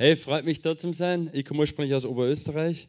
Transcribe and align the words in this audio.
Hey, 0.00 0.14
freut 0.14 0.44
mich 0.44 0.62
da 0.62 0.76
zu 0.76 0.92
sein. 0.92 1.28
Ich 1.32 1.44
komme 1.44 1.58
ursprünglich 1.58 1.92
aus 1.92 2.04
Oberösterreich, 2.04 2.86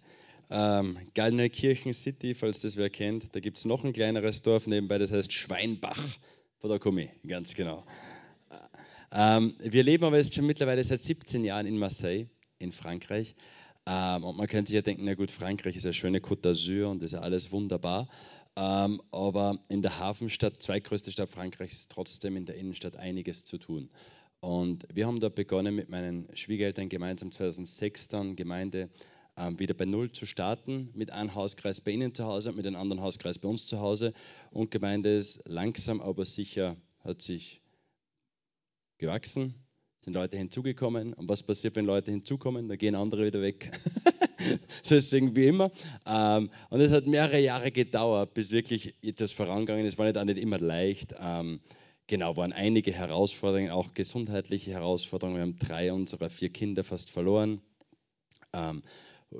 ähm, 0.51 0.95
Gallneukirchen 1.15 1.91
City, 1.91 2.35
falls 2.35 2.61
das 2.61 2.77
wer 2.77 2.91
kennt. 2.91 3.35
Da 3.35 3.39
gibt 3.39 3.57
es 3.57 3.65
noch 3.65 3.83
ein 3.83 3.93
kleineres 3.93 4.43
Dorf 4.43 4.67
nebenbei, 4.67 4.99
das 4.99 5.09
heißt 5.09 5.33
Schweinbach. 5.33 5.99
Von 6.59 6.69
da 6.69 6.77
komme 6.77 7.05
ich, 7.05 7.09
ganz 7.27 7.55
genau. 7.55 7.83
Ähm, 9.11 9.55
wir 9.57 9.81
leben 9.81 10.03
aber 10.03 10.17
jetzt 10.17 10.35
schon 10.35 10.45
mittlerweile 10.45 10.83
seit 10.83 11.03
17 11.03 11.43
Jahren 11.43 11.65
in 11.65 11.79
Marseille, 11.79 12.27
in 12.59 12.71
Frankreich. 12.71 13.33
Ähm, 13.87 14.23
und 14.23 14.37
man 14.37 14.45
könnte 14.45 14.69
sich 14.69 14.75
ja 14.75 14.83
denken, 14.83 15.05
na 15.05 15.15
gut, 15.15 15.31
Frankreich 15.31 15.77
ist 15.77 15.85
eine 15.85 15.95
schöne 15.95 16.19
Côte 16.19 16.43
d'Azur 16.43 16.91
und 16.91 17.01
ist 17.01 17.15
alles 17.15 17.51
wunderbar. 17.51 18.07
Ähm, 18.55 19.01
aber 19.11 19.57
in 19.67 19.81
der 19.81 19.97
Hafenstadt, 19.97 20.61
zweitgrößte 20.61 21.11
Stadt 21.11 21.29
Frankreichs, 21.29 21.73
ist 21.73 21.91
trotzdem 21.91 22.37
in 22.37 22.45
der 22.45 22.53
Innenstadt 22.53 22.97
einiges 22.97 23.45
zu 23.45 23.57
tun. 23.57 23.89
Und 24.41 24.87
wir 24.93 25.05
haben 25.05 25.19
da 25.19 25.29
begonnen 25.29 25.75
mit 25.75 25.89
meinen 25.89 26.27
Schwiegereltern 26.33 26.87
gemeinsam 26.89 27.31
2006 27.31 28.07
dann 28.07 28.35
Gemeinde 28.35 28.89
ähm, 29.35 29.59
wieder 29.59 29.73
bei 29.73 29.85
Null 29.85 30.11
zu 30.11 30.25
starten, 30.25 30.89
mit 30.93 31.11
einem 31.11 31.35
Hauskreis 31.35 31.81
bei 31.81 31.91
Ihnen 31.91 32.13
zu 32.13 32.25
Hause 32.25 32.49
und 32.49 32.55
mit 32.55 32.65
einem 32.65 32.77
anderen 32.77 33.01
Hauskreis 33.01 33.39
bei 33.39 33.49
uns 33.49 33.67
zu 33.67 33.79
Hause. 33.79 34.13
Und 34.51 34.71
Gemeinde 34.71 35.15
ist 35.15 35.47
langsam, 35.47 36.01
aber 36.01 36.25
sicher, 36.25 36.77
hat 37.03 37.21
sich 37.21 37.61
gewachsen, 38.97 39.55
sind 40.01 40.13
Leute 40.13 40.37
hinzugekommen. 40.37 41.13
Und 41.13 41.27
was 41.27 41.43
passiert, 41.43 41.75
wenn 41.75 41.85
Leute 41.85 42.11
hinzukommen? 42.11 42.67
Da 42.67 42.75
gehen 42.75 42.95
andere 42.95 43.25
wieder 43.25 43.41
weg. 43.41 43.71
so 44.83 44.95
ist 44.95 45.07
es 45.07 45.13
irgendwie 45.13 45.47
immer. 45.47 45.71
Ähm, 46.05 46.49
und 46.69 46.79
es 46.79 46.91
hat 46.91 47.07
mehrere 47.07 47.39
Jahre 47.39 47.71
gedauert, 47.71 48.33
bis 48.33 48.51
wirklich 48.51 48.95
etwas 49.01 49.31
vorangegangen 49.31 49.85
ist. 49.85 49.97
War 49.97 50.05
nicht 50.05 50.17
auch 50.17 50.23
nicht 50.23 50.37
immer 50.37 50.59
leicht. 50.59 51.15
Ähm, 51.19 51.59
genau, 52.09 52.35
waren 52.35 52.51
einige 52.51 52.91
Herausforderungen, 52.91 53.69
auch 53.69 53.93
gesundheitliche 53.93 54.71
Herausforderungen. 54.71 55.37
Wir 55.37 55.43
haben 55.43 55.59
drei 55.59 55.93
unserer 55.93 56.29
vier 56.29 56.49
Kinder 56.49 56.83
fast 56.83 57.11
verloren. 57.11 57.61
Ähm, 58.51 58.81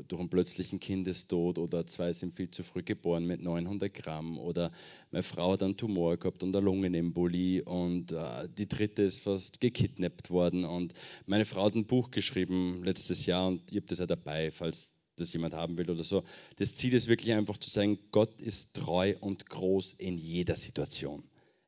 durch 0.07 0.19
einen 0.19 0.29
plötzlichen 0.29 0.79
Kindestod 0.79 1.57
oder 1.57 1.87
zwei 1.87 2.13
sind 2.13 2.35
viel 2.35 2.51
zu 2.51 2.61
früh 2.61 2.83
geboren 2.83 3.25
mit 3.25 3.41
900 3.41 3.91
Gramm 3.91 4.37
oder 4.37 4.71
meine 5.09 5.23
Frau 5.23 5.53
hat 5.53 5.63
einen 5.63 5.77
Tumor 5.77 6.15
gehabt 6.17 6.43
und 6.43 6.55
eine 6.55 6.63
Lungenembolie 6.63 7.63
und 7.63 8.11
äh, 8.11 8.47
die 8.55 8.67
dritte 8.67 9.01
ist 9.01 9.23
fast 9.23 9.59
gekidnappt 9.59 10.29
worden 10.29 10.63
und 10.63 10.93
meine 11.25 11.45
Frau 11.45 11.65
hat 11.65 11.73
ein 11.73 11.87
Buch 11.87 12.11
geschrieben 12.11 12.83
letztes 12.83 13.25
Jahr 13.25 13.47
und 13.47 13.63
ich 13.71 13.77
habe 13.77 13.87
das 13.87 13.97
ja 13.97 14.05
dabei, 14.05 14.51
falls 14.51 14.91
das 15.15 15.33
jemand 15.33 15.55
haben 15.55 15.75
will 15.79 15.89
oder 15.89 16.03
so. 16.03 16.23
Das 16.57 16.75
Ziel 16.75 16.93
ist 16.93 17.07
wirklich 17.07 17.33
einfach 17.33 17.57
zu 17.57 17.71
sagen, 17.71 17.97
Gott 18.11 18.39
ist 18.41 18.75
treu 18.75 19.15
und 19.19 19.49
groß 19.49 19.93
in 19.93 20.19
jeder 20.19 20.55
Situation, 20.55 21.23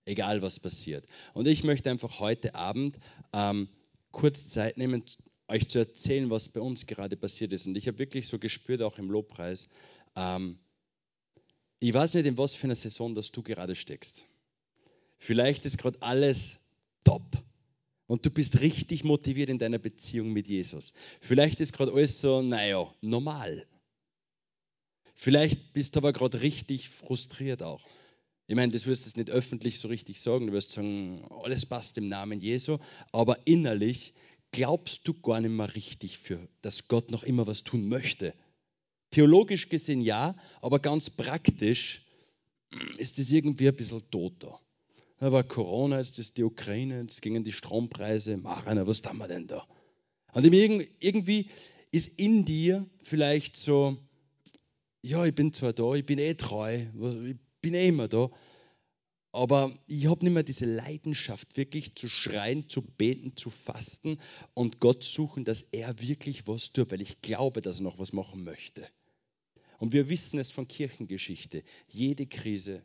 egal 0.05 0.41
was 0.41 0.59
passiert. 0.59 1.05
Und 1.33 1.47
ich 1.47 1.63
möchte 1.63 1.89
einfach 1.89 2.19
heute 2.19 2.55
Abend 2.55 2.97
ähm, 3.33 3.69
kurz 4.11 4.49
Zeit 4.49 4.77
nehmen, 4.77 5.03
euch 5.47 5.67
zu 5.67 5.79
erzählen, 5.79 6.29
was 6.29 6.49
bei 6.49 6.61
uns 6.61 6.85
gerade 6.85 7.17
passiert 7.17 7.53
ist. 7.53 7.67
Und 7.67 7.75
ich 7.75 7.87
habe 7.87 7.99
wirklich 7.99 8.27
so 8.27 8.39
gespürt, 8.39 8.81
auch 8.81 8.97
im 8.97 9.11
Lobpreis, 9.11 9.69
ähm, 10.15 10.57
ich 11.79 11.93
weiß 11.93 12.13
nicht, 12.13 12.27
in 12.27 12.37
was 12.37 12.53
für 12.53 12.65
einer 12.65 12.75
Saison 12.75 13.15
dass 13.15 13.31
du 13.31 13.41
gerade 13.41 13.75
steckst. 13.75 14.25
Vielleicht 15.17 15.65
ist 15.65 15.77
gerade 15.77 16.01
alles 16.01 16.61
top 17.03 17.23
und 18.07 18.25
du 18.25 18.29
bist 18.29 18.61
richtig 18.61 19.03
motiviert 19.03 19.49
in 19.49 19.57
deiner 19.57 19.79
Beziehung 19.79 20.31
mit 20.31 20.47
Jesus. 20.47 20.93
Vielleicht 21.21 21.59
ist 21.59 21.73
gerade 21.73 21.91
alles 21.91 22.21
so, 22.21 22.41
naja, 22.41 22.93
normal. 23.01 23.65
Vielleicht 25.13 25.73
bist 25.73 25.95
du 25.95 25.99
aber 25.99 26.13
gerade 26.13 26.41
richtig 26.41 26.89
frustriert 26.89 27.63
auch. 27.63 27.83
Ich 28.51 28.57
meine, 28.57 28.73
das 28.73 28.85
wirst 28.85 29.05
du 29.05 29.17
nicht 29.17 29.29
öffentlich 29.29 29.79
so 29.79 29.87
richtig 29.87 30.19
sagen. 30.19 30.47
Du 30.47 30.51
wirst 30.51 30.71
sagen, 30.71 31.23
alles 31.41 31.65
passt 31.65 31.97
im 31.97 32.09
Namen 32.09 32.41
Jesu. 32.41 32.79
Aber 33.13 33.37
innerlich 33.47 34.13
glaubst 34.51 35.07
du 35.07 35.13
gar 35.13 35.39
nicht 35.39 35.51
mehr 35.51 35.73
richtig 35.73 36.17
für, 36.17 36.49
dass 36.61 36.89
Gott 36.89 37.11
noch 37.11 37.23
immer 37.23 37.47
was 37.47 37.63
tun 37.63 37.87
möchte. 37.87 38.33
Theologisch 39.09 39.69
gesehen 39.69 40.01
ja, 40.01 40.35
aber 40.59 40.79
ganz 40.79 41.09
praktisch 41.09 42.05
ist 42.97 43.19
das 43.19 43.31
irgendwie 43.31 43.69
ein 43.69 43.75
bisschen 43.77 44.03
tot 44.11 44.33
da. 44.39 44.59
War 45.19 45.45
Corona, 45.45 45.99
jetzt 45.99 46.19
ist 46.19 46.35
die 46.35 46.43
Ukraine, 46.43 47.03
jetzt 47.03 47.21
gingen 47.21 47.45
die 47.45 47.53
Strompreise. 47.53 48.35
Marina, 48.35 48.85
was 48.85 49.01
tun 49.01 49.17
wir 49.17 49.29
denn 49.29 49.47
da? 49.47 49.65
Und 50.33 50.43
irgendwie 50.43 51.47
ist 51.91 52.19
in 52.19 52.43
dir 52.43 52.85
vielleicht 53.01 53.55
so, 53.55 53.97
ja, 55.03 55.23
ich 55.23 55.33
bin 55.33 55.53
zwar 55.53 55.71
da, 55.71 55.93
ich 55.93 56.05
bin 56.05 56.19
eh 56.19 56.33
treu, 56.33 56.75
ich 56.75 57.37
bin 57.61 57.75
eh 57.75 57.87
immer 57.87 58.09
da, 58.09 58.29
aber 59.31 59.73
ich 59.87 60.07
habe 60.07 60.25
nicht 60.25 60.33
mehr 60.33 60.43
diese 60.43 60.65
Leidenschaft, 60.65 61.55
wirklich 61.55 61.95
zu 61.95 62.09
schreien, 62.09 62.67
zu 62.67 62.81
beten, 62.81 63.35
zu 63.35 63.49
fasten 63.49 64.17
und 64.53 64.79
Gott 64.79 65.03
suchen, 65.03 65.45
dass 65.45 65.61
er 65.73 66.01
wirklich 66.01 66.47
was 66.47 66.73
tut, 66.73 66.91
weil 66.91 67.01
ich 67.01 67.21
glaube, 67.21 67.61
dass 67.61 67.79
er 67.79 67.83
noch 67.83 67.97
was 67.97 68.13
machen 68.13 68.43
möchte. 68.43 68.87
Und 69.79 69.93
wir 69.93 70.09
wissen 70.09 70.37
es 70.39 70.51
von 70.51 70.67
Kirchengeschichte. 70.67 71.63
Jede 71.87 72.27
Krise 72.27 72.83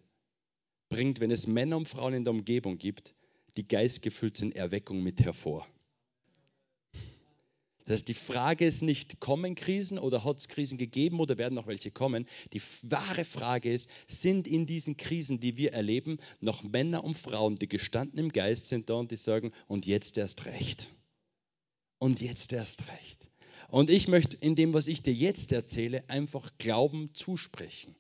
bringt, 0.89 1.21
wenn 1.21 1.31
es 1.31 1.47
Männer 1.47 1.77
und 1.77 1.89
Frauen 1.89 2.15
in 2.15 2.25
der 2.25 2.33
Umgebung 2.33 2.79
gibt, 2.79 3.15
die 3.57 3.67
geistgefüllt 3.67 4.37
sind, 4.37 4.55
Erweckung 4.55 5.03
mit 5.03 5.23
hervor. 5.23 5.67
Das 7.87 8.01
heißt, 8.01 8.09
die 8.09 8.15
Frage 8.15 8.67
ist 8.67 8.83
nicht, 8.83 9.21
kommen 9.21 9.55
Krisen 9.55 9.99
oder 9.99 10.25
hat 10.25 10.39
es 10.39 10.49
Krisen 10.49 10.77
gegeben 10.77 11.21
oder 11.21 11.39
werden 11.39 11.55
noch 11.55 11.69
welche 11.69 11.93
kommen? 11.93 12.27
Die 12.53 12.61
wahre 12.83 13.25
Frage 13.25 13.73
ist, 13.73 13.89
sind 14.09 14.49
in 14.49 14.67
diesen 14.67 14.97
Krisen, 14.97 15.39
die 15.39 15.57
wir 15.57 15.73
erleben, 15.73 16.19
noch 16.41 16.65
Männer 16.65 17.05
und 17.05 17.17
Frauen, 17.17 17.55
die 17.55 17.69
gestanden 17.69 18.19
im 18.19 18.33
Geist 18.33 18.67
sind 18.67 18.91
da 18.91 18.95
und 18.95 19.13
die 19.13 19.17
sagen, 19.17 19.53
und 19.69 19.87
jetzt 19.87 20.19
erst 20.19 20.47
recht. 20.47 20.91
Und 21.99 22.21
jetzt 22.21 22.53
erst 22.53 22.89
recht. 22.89 23.29
Und 23.69 23.89
ich 23.89 24.09
möchte 24.09 24.37
in 24.37 24.57
dem, 24.57 24.75
was 24.75 24.89
ich 24.89 25.03
dir 25.03 25.15
jetzt 25.15 25.53
erzähle, 25.53 26.09
einfach 26.09 26.53
Glauben 26.59 27.11
zusprechen. 27.15 27.95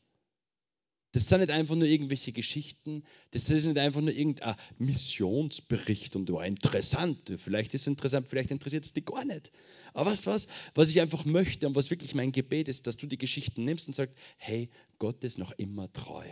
Das 1.12 1.28
sind 1.28 1.40
nicht 1.40 1.50
einfach 1.50 1.76
nur 1.76 1.86
irgendwelche 1.86 2.32
Geschichten, 2.32 3.02
das 3.30 3.48
ist 3.48 3.64
nicht 3.64 3.78
einfach 3.78 4.02
nur 4.02 4.12
irgendein 4.12 4.56
Missionsbericht 4.78 6.14
und 6.14 6.30
war 6.30 6.44
interessant. 6.44 7.32
Vielleicht 7.38 7.72
ist 7.74 7.82
es 7.82 7.86
interessant, 7.86 8.28
vielleicht 8.28 8.50
interessiert 8.50 8.84
es 8.84 8.92
dich 8.92 9.06
gar 9.06 9.24
nicht. 9.24 9.50
Aber 9.94 10.10
weißt 10.10 10.26
du 10.26 10.30
was, 10.30 10.48
was 10.74 10.90
ich 10.90 11.00
einfach 11.00 11.24
möchte 11.24 11.66
und 11.66 11.74
was 11.74 11.90
wirklich 11.90 12.14
mein 12.14 12.32
Gebet 12.32 12.68
ist, 12.68 12.86
dass 12.86 12.98
du 12.98 13.06
die 13.06 13.16
Geschichten 13.16 13.64
nimmst 13.64 13.88
und 13.88 13.94
sagst, 13.94 14.14
hey, 14.36 14.68
Gott 14.98 15.24
ist 15.24 15.38
noch 15.38 15.52
immer 15.52 15.90
treu. 15.92 16.26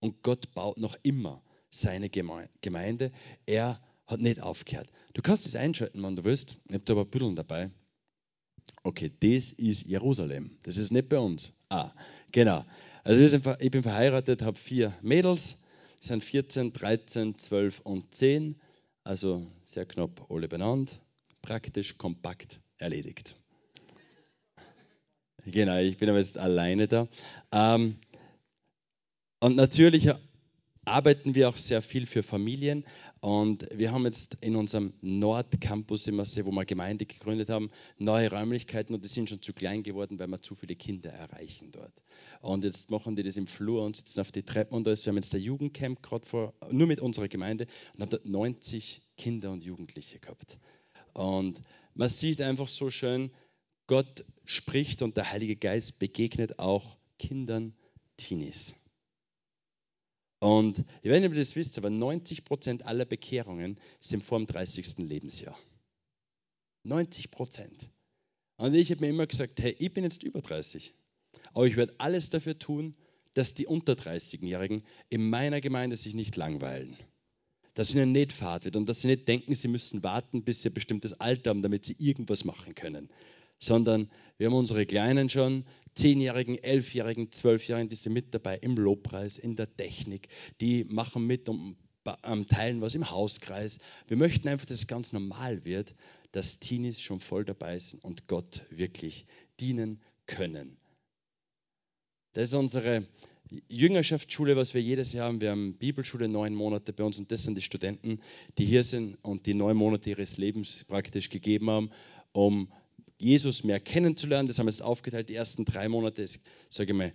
Und 0.00 0.22
Gott 0.22 0.52
baut 0.52 0.76
noch 0.78 0.96
immer 1.02 1.42
seine 1.70 2.10
Gemeinde. 2.10 3.12
Er 3.46 3.80
hat 4.06 4.20
nicht 4.20 4.42
aufgehört. 4.42 4.90
Du 5.14 5.22
kannst 5.22 5.46
es 5.46 5.56
einschalten, 5.56 6.02
wenn 6.02 6.16
du 6.16 6.24
willst. 6.24 6.58
Ich 6.68 6.74
habe 6.74 6.84
da 6.84 6.92
aber 6.92 7.04
Büdeln 7.04 7.36
dabei. 7.36 7.70
Okay, 8.82 9.10
das 9.20 9.52
ist 9.52 9.86
Jerusalem. 9.86 10.58
Das 10.64 10.76
ist 10.76 10.90
nicht 10.90 11.08
bei 11.08 11.18
uns. 11.18 11.56
Ah, 11.70 11.92
genau. 12.30 12.64
Also 13.04 13.26
sind, 13.26 13.44
ich 13.58 13.70
bin 13.70 13.82
verheiratet, 13.82 14.42
habe 14.42 14.56
vier 14.56 14.92
Mädels, 15.02 15.64
die 16.02 16.06
sind 16.06 16.22
14, 16.22 16.72
13, 16.72 17.38
12 17.38 17.80
und 17.80 18.14
10, 18.14 18.60
also 19.02 19.44
sehr 19.64 19.86
knapp 19.86 20.30
alle 20.30 20.46
benannt, 20.46 21.00
praktisch, 21.40 21.98
kompakt 21.98 22.60
erledigt. 22.78 23.36
Genau, 25.44 25.78
ich 25.78 25.96
bin 25.96 26.08
aber 26.08 26.18
jetzt 26.18 26.38
alleine 26.38 26.86
da. 26.86 27.08
Ähm, 27.50 27.96
und 29.40 29.56
natürlich 29.56 30.08
arbeiten 30.84 31.34
wir 31.34 31.48
auch 31.48 31.56
sehr 31.56 31.82
viel 31.82 32.06
für 32.06 32.22
Familien. 32.22 32.84
Und 33.22 33.68
wir 33.72 33.92
haben 33.92 34.04
jetzt 34.04 34.38
in 34.40 34.56
unserem 34.56 34.94
Nordcampus 35.00 36.08
in 36.08 36.16
Marseille, 36.16 36.44
wo 36.44 36.50
wir 36.50 36.64
Gemeinde 36.64 37.06
gegründet 37.06 37.50
haben, 37.50 37.70
neue 37.96 38.28
Räumlichkeiten 38.28 38.96
und 38.96 39.04
die 39.04 39.08
sind 39.08 39.30
schon 39.30 39.40
zu 39.40 39.52
klein 39.52 39.84
geworden, 39.84 40.18
weil 40.18 40.26
wir 40.26 40.42
zu 40.42 40.56
viele 40.56 40.74
Kinder 40.74 41.10
erreichen 41.10 41.70
dort. 41.70 41.92
Und 42.40 42.64
jetzt 42.64 42.90
machen 42.90 43.14
die 43.14 43.22
das 43.22 43.36
im 43.36 43.46
Flur 43.46 43.84
und 43.84 43.94
sitzen 43.94 44.18
auf 44.18 44.32
die 44.32 44.42
Treppen 44.42 44.74
und 44.74 44.88
da 44.88 44.90
ist, 44.90 45.06
wir 45.06 45.12
haben 45.12 45.18
jetzt 45.18 45.32
der 45.32 45.38
Jugendcamp 45.38 46.02
gerade 46.02 46.26
vor, 46.26 46.52
nur 46.72 46.88
mit 46.88 46.98
unserer 46.98 47.28
Gemeinde 47.28 47.68
und 47.94 48.00
haben 48.00 48.10
dort 48.10 48.26
90 48.26 49.02
Kinder 49.16 49.52
und 49.52 49.62
Jugendliche 49.62 50.18
gehabt. 50.18 50.58
Und 51.12 51.62
man 51.94 52.08
sieht 52.08 52.40
einfach 52.40 52.66
so 52.66 52.90
schön, 52.90 53.30
Gott 53.86 54.24
spricht 54.44 55.00
und 55.00 55.16
der 55.16 55.30
Heilige 55.30 55.54
Geist 55.54 56.00
begegnet 56.00 56.58
auch 56.58 56.96
Kindern, 57.20 57.72
Teenies. 58.16 58.74
Und 60.42 60.82
ich 61.02 61.10
weiß 61.10 61.20
nicht, 61.20 61.28
ob 61.28 61.36
ihr 61.36 61.40
das 61.40 61.54
wisst, 61.54 61.78
aber 61.78 61.88
90 61.88 62.44
Prozent 62.44 62.84
aller 62.84 63.04
Bekehrungen 63.04 63.78
sind 64.00 64.24
vor 64.24 64.38
dem 64.38 64.48
30. 64.48 64.98
Lebensjahr. 64.98 65.56
90 66.82 67.30
Prozent. 67.30 67.88
Und 68.56 68.74
ich 68.74 68.90
habe 68.90 69.02
mir 69.02 69.10
immer 69.10 69.28
gesagt, 69.28 69.62
hey, 69.62 69.76
ich 69.78 69.94
bin 69.94 70.02
jetzt 70.02 70.24
über 70.24 70.40
30. 70.40 70.94
Aber 71.54 71.64
ich 71.68 71.76
werde 71.76 71.94
alles 71.98 72.28
dafür 72.30 72.58
tun, 72.58 72.96
dass 73.34 73.54
die 73.54 73.66
unter 73.66 73.92
30-Jährigen 73.92 74.82
in 75.10 75.30
meiner 75.30 75.60
Gemeinde 75.60 75.96
sich 75.96 76.14
nicht 76.14 76.34
langweilen. 76.34 76.96
Dass 77.74 77.94
ihnen 77.94 78.10
nicht 78.10 78.32
fad 78.32 78.64
wird 78.64 78.74
und 78.74 78.88
dass 78.88 79.02
sie 79.02 79.06
nicht 79.06 79.28
denken, 79.28 79.54
sie 79.54 79.68
müssen 79.68 80.02
warten, 80.02 80.42
bis 80.42 80.62
sie 80.62 80.70
ein 80.70 80.74
bestimmtes 80.74 81.20
Alter 81.20 81.50
haben, 81.50 81.62
damit 81.62 81.86
sie 81.86 81.94
irgendwas 82.00 82.44
machen 82.44 82.74
können 82.74 83.08
sondern 83.62 84.10
wir 84.38 84.48
haben 84.48 84.54
unsere 84.54 84.84
Kleinen 84.86 85.28
schon, 85.28 85.64
Zehnjährigen, 85.94 86.58
Elfjährigen, 86.58 87.30
Zwölfjährigen, 87.30 87.88
die 87.88 87.94
sind 87.94 88.12
mit 88.12 88.34
dabei 88.34 88.56
im 88.56 88.76
Lobpreis, 88.76 89.38
in 89.38 89.54
der 89.54 89.74
Technik, 89.76 90.28
die 90.60 90.84
machen 90.84 91.26
mit 91.26 91.48
und 91.48 91.76
teilen 92.48 92.80
was 92.80 92.96
im 92.96 93.08
Hauskreis. 93.08 93.78
Wir 94.08 94.16
möchten 94.16 94.48
einfach, 94.48 94.66
dass 94.66 94.78
es 94.78 94.86
ganz 94.88 95.12
normal 95.12 95.64
wird, 95.64 95.94
dass 96.32 96.58
Teenies 96.58 97.00
schon 97.00 97.20
voll 97.20 97.44
dabei 97.44 97.78
sind 97.78 98.02
und 98.02 98.26
Gott 98.26 98.62
wirklich 98.70 99.26
dienen 99.60 100.00
können. 100.26 100.76
Das 102.32 102.44
ist 102.44 102.54
unsere 102.54 103.06
Jüngerschaftsschule, 103.68 104.56
was 104.56 104.74
wir 104.74 104.82
jedes 104.82 105.12
Jahr 105.12 105.28
haben. 105.28 105.40
Wir 105.40 105.50
haben 105.50 105.74
Bibelschule 105.74 106.26
neun 106.26 106.54
Monate 106.54 106.92
bei 106.92 107.04
uns 107.04 107.20
und 107.20 107.30
das 107.30 107.44
sind 107.44 107.56
die 107.56 107.62
Studenten, 107.62 108.20
die 108.58 108.64
hier 108.64 108.82
sind 108.82 109.18
und 109.22 109.46
die 109.46 109.54
neun 109.54 109.76
Monate 109.76 110.10
ihres 110.10 110.36
Lebens 110.36 110.84
praktisch 110.88 111.30
gegeben 111.30 111.70
haben, 111.70 111.90
um 112.32 112.72
Jesus 113.22 113.62
mehr 113.64 113.80
kennenzulernen. 113.80 114.48
Das 114.48 114.58
haben 114.58 114.66
wir 114.66 114.72
jetzt 114.72 114.82
aufgeteilt. 114.82 115.28
Die 115.28 115.34
ersten 115.34 115.64
drei 115.64 115.88
Monate 115.88 116.22
ist, 116.22 116.40
sage 116.70 116.90
ich 116.90 116.96
mal, 116.96 117.12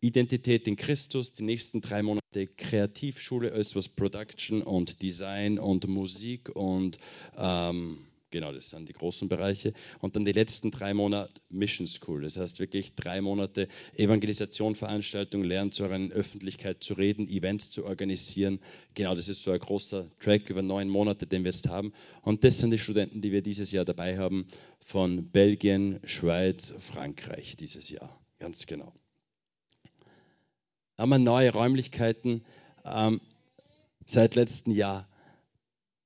Identität 0.00 0.68
in 0.68 0.76
Christus, 0.76 1.32
die 1.32 1.44
nächsten 1.44 1.80
drei 1.80 2.02
Monate 2.02 2.46
Kreativschule, 2.46 3.52
alles 3.52 3.74
was 3.74 3.88
Production 3.88 4.60
und 4.60 5.00
Design 5.00 5.58
und 5.58 5.88
Musik 5.88 6.54
und 6.54 6.98
ähm, 7.38 7.98
Genau, 8.34 8.50
das 8.50 8.70
sind 8.70 8.88
die 8.88 8.92
großen 8.92 9.28
Bereiche. 9.28 9.72
Und 10.00 10.16
dann 10.16 10.24
die 10.24 10.32
letzten 10.32 10.72
drei 10.72 10.92
Monate 10.92 11.40
Mission 11.50 11.86
School. 11.86 12.22
Das 12.22 12.36
heißt 12.36 12.58
wirklich 12.58 12.96
drei 12.96 13.20
Monate 13.20 13.68
Evangelisation, 13.94 14.74
Veranstaltungen, 14.74 15.44
Lernen 15.44 15.70
zur 15.70 15.88
Öffentlichkeit 15.88 16.82
zu 16.82 16.94
reden, 16.94 17.28
Events 17.28 17.70
zu 17.70 17.84
organisieren. 17.84 18.58
Genau, 18.94 19.14
das 19.14 19.28
ist 19.28 19.44
so 19.44 19.52
ein 19.52 19.60
großer 19.60 20.10
Track 20.18 20.50
über 20.50 20.62
neun 20.62 20.88
Monate, 20.88 21.28
den 21.28 21.44
wir 21.44 21.52
jetzt 21.52 21.68
haben. 21.68 21.92
Und 22.22 22.42
das 22.42 22.58
sind 22.58 22.72
die 22.72 22.78
Studenten, 22.80 23.20
die 23.20 23.30
wir 23.30 23.40
dieses 23.40 23.70
Jahr 23.70 23.84
dabei 23.84 24.18
haben 24.18 24.48
von 24.80 25.30
Belgien, 25.30 26.00
Schweiz, 26.02 26.74
Frankreich 26.76 27.54
dieses 27.56 27.88
Jahr. 27.88 28.20
Ganz 28.40 28.66
genau. 28.66 28.92
Haben 30.98 31.10
wir 31.10 31.18
neue 31.20 31.52
Räumlichkeiten 31.52 32.44
ähm, 32.84 33.20
seit 34.06 34.34
letztem 34.34 34.72
Jahr 34.72 35.08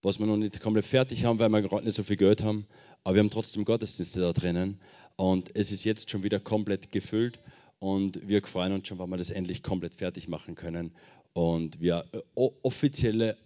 was 0.02 0.18
wir 0.18 0.26
noch 0.26 0.36
nicht 0.36 0.60
komplett 0.60 0.86
fertig 0.86 1.24
haben, 1.24 1.38
weil 1.38 1.48
wir 1.48 1.62
gerade 1.62 1.84
nicht 1.84 1.96
so 1.96 2.02
viel 2.02 2.16
Geld 2.16 2.42
haben. 2.42 2.66
Aber 3.04 3.16
wir 3.16 3.20
haben 3.20 3.30
trotzdem 3.30 3.64
Gottesdienste 3.64 4.20
da 4.20 4.32
drinnen. 4.32 4.80
Und 5.16 5.54
es 5.56 5.72
ist 5.72 5.84
jetzt 5.84 6.10
schon 6.10 6.22
wieder 6.22 6.40
komplett 6.40 6.92
gefüllt. 6.92 7.40
Und 7.80 8.26
wir 8.28 8.44
freuen 8.46 8.72
uns 8.72 8.88
schon, 8.88 8.98
wenn 8.98 9.10
wir 9.10 9.16
das 9.16 9.30
endlich 9.30 9.62
komplett 9.62 9.94
fertig 9.94 10.28
machen 10.28 10.54
können. 10.54 10.92
Und 11.32 11.80
wir 11.80 12.04
offizielle 12.34 13.36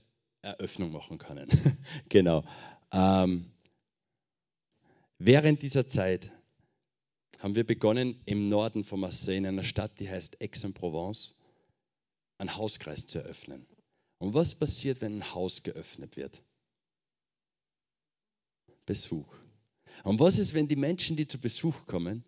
Eröffnung 0.43 0.93
machen 0.93 1.19
können. 1.19 1.49
genau. 2.09 2.45
Ähm, 2.93 3.47
während 5.19 5.63
dieser 5.63 5.89
Zeit 5.89 6.31
haben 7.39 7.55
wir 7.55 7.65
begonnen, 7.65 8.21
im 8.25 8.45
Norden 8.45 8.85
von 8.85 9.01
Marseille, 9.01 9.39
in 9.39 9.47
einer 9.47 9.65
Stadt, 9.65 9.99
die 9.99 10.09
heißt 10.09 10.43
Aix-en-Provence, 10.43 11.43
einen 12.39 12.57
Hauskreis 12.57 13.07
zu 13.07 13.19
eröffnen. 13.19 13.67
Und 14.23 14.35
was 14.35 14.55
passiert, 14.55 15.01
wenn 15.01 15.19
ein 15.19 15.35
Haus 15.35 15.65
geöffnet 15.65 16.17
wird? 16.17 16.45
Besuch. 18.87 19.27
Und 20.05 20.21
was 20.21 20.39
ist, 20.39 20.55
wenn 20.55 20.69
die 20.69 20.77
Menschen, 20.77 21.17
die 21.17 21.27
zu 21.27 21.41
Besuch 21.41 21.87
kommen, 21.87 22.25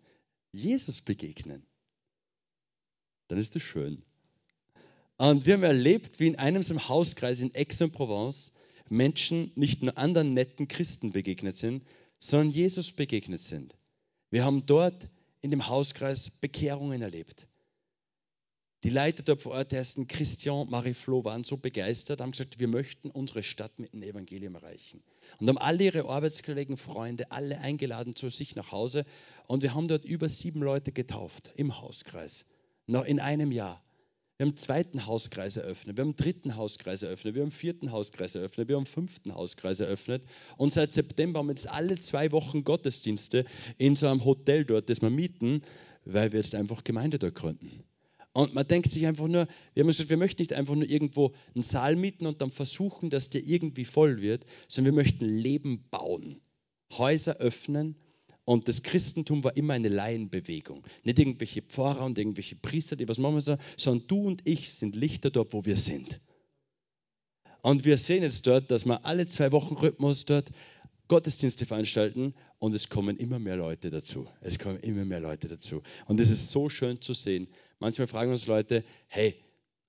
Jesus 0.51 0.99
begegnen? 0.99 1.65
Dann 3.29 3.37
ist 3.37 3.55
das 3.55 3.61
schön. 3.61 4.01
Und 5.15 5.45
wir 5.45 5.53
haben 5.53 5.63
erlebt, 5.63 6.19
wie 6.19 6.27
in 6.27 6.35
einem 6.35 6.63
so 6.63 6.73
einem 6.73 6.85
Hauskreis 6.89 7.39
in 7.39 7.55
Aix-en-Provence 7.55 8.51
Menschen 8.89 9.53
nicht 9.55 9.81
nur 9.81 9.97
anderen 9.97 10.33
netten 10.33 10.67
Christen 10.67 11.13
begegnet 11.13 11.57
sind, 11.57 11.81
sondern 12.19 12.49
Jesus 12.49 12.91
begegnet 12.91 13.39
sind. 13.39 13.73
Wir 14.31 14.43
haben 14.43 14.65
dort 14.65 15.07
in 15.39 15.49
dem 15.49 15.69
Hauskreis 15.69 16.29
Bekehrungen 16.29 17.01
erlebt. 17.01 17.47
Die 18.85 18.91
Leiter 18.91 19.23
dort 19.23 19.41
vor 19.41 19.53
Ort, 19.53 19.73
heißen 19.73 20.07
Christian, 20.07 20.69
Marie-Flo, 20.69 21.23
waren 21.23 21.43
so 21.43 21.57
begeistert, 21.57 22.21
haben 22.21 22.33
gesagt, 22.33 22.59
wir 22.59 22.67
möchten 22.67 23.09
unsere 23.09 23.41
Stadt 23.41 23.79
mit 23.79 23.93
dem 23.93 24.03
Evangelium 24.03 24.53
erreichen. 24.53 25.01
Und 25.39 25.49
haben 25.49 25.57
alle 25.57 25.85
ihre 25.85 26.07
Arbeitskollegen, 26.07 26.77
Freunde, 26.77 27.31
alle 27.31 27.59
eingeladen 27.61 28.15
zu 28.15 28.29
sich 28.29 28.55
nach 28.55 28.71
Hause. 28.71 29.07
Und 29.47 29.63
wir 29.63 29.73
haben 29.73 29.87
dort 29.87 30.05
über 30.05 30.29
sieben 30.29 30.61
Leute 30.61 30.91
getauft 30.91 31.51
im 31.55 31.81
Hauskreis. 31.81 32.45
Noch 32.85 33.05
in 33.05 33.19
einem 33.19 33.51
Jahr. 33.51 33.83
Wir 34.37 34.45
haben 34.45 34.51
einen 34.51 34.57
zweiten 34.57 35.07
Hauskreis 35.07 35.57
eröffnet, 35.57 35.97
wir 35.97 36.03
haben 36.03 36.09
einen 36.09 36.17
dritten 36.17 36.55
Hauskreis 36.55 37.01
eröffnet, 37.01 37.33
wir 37.33 37.41
haben 37.41 37.47
einen 37.47 37.57
vierten 37.57 37.91
Hauskreis 37.91 38.35
eröffnet, 38.35 38.67
wir 38.67 38.75
haben 38.75 38.81
einen 38.81 38.85
fünften 38.85 39.33
Hauskreis 39.33 39.79
eröffnet. 39.79 40.21
Und 40.57 40.71
seit 40.71 40.93
September 40.93 41.39
haben 41.39 41.47
wir 41.47 41.53
jetzt 41.53 41.67
alle 41.67 41.97
zwei 41.97 42.31
Wochen 42.31 42.63
Gottesdienste 42.63 43.45
in 43.79 43.95
so 43.95 44.05
einem 44.05 44.23
Hotel 44.25 44.63
dort, 44.63 44.89
das 44.91 45.01
wir 45.01 45.09
mieten, 45.09 45.63
weil 46.03 46.33
wir 46.33 46.39
jetzt 46.39 46.53
einfach 46.53 46.83
Gemeinde 46.83 47.17
dort 47.17 47.33
gründen. 47.33 47.83
Und 48.35 48.53
man 48.53 48.67
denkt 48.67 48.91
sich 48.91 49.07
einfach 49.07 49.29
nur, 49.29 49.47
wir 49.75 49.85
gesagt, 49.85 50.09
wir 50.09 50.17
möchten 50.17 50.41
nicht 50.41 50.51
einfach 50.51 50.75
nur 50.75 50.89
irgendwo 50.89 51.31
einen 51.53 51.61
Saal 51.61 51.95
mieten 51.95 52.25
und 52.25 52.41
dann 52.41 52.51
versuchen, 52.51 53.09
dass 53.09 53.29
der 53.29 53.41
irgendwie 53.45 53.85
voll 53.85 54.19
wird, 54.19 54.45
sondern 54.67 54.93
wir 54.93 55.03
möchten 55.03 55.25
Leben 55.37 55.85
bauen, 55.89 56.41
Häuser 56.91 57.37
öffnen. 57.37 57.95
Und 58.43 58.67
das 58.67 58.83
Christentum 58.83 59.45
war 59.45 59.55
immer 59.55 59.75
eine 59.75 59.87
Laienbewegung. 59.87 60.83
Nicht 61.05 61.17
irgendwelche 61.17 61.61
Pfarrer 61.61 62.03
und 62.03 62.17
irgendwelche 62.17 62.57
Priester, 62.57 62.97
die 62.97 63.07
was 63.07 63.19
machen 63.19 63.39
so, 63.39 63.55
sondern 63.77 64.07
du 64.07 64.27
und 64.27 64.41
ich 64.45 64.69
sind 64.73 64.97
Lichter 64.97 65.31
dort, 65.31 65.53
wo 65.53 65.63
wir 65.63 65.77
sind. 65.77 66.19
Und 67.61 67.85
wir 67.85 67.97
sehen 67.97 68.23
jetzt 68.23 68.45
dort, 68.47 68.69
dass 68.69 68.85
wir 68.85 69.05
alle 69.05 69.27
zwei 69.27 69.53
Wochen 69.53 69.75
Rhythmus 69.75 70.25
dort 70.25 70.51
Gottesdienste 71.07 71.65
veranstalten 71.65 72.33
und 72.59 72.73
es 72.73 72.89
kommen 72.89 73.15
immer 73.15 73.39
mehr 73.39 73.55
Leute 73.55 73.91
dazu. 73.91 74.27
Es 74.41 74.59
kommen 74.59 74.79
immer 74.81 75.05
mehr 75.05 75.21
Leute 75.21 75.47
dazu. 75.47 75.83
Und 76.05 76.19
es 76.19 76.31
ist 76.31 76.51
so 76.51 76.67
schön 76.67 76.99
zu 76.99 77.13
sehen, 77.13 77.47
Manchmal 77.79 78.07
fragen 78.07 78.31
uns 78.31 78.47
Leute, 78.47 78.83
hey, 79.07 79.35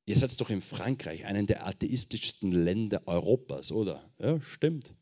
ihr 0.07 0.17
seid 0.17 0.41
doch 0.41 0.51
in 0.51 0.61
Frankreich, 0.61 1.25
einem 1.25 1.47
der 1.47 1.67
atheistischsten 1.67 2.53
Länder 2.53 3.03
Europas, 3.07 3.73
oder? 3.73 4.03
Ja, 4.19 4.41
stimmt. 4.41 4.93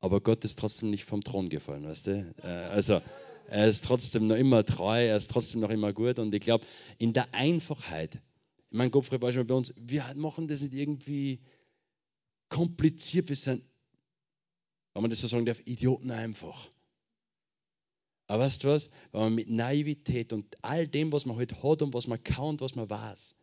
Aber 0.00 0.20
Gott 0.20 0.44
ist 0.44 0.58
trotzdem 0.58 0.90
nicht 0.90 1.04
vom 1.04 1.22
Thron 1.22 1.48
gefallen, 1.48 1.84
weißt 1.84 2.06
du? 2.08 2.34
Äh, 2.42 2.46
also, 2.46 3.00
er 3.48 3.68
ist 3.68 3.84
trotzdem 3.84 4.26
noch 4.26 4.36
immer 4.36 4.64
treu, 4.64 5.06
er 5.06 5.16
ist 5.16 5.30
trotzdem 5.30 5.60
noch 5.60 5.70
immer 5.70 5.92
gut. 5.92 6.18
Und 6.18 6.34
ich 6.34 6.40
glaube, 6.40 6.64
in 6.98 7.12
der 7.12 7.32
Einfachheit, 7.34 8.18
ich 8.70 8.76
meine, 8.76 8.90
Gottfried 8.90 9.22
war 9.22 9.32
schon 9.32 9.46
bei 9.46 9.54
uns, 9.54 9.74
wir 9.76 10.04
machen 10.14 10.48
das 10.48 10.60
nicht 10.60 10.74
irgendwie 10.74 11.40
kompliziert, 12.48 13.28
wir 13.28 13.36
sind, 13.36 13.62
wenn 14.94 15.02
man 15.02 15.10
das 15.10 15.20
so 15.20 15.28
sagen 15.28 15.46
darf, 15.46 15.60
Idioten 15.64 16.10
einfach. 16.10 16.70
Aber 18.26 18.44
weißt 18.44 18.64
du 18.64 18.68
was? 18.68 18.90
Wenn 19.12 19.20
man 19.20 19.34
mit 19.34 19.50
Naivität 19.50 20.32
und 20.32 20.56
all 20.62 20.86
dem, 20.88 21.12
was 21.12 21.26
man 21.26 21.36
heute 21.36 21.62
hat 21.62 21.82
und 21.82 21.94
was 21.94 22.06
man 22.06 22.22
kann 22.22 22.46
und 22.46 22.60
was 22.60 22.74
man 22.74 22.90
weiß, 22.90 23.36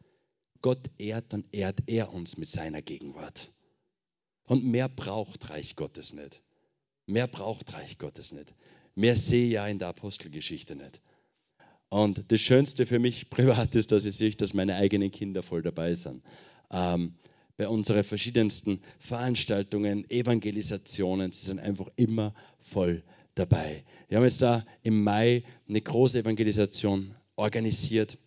Gott 0.61 0.79
ehrt, 0.97 1.31
dann 1.33 1.45
ehrt 1.51 1.79
er 1.87 2.13
uns 2.13 2.37
mit 2.37 2.49
seiner 2.49 2.81
Gegenwart. 2.81 3.49
Und 4.45 4.65
mehr 4.65 4.89
braucht 4.89 5.49
Reich 5.49 5.75
Gottes 5.75 6.13
nicht. 6.13 6.41
Mehr 7.05 7.27
braucht 7.27 7.73
Reich 7.73 7.97
Gottes 7.97 8.31
nicht. 8.31 8.53
Mehr 8.95 9.15
sehe 9.15 9.47
ja 9.47 9.67
in 9.67 9.79
der 9.79 9.89
Apostelgeschichte 9.89 10.75
nicht. 10.75 11.01
Und 11.89 12.31
das 12.31 12.41
Schönste 12.41 12.85
für 12.85 12.99
mich 12.99 13.29
privat 13.29 13.75
ist, 13.75 13.91
dass 13.91 14.05
ich 14.05 14.15
sehe, 14.15 14.31
dass 14.31 14.53
meine 14.53 14.75
eigenen 14.75 15.11
Kinder 15.11 15.43
voll 15.43 15.61
dabei 15.61 15.95
sind. 15.95 16.23
Ähm, 16.71 17.15
bei 17.55 17.67
unseren 17.67 18.03
verschiedensten 18.03 18.81
Veranstaltungen, 18.97 20.09
Evangelisationen, 20.09 21.31
sie 21.31 21.45
sind 21.45 21.59
einfach 21.59 21.87
immer 21.95 22.33
voll 22.59 23.03
dabei. 23.35 23.83
Wir 24.07 24.17
haben 24.17 24.25
jetzt 24.25 24.41
da 24.41 24.65
im 24.81 25.03
Mai 25.03 25.43
eine 25.67 25.81
große 25.81 26.19
Evangelisation 26.19 27.15
organisiert 27.35 28.17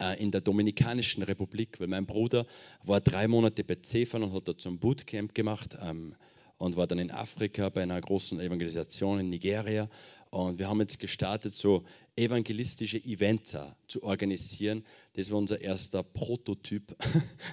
äh, 0.00 0.20
in 0.22 0.30
der 0.30 0.40
Dominikanischen 0.40 1.22
Republik, 1.22 1.80
weil 1.80 1.88
mein 1.88 2.06
Bruder 2.06 2.46
war 2.82 3.00
drei 3.00 3.28
Monate 3.28 3.64
bei 3.64 3.76
CEFAN 3.76 4.22
und 4.22 4.32
hat 4.32 4.48
dort 4.48 4.64
ein 4.66 4.78
Bootcamp 4.78 5.34
gemacht 5.34 5.76
ähm, 5.80 6.14
und 6.56 6.76
war 6.76 6.86
dann 6.86 6.98
in 6.98 7.10
Afrika 7.10 7.68
bei 7.68 7.82
einer 7.82 8.00
großen 8.00 8.40
Evangelisation 8.40 9.20
in 9.20 9.30
Nigeria. 9.30 9.88
Und 10.34 10.58
wir 10.58 10.68
haben 10.68 10.80
jetzt 10.80 10.98
gestartet, 10.98 11.54
so 11.54 11.84
evangelistische 12.16 12.98
Events 12.98 13.56
zu 13.86 14.02
organisieren. 14.02 14.84
Das 15.12 15.30
war 15.30 15.38
unser 15.38 15.60
erster 15.60 16.02
Prototyp 16.02 16.96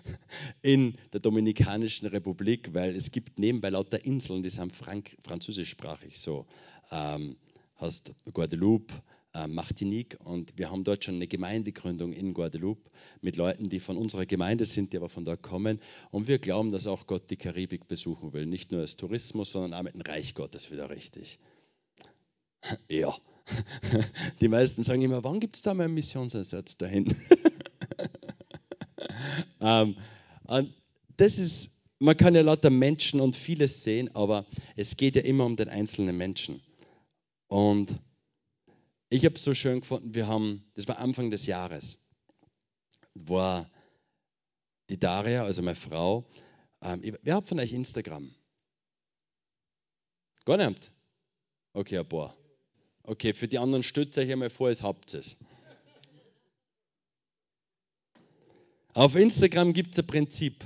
in 0.64 0.98
der 1.14 1.20
Dominikanischen 1.20 2.08
Republik, 2.08 2.74
weil 2.74 2.96
es 2.96 3.12
gibt 3.12 3.38
nebenbei 3.38 3.70
lauter 3.70 4.04
Inseln, 4.04 4.42
die 4.42 4.50
sind 4.50 4.74
frank 4.74 5.16
französischsprachig 5.24 6.18
so. 6.18 6.48
Ähm, 6.90 7.38
hast 7.76 8.16
Guadeloupe, 8.34 8.92
äh, 9.36 9.46
Martinique 9.46 10.18
und 10.24 10.58
wir 10.58 10.72
haben 10.72 10.84
dort 10.84 11.04
schon 11.04 11.16
eine 11.16 11.28
Gemeindegründung 11.28 12.14
in 12.14 12.34
Guadeloupe 12.34 12.90
mit 13.22 13.38
Leuten, 13.38 13.70
die 13.70 13.80
von 13.80 13.96
unserer 13.96 14.26
Gemeinde 14.26 14.66
sind, 14.66 14.92
die 14.92 14.98
aber 14.98 15.10
von 15.10 15.24
dort 15.24 15.44
kommen. 15.44 15.80
Und 16.10 16.28
wir 16.28 16.40
glauben, 16.40 16.72
dass 16.72 16.88
auch 16.88 17.06
Gott 17.06 17.30
die 17.30 17.38
Karibik 17.38 17.88
besuchen 17.88 18.34
will. 18.34 18.48
Nicht 18.48 18.72
nur 18.72 18.82
als 18.82 18.96
Tourismus, 18.96 19.52
sondern 19.52 19.76
auch 19.76 19.84
mit 19.84 19.94
dem 19.94 20.02
Reich 20.02 20.34
Gottes 20.34 20.72
wieder 20.72 20.90
richtig. 20.90 21.38
Ja. 22.88 23.15
Die 24.41 24.48
meisten 24.48 24.84
sagen 24.84 25.01
immer, 25.01 25.24
wann 25.24 25.39
gibt 25.39 25.56
es 25.56 25.62
da 25.62 25.74
mal 25.74 25.86
einen 25.86 25.94
Missionsersatz 25.94 26.77
dahin? 26.77 27.15
ähm, 29.62 29.98
und 30.44 30.74
das 31.18 31.38
ist, 31.39 31.82
man 32.00 32.18
kann 32.18 32.36
ja 32.36 32.41
lauter 32.41 32.70
Menschen 32.70 33.20
und 33.22 33.36
vieles 33.36 33.84
sehen, 33.84 34.13
aber 34.15 34.46
es 34.75 34.98
geht 34.98 35.15
ja 35.15 35.22
immer 35.22 35.46
um 35.46 35.56
den 35.56 35.70
einzelnen 35.70 36.18
Menschen. 36.18 36.62
Und 37.48 37.96
ich 39.10 39.25
habe 39.25 39.36
es 39.36 39.44
so 39.44 39.53
schön 39.53 39.82
gefunden, 39.82 40.13
wir 40.13 40.27
haben, 40.27 40.63
das 40.75 40.88
war 40.88 41.00
Anfang 41.00 41.32
des 41.32 41.46
Jahres, 41.46 42.10
war 43.13 43.70
die 44.89 45.00
Daria, 45.00 45.44
also 45.44 45.62
meine 45.62 45.75
Frau, 45.75 46.25
ähm, 46.82 47.01
wer 47.22 47.36
hat 47.36 47.48
von 47.48 47.60
euch 47.60 47.74
Instagram? 47.74 48.34
Gar 50.46 50.58
nicht? 50.58 50.91
Okay, 51.74 52.00
ein 52.00 52.08
paar. 52.08 52.36
Okay, 53.03 53.34
für 53.34 53.48
die 53.48 53.60
anderen 53.60 53.84
stütze 53.84 54.24
ich 54.24 54.31
einmal 54.31 54.50
vor, 54.50 54.70
es 54.70 54.84
habt 54.84 55.13
es. 55.13 55.36
Auf 58.93 59.15
Instagram 59.15 59.74
gibt 59.74 59.93
es 59.93 60.00
ein 60.00 60.08
Prinzip. 60.08 60.63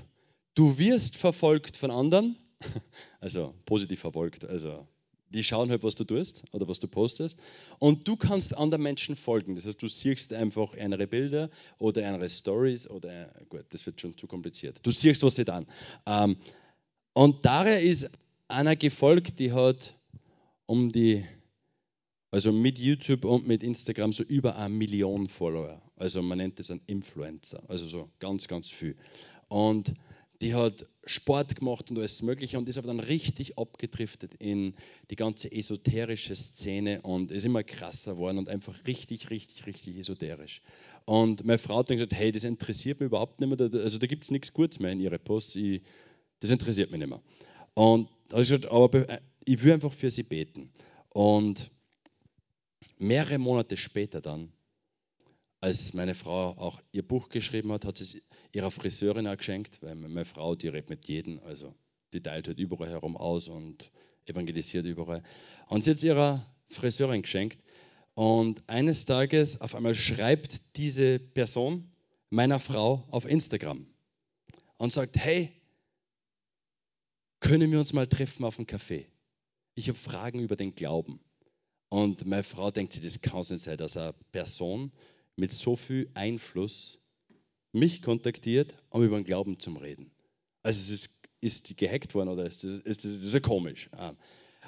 Du 0.56 0.78
wirst 0.78 1.16
verfolgt 1.16 1.78
von 1.78 1.92
anderen, 1.92 2.38
also 3.20 3.54
positiv 3.66 4.00
verfolgt, 4.00 4.46
also 4.46 4.88
die 5.30 5.44
schauen 5.44 5.70
halt, 5.70 5.84
was 5.84 5.96
du 5.96 6.06
tust 6.06 6.44
oder 6.54 6.68
was 6.68 6.80
du 6.80 6.88
postest. 6.88 7.42
Und 7.80 8.08
du 8.08 8.16
kannst 8.16 8.56
anderen 8.58 8.84
Menschen 8.84 9.16
folgen. 9.16 9.56
Das 9.56 9.66
heißt, 9.66 9.82
du 9.82 9.88
siehst 9.88 10.34
einfach 10.34 10.78
andere 10.78 11.08
Bilder 11.08 11.50
oder 11.78 12.08
andere 12.08 12.30
Stories 12.30 12.90
oder, 12.90 13.34
gut, 13.50 13.66
das 13.72 13.86
wird 13.86 14.00
schon 14.00 14.16
zu 14.18 14.28
kompliziert. 14.28 14.80
Du 14.84 14.92
siehst, 14.92 15.24
was 15.24 15.36
sie 15.36 15.44
dann. 15.44 15.66
Ähm, 16.06 16.38
und 17.14 17.46
daher 17.46 17.82
ist 17.82 18.12
einer 18.48 18.76
gefolgt, 18.76 19.40
die 19.40 19.52
hat 19.52 19.96
um 20.68 20.92
die, 20.92 21.26
also 22.36 22.52
mit 22.52 22.78
YouTube 22.80 23.24
und 23.24 23.48
mit 23.48 23.64
Instagram 23.64 24.12
so 24.12 24.22
über 24.22 24.58
eine 24.58 24.68
Million 24.68 25.30
Follower. 25.30 25.82
Also 25.96 26.22
man 26.22 26.38
nennt 26.38 26.60
das 26.60 26.70
ein 26.70 26.82
Influencer, 26.86 27.64
also 27.70 27.88
so 27.88 28.10
ganz, 28.20 28.50
ganz 28.50 28.70
viel. 28.70 28.98
Und 29.48 29.94
die 30.42 30.54
hat 30.54 30.86
Sport 31.06 31.56
gemacht 31.56 31.90
und 31.90 31.98
alles 31.98 32.22
Mögliche 32.24 32.58
und 32.58 32.68
ist 32.68 32.78
aber 32.78 32.88
dann 32.88 33.00
richtig 33.00 33.58
abgedriftet 33.58 34.34
in 34.34 34.74
die 35.10 35.16
ganze 35.16 35.50
esoterische 35.50 36.36
Szene 36.36 37.02
und 37.04 37.32
ist 37.32 37.46
immer 37.46 37.64
krasser 37.64 38.16
geworden 38.16 38.40
und 38.40 38.50
einfach 38.50 38.86
richtig, 38.86 39.30
richtig, 39.30 39.66
richtig 39.66 39.98
esoterisch. 39.98 40.62
Und 41.06 41.46
meine 41.46 41.58
Frau 41.58 41.78
hat 41.78 41.90
dann 41.90 41.96
gesagt, 41.96 42.16
hey, 42.16 42.34
das 42.34 42.44
interessiert 42.44 43.00
mich 43.00 43.08
überhaupt 43.08 43.40
nicht 43.40 43.48
mehr, 43.48 43.82
also 43.82 43.98
da 43.98 44.08
gibt 44.08 44.26
es 44.26 44.32
nichts 44.32 44.52
Gutes 44.52 44.80
mehr 44.80 44.92
in 44.92 45.00
ihre 45.00 45.20
Posts, 45.20 45.56
ich, 45.56 45.84
das 46.42 46.52
interessiert 46.52 46.92
mich 46.92 47.00
nicht 47.00 47.08
mehr. 47.08 47.22
Und 47.76 48.10
da 48.28 48.34
habe 48.34 48.44
ich 48.44 48.50
gesagt, 48.50 48.70
aber 48.70 49.08
äh, 49.08 49.22
ich 49.46 49.64
will 49.64 49.72
einfach 49.72 49.94
für 49.94 50.10
sie 50.10 50.24
beten. 50.24 50.70
Und 51.12 51.72
mehrere 52.98 53.38
Monate 53.38 53.78
später 53.78 54.22
dann 54.22 54.52
als 55.62 55.94
meine 55.94 56.14
Frau 56.14 56.50
auch 56.58 56.80
ihr 56.92 57.02
Buch 57.02 57.30
geschrieben 57.30 57.72
hat, 57.72 57.86
hat 57.86 57.98
sie 57.98 58.04
es 58.04 58.30
ihrer 58.52 58.70
Friseurin 58.70 59.28
auch 59.28 59.38
geschenkt, 59.38 59.82
weil 59.82 59.96
meine 59.96 60.26
Frau, 60.26 60.56
die 60.56 60.68
redet 60.68 60.90
mit 60.90 61.08
jedem, 61.08 61.40
also 61.40 61.74
die 62.14 62.22
teilt 62.22 62.48
halt 62.48 62.60
überall 62.60 62.90
herum 62.90 63.18
aus 63.18 63.48
und 63.50 63.92
evangelisiert 64.26 64.86
überall. 64.86 65.24
Und 65.68 65.84
sie 65.84 65.90
hat 65.90 65.98
es 65.98 66.04
ihrer 66.04 66.46
Friseurin 66.70 67.24
geschenkt. 67.24 67.64
Und 68.14 68.70
eines 68.70 69.06
Tages 69.06 69.60
auf 69.60 69.76
einmal 69.76 69.96
schreibt 69.96 70.78
diese 70.78 71.20
Person 71.20 71.92
meiner 72.30 72.60
Frau 72.60 73.04
auf 73.10 73.26
Instagram 73.26 73.86
und 74.78 74.94
sagt, 74.94 75.18
hey, 75.18 75.52
können 77.40 77.72
wir 77.72 77.80
uns 77.80 77.92
mal 77.94 78.08
treffen 78.08 78.46
auf 78.46 78.58
einen 78.58 78.68
Café? 78.68 79.06
Ich 79.74 79.90
habe 79.90 79.98
Fragen 79.98 80.40
über 80.40 80.56
den 80.56 80.76
Glauben. 80.76 81.20
Und 81.90 82.26
meine 82.26 82.44
Frau 82.44 82.72
denkt 82.72 82.94
sich, 82.94 83.02
das 83.02 83.22
kann 83.22 83.42
es 83.42 83.50
nicht 83.50 83.64
sein, 83.64 83.78
dass 83.78 83.98
eine 83.98 84.14
Person 84.32 84.92
mit 85.36 85.54
so 85.54 85.76
viel 85.76 86.10
Einfluss 86.14 87.00
mich 87.72 88.02
kontaktiert, 88.02 88.74
um 88.90 89.04
über 89.04 89.18
den 89.18 89.26
Glauben 89.26 89.60
zu 89.60 89.72
reden. 89.72 90.12
Also 90.64 90.80
es 90.80 90.90
ist, 90.90 91.10
ist 91.42 91.70
die 91.70 91.76
gehackt 91.76 92.16
worden 92.16 92.30
oder 92.30 92.46
ist 92.46 92.64
das, 92.64 92.80
ist 92.82 93.06
das, 93.06 93.12
ist 93.12 93.34
ja 93.34 93.40
komisch. 93.40 93.90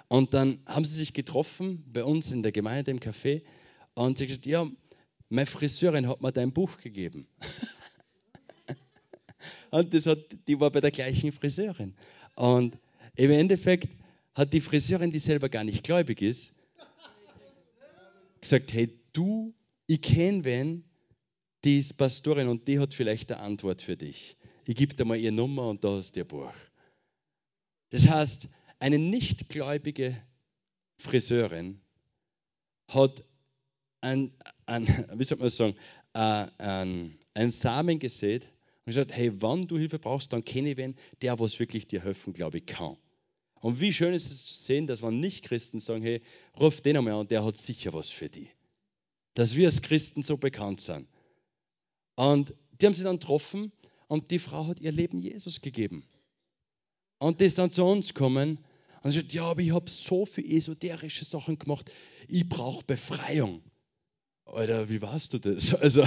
Und 0.09 0.33
dann 0.33 0.59
haben 0.65 0.86
sie 0.86 0.95
sich 0.95 1.13
getroffen 1.13 1.83
bei 1.91 2.03
uns 2.03 2.31
in 2.31 2.43
der 2.43 2.51
Gemeinde 2.51 2.91
im 2.91 3.00
Café 3.00 3.43
und 3.93 4.17
sie 4.17 4.27
gesagt, 4.27 4.45
ja, 4.45 4.67
meine 5.29 5.45
Friseurin 5.45 6.07
hat 6.07 6.21
mir 6.21 6.31
dein 6.31 6.53
Buch 6.53 6.77
gegeben. 6.77 7.27
und 9.71 9.93
das 9.93 10.05
hat, 10.05 10.19
die 10.47 10.59
war 10.59 10.71
bei 10.71 10.81
der 10.81 10.91
gleichen 10.91 11.31
Friseurin. 11.31 11.95
Und 12.36 12.77
im 13.15 13.31
Endeffekt 13.31 13.89
hat 14.36 14.53
die 14.53 14.62
Friseurin, 14.62 15.12
die 15.12 15.19
selber 15.19 15.50
gar 15.50 15.63
nicht 15.63 15.83
gläubig 15.83 16.21
ist, 16.21 16.57
gesagt, 18.41 18.74
hey, 18.74 18.89
du 19.13 19.53
ich 19.88 20.01
kenne 20.01 20.44
wen, 20.44 20.84
die 21.63 21.79
ist 21.79 21.98
Pastorin 21.98 22.50
und 22.50 22.67
die 22.67 22.79
hat 22.79 22.94
vielleicht 22.94 23.32
eine 23.32 23.41
Antwort 23.41 23.82
für 23.82 23.98
dich. 23.98 24.38
Ich 24.65 24.75
gebe 24.75 24.94
dir 24.94 25.06
mal 25.06 25.17
ihre 25.17 25.32
Nummer 25.32 25.70
und 25.70 25.84
da 25.84 25.91
hast 25.91 26.12
du 26.15 26.20
ihr 26.20 26.27
Buch. 26.27 26.51
Das 27.89 28.08
heißt, 28.10 28.50
eine 28.79 29.00
nichtgläubige 29.00 30.22
Friseurin 30.98 31.79
hat 32.89 33.24
ein, 34.01 34.32
ein, 34.65 34.88
wie 35.15 35.24
soll 35.24 35.38
man 35.38 35.50
sagen, 35.50 35.75
äh, 36.13 36.48
ein, 36.58 37.17
ein 37.34 37.51
Samen 37.51 38.00
gesät 38.00 38.44
und 38.44 38.88
gesagt, 38.88 39.12
hey, 39.13 39.32
wann 39.41 39.67
du 39.67 39.77
Hilfe 39.77 40.00
brauchst, 40.00 40.34
dann 40.34 40.44
kenne 40.44 40.72
ich 40.72 40.77
wen, 40.77 40.96
der 41.22 41.39
was 41.39 41.60
wirklich 41.60 41.88
dir 41.88 42.03
helfen, 42.03 42.34
glaube 42.34 42.58
ich, 42.58 42.65
kann. 42.65 42.98
Und 43.67 43.81
wie 43.81 43.91
schön 43.91 44.13
ist 44.13 44.31
es 44.31 44.45
zu 44.45 44.63
sehen, 44.63 44.88
dass 44.88 45.03
wenn 45.03 45.19
Nicht-Christen 45.19 45.79
sagen, 45.79 46.01
hey, 46.01 46.21
ruf 46.59 46.81
den 46.81 46.97
einmal 46.97 47.13
an, 47.13 47.27
der 47.27 47.43
hat 47.43 47.57
sicher 47.57 47.93
was 47.93 48.09
für 48.09 48.29
dich 48.29 48.50
dass 49.38 49.55
wir 49.55 49.67
als 49.67 49.83
Christen 49.83 50.24
so 50.24 50.36
bekannt 50.38 50.81
sind. 50.81 51.07
Und 52.15 52.55
die 52.81 52.88
haben 52.88 52.95
sie 52.95 53.03
dann 53.03 53.19
getroffen 53.19 53.71
und 54.07 54.31
die 54.31 54.39
Frau 54.39 54.65
hat 54.65 54.79
ihr 54.79 54.91
Leben 54.91 55.19
Jesus 55.19 55.62
gegeben. 55.62 56.07
Und 57.19 57.39
die 57.39 57.45
ist 57.45 57.59
dann 57.59 57.71
zu 57.71 57.83
uns 57.83 58.15
gekommen 58.15 58.57
und 59.03 59.12
sagt, 59.12 59.33
ja, 59.33 59.43
aber 59.43 59.62
ich 59.62 59.74
habe 59.74 59.88
so 59.91 60.25
viele 60.25 60.55
esoterische 60.55 61.24
Sachen 61.24 61.59
gemacht, 61.59 61.91
ich 62.27 62.50
brauche 62.50 62.83
Befreiung. 62.83 63.62
Alter, 64.45 64.89
wie 64.89 65.03
warst 65.03 65.33
du 65.33 65.38
das? 65.38 65.71
Also, 65.81 66.03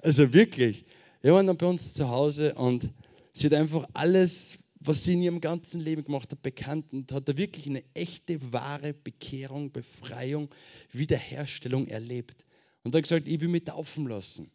also 0.00 0.32
wirklich. 0.32 0.84
Wir 1.22 1.32
waren 1.34 1.48
dann 1.48 1.56
bei 1.56 1.66
uns 1.66 1.92
zu 1.92 2.08
Hause 2.08 2.54
und 2.54 2.88
sie 3.32 3.48
hat 3.48 3.54
einfach 3.54 3.88
alles 3.94 4.58
was 4.80 5.04
sie 5.04 5.12
in 5.12 5.22
ihrem 5.22 5.40
ganzen 5.40 5.80
Leben 5.80 6.04
gemacht 6.04 6.32
hat, 6.32 6.42
bekannt 6.42 6.92
und 6.92 7.12
hat 7.12 7.28
da 7.28 7.36
wirklich 7.36 7.66
eine 7.66 7.84
echte, 7.94 8.52
wahre 8.52 8.94
Bekehrung, 8.94 9.72
Befreiung, 9.72 10.48
Wiederherstellung 10.90 11.86
erlebt. 11.86 12.44
Und 12.82 12.94
hat 12.94 13.02
gesagt, 13.02 13.28
ich 13.28 13.40
will 13.40 13.48
mich 13.48 13.64
taufen 13.64 14.06
lassen. 14.06 14.50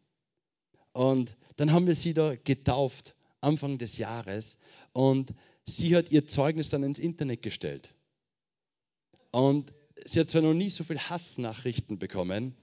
Und 0.93 1.37
dann 1.57 1.71
haben 1.71 1.85
wir 1.85 1.95
sie 1.95 2.15
da 2.15 2.35
getauft, 2.35 3.15
Anfang 3.39 3.77
des 3.77 3.97
Jahres. 3.97 4.57
Und 4.93 5.31
sie 5.63 5.95
hat 5.95 6.11
ihr 6.11 6.25
Zeugnis 6.25 6.69
dann 6.69 6.83
ins 6.83 6.97
Internet 6.97 7.43
gestellt. 7.43 7.93
Und 9.31 9.73
sie 10.05 10.19
hat 10.21 10.31
zwar 10.31 10.41
noch 10.41 10.55
nie 10.55 10.69
so 10.69 10.83
viele 10.83 11.07
Hassnachrichten 11.07 11.99
bekommen, 11.99 12.55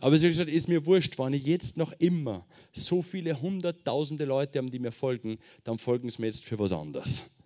aber 0.00 0.18
sie 0.18 0.28
gesagt, 0.28 0.50
ist 0.50 0.68
mir 0.68 0.86
wurscht, 0.86 1.18
wenn 1.18 1.34
ich 1.34 1.44
jetzt 1.44 1.76
noch 1.76 1.92
immer 1.98 2.46
so 2.72 3.02
viele 3.02 3.40
hunderttausende 3.40 4.24
Leute 4.24 4.58
haben, 4.58 4.70
die 4.70 4.78
mir 4.78 4.92
folgen, 4.92 5.38
dann 5.64 5.78
folgen 5.78 6.08
sie 6.08 6.20
mir 6.20 6.28
jetzt 6.28 6.44
für 6.44 6.58
was 6.58 6.72
anderes. 6.72 7.44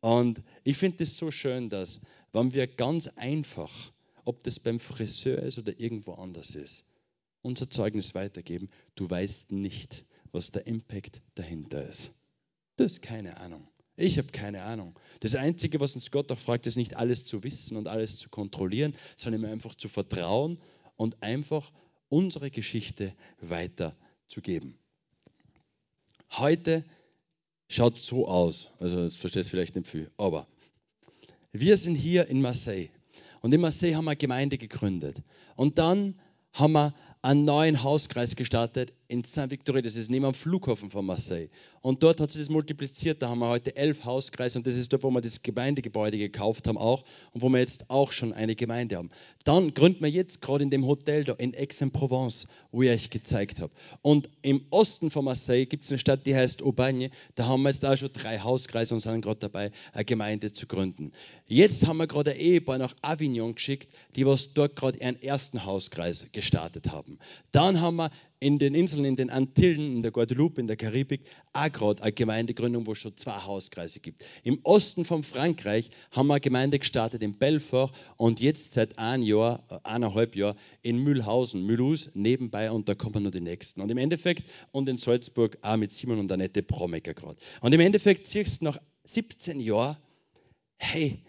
Und 0.00 0.42
ich 0.64 0.76
finde 0.76 1.02
es 1.02 1.16
so 1.16 1.30
schön, 1.30 1.70
dass, 1.70 2.02
wenn 2.32 2.52
wir 2.52 2.66
ganz 2.66 3.08
einfach, 3.16 3.70
ob 4.24 4.42
das 4.42 4.58
beim 4.58 4.80
Friseur 4.80 5.42
ist 5.42 5.58
oder 5.58 5.78
irgendwo 5.78 6.14
anders 6.14 6.54
ist, 6.54 6.84
unser 7.42 7.70
Zeugnis 7.70 8.14
weitergeben, 8.14 8.70
du 8.94 9.08
weißt 9.08 9.52
nicht, 9.52 10.04
was 10.32 10.50
der 10.50 10.66
Impact 10.66 11.20
dahinter 11.34 11.86
ist. 11.86 12.10
Du 12.76 12.84
hast 12.84 13.02
keine 13.02 13.36
Ahnung. 13.36 13.68
Ich 13.96 14.18
habe 14.18 14.28
keine 14.28 14.62
Ahnung. 14.62 14.98
Das 15.20 15.36
Einzige, 15.36 15.78
was 15.78 15.94
uns 15.94 16.10
Gott 16.10 16.32
auch 16.32 16.38
fragt, 16.38 16.66
ist 16.66 16.76
nicht 16.76 16.96
alles 16.96 17.24
zu 17.24 17.44
wissen 17.44 17.76
und 17.76 17.86
alles 17.86 18.16
zu 18.16 18.28
kontrollieren, 18.28 18.96
sondern 19.16 19.42
ihm 19.42 19.52
einfach 19.52 19.74
zu 19.74 19.88
vertrauen 19.88 20.58
und 20.96 21.22
einfach 21.22 21.72
unsere 22.08 22.50
Geschichte 22.50 23.12
weiterzugeben. 23.40 24.78
Heute 26.30 26.84
schaut 27.68 27.96
so 27.96 28.28
aus, 28.28 28.70
also 28.78 29.04
das 29.04 29.16
verstehst 29.16 29.48
du 29.48 29.50
vielleicht 29.50 29.76
nicht 29.76 29.88
viel, 29.88 30.10
aber 30.16 30.46
wir 31.52 31.76
sind 31.76 31.94
hier 31.94 32.28
in 32.28 32.40
Marseille. 32.40 32.88
Und 33.40 33.54
in 33.54 33.60
Marseille 33.60 33.94
haben 33.94 34.06
wir 34.06 34.12
eine 34.12 34.16
Gemeinde 34.16 34.58
gegründet. 34.58 35.22
Und 35.54 35.78
dann 35.78 36.18
haben 36.52 36.72
wir 36.72 36.94
einen 37.24 37.42
neuen 37.42 37.82
Hauskreis 37.82 38.36
gestartet 38.36 38.92
in 39.08 39.24
Saint-Victoré, 39.24 39.80
das 39.80 39.96
ist 39.96 40.10
neben 40.10 40.24
dem 40.24 40.34
Flughafen 40.34 40.90
von 40.90 41.06
Marseille. 41.06 41.48
Und 41.80 42.02
dort 42.02 42.20
hat 42.20 42.30
sich 42.30 42.42
das 42.42 42.50
multipliziert, 42.50 43.22
da 43.22 43.30
haben 43.30 43.38
wir 43.38 43.48
heute 43.48 43.76
elf 43.76 44.04
Hauskreise 44.04 44.58
und 44.58 44.66
das 44.66 44.76
ist 44.76 44.92
dort, 44.92 45.04
wo 45.04 45.10
wir 45.10 45.22
das 45.22 45.42
Gemeindegebäude 45.42 46.18
gekauft 46.18 46.66
haben 46.66 46.76
auch 46.76 47.02
und 47.32 47.40
wo 47.40 47.48
wir 47.48 47.60
jetzt 47.60 47.88
auch 47.88 48.12
schon 48.12 48.34
eine 48.34 48.54
Gemeinde 48.54 48.96
haben. 48.96 49.10
Dann 49.44 49.72
gründen 49.72 50.02
wir 50.02 50.10
jetzt 50.10 50.42
gerade 50.42 50.64
in 50.64 50.70
dem 50.70 50.86
Hotel 50.86 51.24
da 51.24 51.32
in 51.34 51.54
Aix-en-Provence, 51.54 52.46
wo 52.72 52.82
ich 52.82 52.90
euch 52.90 53.10
gezeigt 53.10 53.60
habe. 53.60 53.72
Und 54.02 54.28
im 54.42 54.66
Osten 54.68 55.10
von 55.10 55.24
Marseille 55.24 55.64
gibt 55.64 55.84
es 55.84 55.92
eine 55.92 55.98
Stadt, 55.98 56.26
die 56.26 56.34
heißt 56.34 56.62
Aubagne, 56.62 57.10
da 57.36 57.46
haben 57.46 57.62
wir 57.62 57.70
jetzt 57.70 57.86
auch 57.86 57.96
schon 57.96 58.12
drei 58.12 58.38
Hauskreise 58.38 58.94
und 58.94 59.00
sind 59.00 59.22
gerade 59.22 59.40
dabei, 59.40 59.70
eine 59.92 60.04
Gemeinde 60.04 60.52
zu 60.52 60.66
gründen. 60.66 61.12
Jetzt 61.46 61.86
haben 61.86 61.98
wir 61.98 62.06
gerade 62.06 62.32
ein 62.32 62.38
Ehepaar 62.38 62.78
nach 62.78 62.94
Avignon 63.02 63.54
geschickt, 63.54 63.88
die 64.16 64.26
was 64.26 64.54
dort 64.54 64.76
gerade 64.76 64.98
ihren 64.98 65.22
ersten 65.22 65.64
Hauskreis 65.64 66.26
gestartet 66.32 66.90
haben. 66.90 67.13
Laufen. 67.14 67.18
Dann 67.52 67.80
haben 67.80 67.96
wir 67.96 68.10
in 68.40 68.58
den 68.58 68.74
Inseln, 68.74 69.04
in 69.04 69.16
den 69.16 69.30
Antillen, 69.30 69.96
in 69.96 70.02
der 70.02 70.10
Guadeloupe, 70.10 70.60
in 70.60 70.66
der 70.66 70.76
Karibik, 70.76 71.22
auch 71.52 71.72
gerade 71.72 72.02
eine 72.02 72.12
Gemeindegründung, 72.12 72.86
wo 72.86 72.92
es 72.92 72.98
schon 72.98 73.16
zwei 73.16 73.38
Hauskreise 73.38 74.00
gibt. 74.00 74.24
Im 74.42 74.60
Osten 74.64 75.04
von 75.04 75.22
Frankreich 75.22 75.90
haben 76.10 76.26
wir 76.26 76.34
eine 76.34 76.40
Gemeinde 76.40 76.78
gestartet 76.78 77.22
in 77.22 77.38
Belfort 77.38 77.92
und 78.16 78.40
jetzt 78.40 78.72
seit 78.72 78.98
ein 78.98 79.22
Jahr, 79.22 79.64
eineinhalb 79.84 80.36
Jahr 80.36 80.56
in 80.82 80.98
Mühlhausen, 80.98 81.64
Mühlhus 81.64 82.14
nebenbei 82.14 82.70
und 82.70 82.88
da 82.88 82.94
kommen 82.94 83.22
noch 83.22 83.30
die 83.30 83.40
nächsten. 83.40 83.80
Und 83.80 83.90
im 83.90 83.98
Endeffekt, 83.98 84.44
und 84.72 84.88
in 84.88 84.98
Salzburg 84.98 85.56
auch 85.62 85.76
mit 85.76 85.90
Simon 85.90 86.18
und 86.18 86.30
Annette 86.30 86.62
Promecker 86.62 87.14
gerade. 87.14 87.38
Und 87.60 87.72
im 87.72 87.80
Endeffekt 87.80 88.26
siehst 88.26 88.60
du 88.60 88.66
nach 88.66 88.78
17 89.04 89.60
Jahren, 89.60 89.96
hey, 90.76 91.22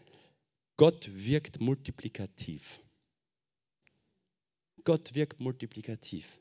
Gott 0.76 1.10
wirkt 1.10 1.62
multiplikativ. 1.62 2.82
Gott 4.86 5.16
wirkt 5.16 5.40
multiplikativ. 5.40 6.40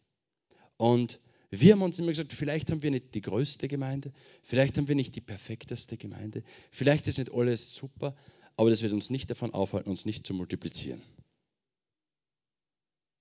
Und 0.77 1.19
wir 1.51 1.73
haben 1.73 1.83
uns 1.83 1.99
immer 1.99 2.11
gesagt, 2.11 2.33
vielleicht 2.33 2.71
haben 2.71 2.83
wir 2.83 2.91
nicht 2.91 3.15
die 3.15 3.21
größte 3.21 3.69
Gemeinde, 3.69 4.13
vielleicht 4.43 4.77
haben 4.77 4.89
wir 4.89 4.95
nicht 4.95 5.17
die 5.17 5.21
perfekteste 5.21 5.97
Gemeinde, 5.97 6.45
vielleicht 6.71 7.07
ist 7.07 7.19
nicht 7.19 7.33
alles 7.33 7.75
super, 7.75 8.17
aber 8.57 8.71
das 8.71 8.83
wird 8.83 8.93
uns 8.93 9.11
nicht 9.11 9.31
davon 9.31 9.55
aufhalten, 9.55 9.91
uns 9.91 10.05
nicht 10.05 10.27
zu 10.27 10.35
multiplizieren. 10.35 11.03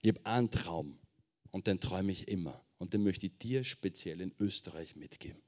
Ich 0.02 0.10
habe 0.10 0.26
einen 0.26 0.52
Traum 0.52 1.00
und 1.52 1.68
den 1.68 1.80
träume 1.80 2.12
ich 2.12 2.28
immer 2.28 2.62
und 2.78 2.94
den 2.94 3.04
möchte 3.04 3.28
ich 3.28 3.38
dir 3.38 3.64
speziell 3.64 4.20
in 4.20 4.34
Österreich 4.40 4.96
mitgeben. 4.96 5.42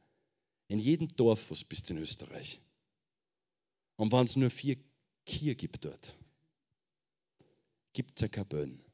In 0.67 0.79
jedem 0.79 1.09
Dorf, 1.15 1.49
wo 1.49 1.53
es 1.53 1.63
bist 1.63 1.91
in 1.91 1.97
Österreich. 1.97 2.59
Und 3.97 4.11
wenn 4.11 4.25
es 4.25 4.35
nur 4.35 4.49
vier 4.49 4.77
Kier 5.25 5.55
gibt 5.55 5.85
dort, 5.85 6.15
gibt 7.93 8.17
es 8.17 8.23
eine 8.23 8.29
Kabön 8.29 8.84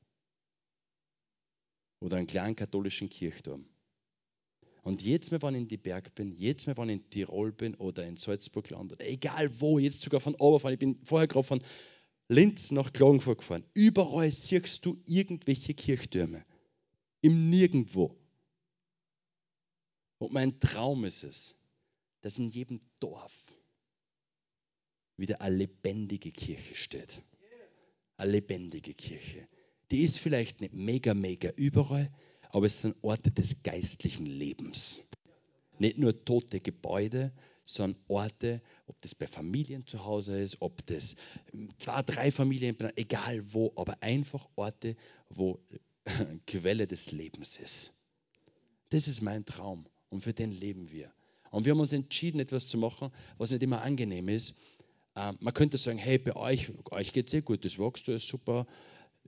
oder 2.01 2.17
einen 2.17 2.27
kleinen 2.27 2.55
katholischen 2.55 3.10
Kirchturm. 3.10 3.65
Und 4.84 5.03
jetzt, 5.03 5.31
wenn 5.31 5.55
ich 5.55 5.62
in 5.62 5.67
die 5.67 5.77
Berg 5.77 6.15
bin, 6.15 6.31
jetzt, 6.31 6.65
wenn 6.65 6.89
ich 6.89 6.96
in 6.96 7.10
Tirol 7.10 7.51
bin 7.51 7.75
oder 7.75 8.03
in 8.05 8.17
Salzburg 8.17 8.70
lande, 8.72 8.96
oder 8.96 9.08
egal 9.08 9.62
wo, 9.62 9.77
jetzt 9.77 10.01
sogar 10.01 10.20
von 10.20 10.36
Oberfahren, 10.36 10.74
ich 10.74 10.79
bin 10.79 11.00
vorher 11.03 11.27
gerade 11.27 11.48
von 11.48 11.63
Linz 12.27 12.72
nach 12.72 12.91
Klagenfurt 12.91 13.39
gefahren, 13.39 13.63
überall 13.74 14.31
siehst 14.31 14.86
du 14.86 15.00
irgendwelche 15.05 15.75
Kirchtürme. 15.75 16.43
Im 17.22 17.51
Nirgendwo. 17.51 18.17
Und 20.17 20.34
mein 20.34 20.60
Traum 20.60 21.05
ist 21.05 21.24
es, 21.24 21.53
dass 22.22 22.39
in 22.39 22.50
jedem 22.50 22.79
Dorf 23.00 23.53
wieder 25.17 25.41
eine 25.41 25.58
lebendige 25.58 26.31
Kirche 26.31 26.75
steht. 26.75 27.22
Eine 28.17 28.31
lebendige 28.31 28.96
Kirche. 28.96 29.48
Die 29.91 30.03
ist 30.03 30.19
vielleicht 30.19 30.62
nicht 30.62 30.74
mega, 30.74 31.13
mega 31.13 31.50
überall, 31.55 32.10
aber 32.50 32.65
es 32.65 32.81
sind 32.81 32.95
Orte 33.01 33.29
des 33.31 33.63
geistlichen 33.63 34.25
Lebens. 34.25 35.01
Nicht 35.79 35.98
nur 35.98 36.24
tote 36.24 36.60
Gebäude, 36.60 37.33
sondern 37.65 38.01
Orte, 38.07 38.62
ob 38.88 39.00
das 39.01 39.15
bei 39.15 39.27
Familien 39.27 39.86
zu 39.86 40.05
Hause 40.05 40.39
ist, 40.39 40.62
ob 40.62 40.86
das 40.88 41.15
zwei, 41.77 42.01
drei 42.03 42.31
Familien, 42.31 42.77
egal 42.95 43.41
wo, 43.53 43.74
aber 43.75 44.01
einfach 44.01 44.48
Orte, 44.55 44.95
wo 45.29 45.60
Quelle 46.48 46.88
des 46.88 47.12
Lebens 47.12 47.57
ist. 47.57 47.91
Das 48.89 49.07
ist 49.07 49.21
mein 49.21 49.45
Traum 49.45 49.86
und 50.10 50.21
für 50.21 50.33
den 50.33 50.51
leben 50.51 50.91
wir. 50.91 51.12
Und 51.51 51.65
wir 51.65 51.74
haben 51.74 51.79
uns 51.79 51.93
entschieden, 51.93 52.39
etwas 52.39 52.67
zu 52.67 52.77
machen, 52.77 53.12
was 53.38 53.51
nicht 53.51 53.62
immer 53.62 53.81
angenehm 53.81 54.29
ist. 54.29 54.55
Ähm, 55.15 55.38
man 55.41 55.53
könnte 55.53 55.77
sagen, 55.77 55.98
hey, 55.98 56.17
bei 56.17 56.36
euch, 56.36 56.71
euch 56.91 57.12
geht 57.12 57.27
es 57.27 57.33
eh 57.33 57.41
gut, 57.41 57.65
das 57.65 57.77
wächst, 57.77 58.07
ist 58.07 58.27
super. 58.27 58.65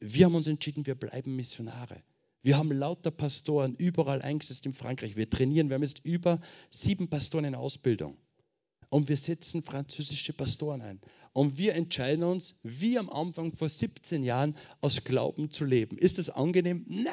Wir 0.06 0.26
haben 0.26 0.36
uns 0.36 0.48
entschieden, 0.48 0.86
wir 0.86 0.96
bleiben 0.96 1.34
Missionare. 1.38 2.04
Wir 2.42 2.58
haben 2.58 2.74
lauter 2.74 3.10
Pastoren 3.10 3.74
überall 3.76 4.22
eingesetzt 4.22 4.66
in 4.66 4.74
Frankreich. 4.74 5.16
Wir 5.16 5.30
trainieren, 5.30 5.70
wir 5.70 5.76
haben 5.76 5.84
jetzt 5.84 6.04
über 6.04 6.42
sieben 6.72 7.08
Pastoren 7.08 7.46
in 7.46 7.56
Ausbildung. 7.56 8.18
Und 8.90 9.08
wir 9.08 9.16
setzen 9.16 9.64
französische 9.64 10.34
Pastoren 10.34 10.82
ein. 10.82 11.00
Und 11.32 11.58
wir 11.58 11.76
entscheiden 11.76 12.26
uns, 12.26 12.60
wie 12.64 13.00
am 13.00 13.10
Anfang 13.10 13.54
vor 13.54 13.70
17 13.70 14.24
Jahren, 14.24 14.58
aus 14.82 15.06
Glauben 15.06 15.52
zu 15.52 15.64
leben. 15.64 15.98
Ist 15.98 16.18
das 16.18 16.30
angenehm? 16.30 16.86
Na. 16.90 17.12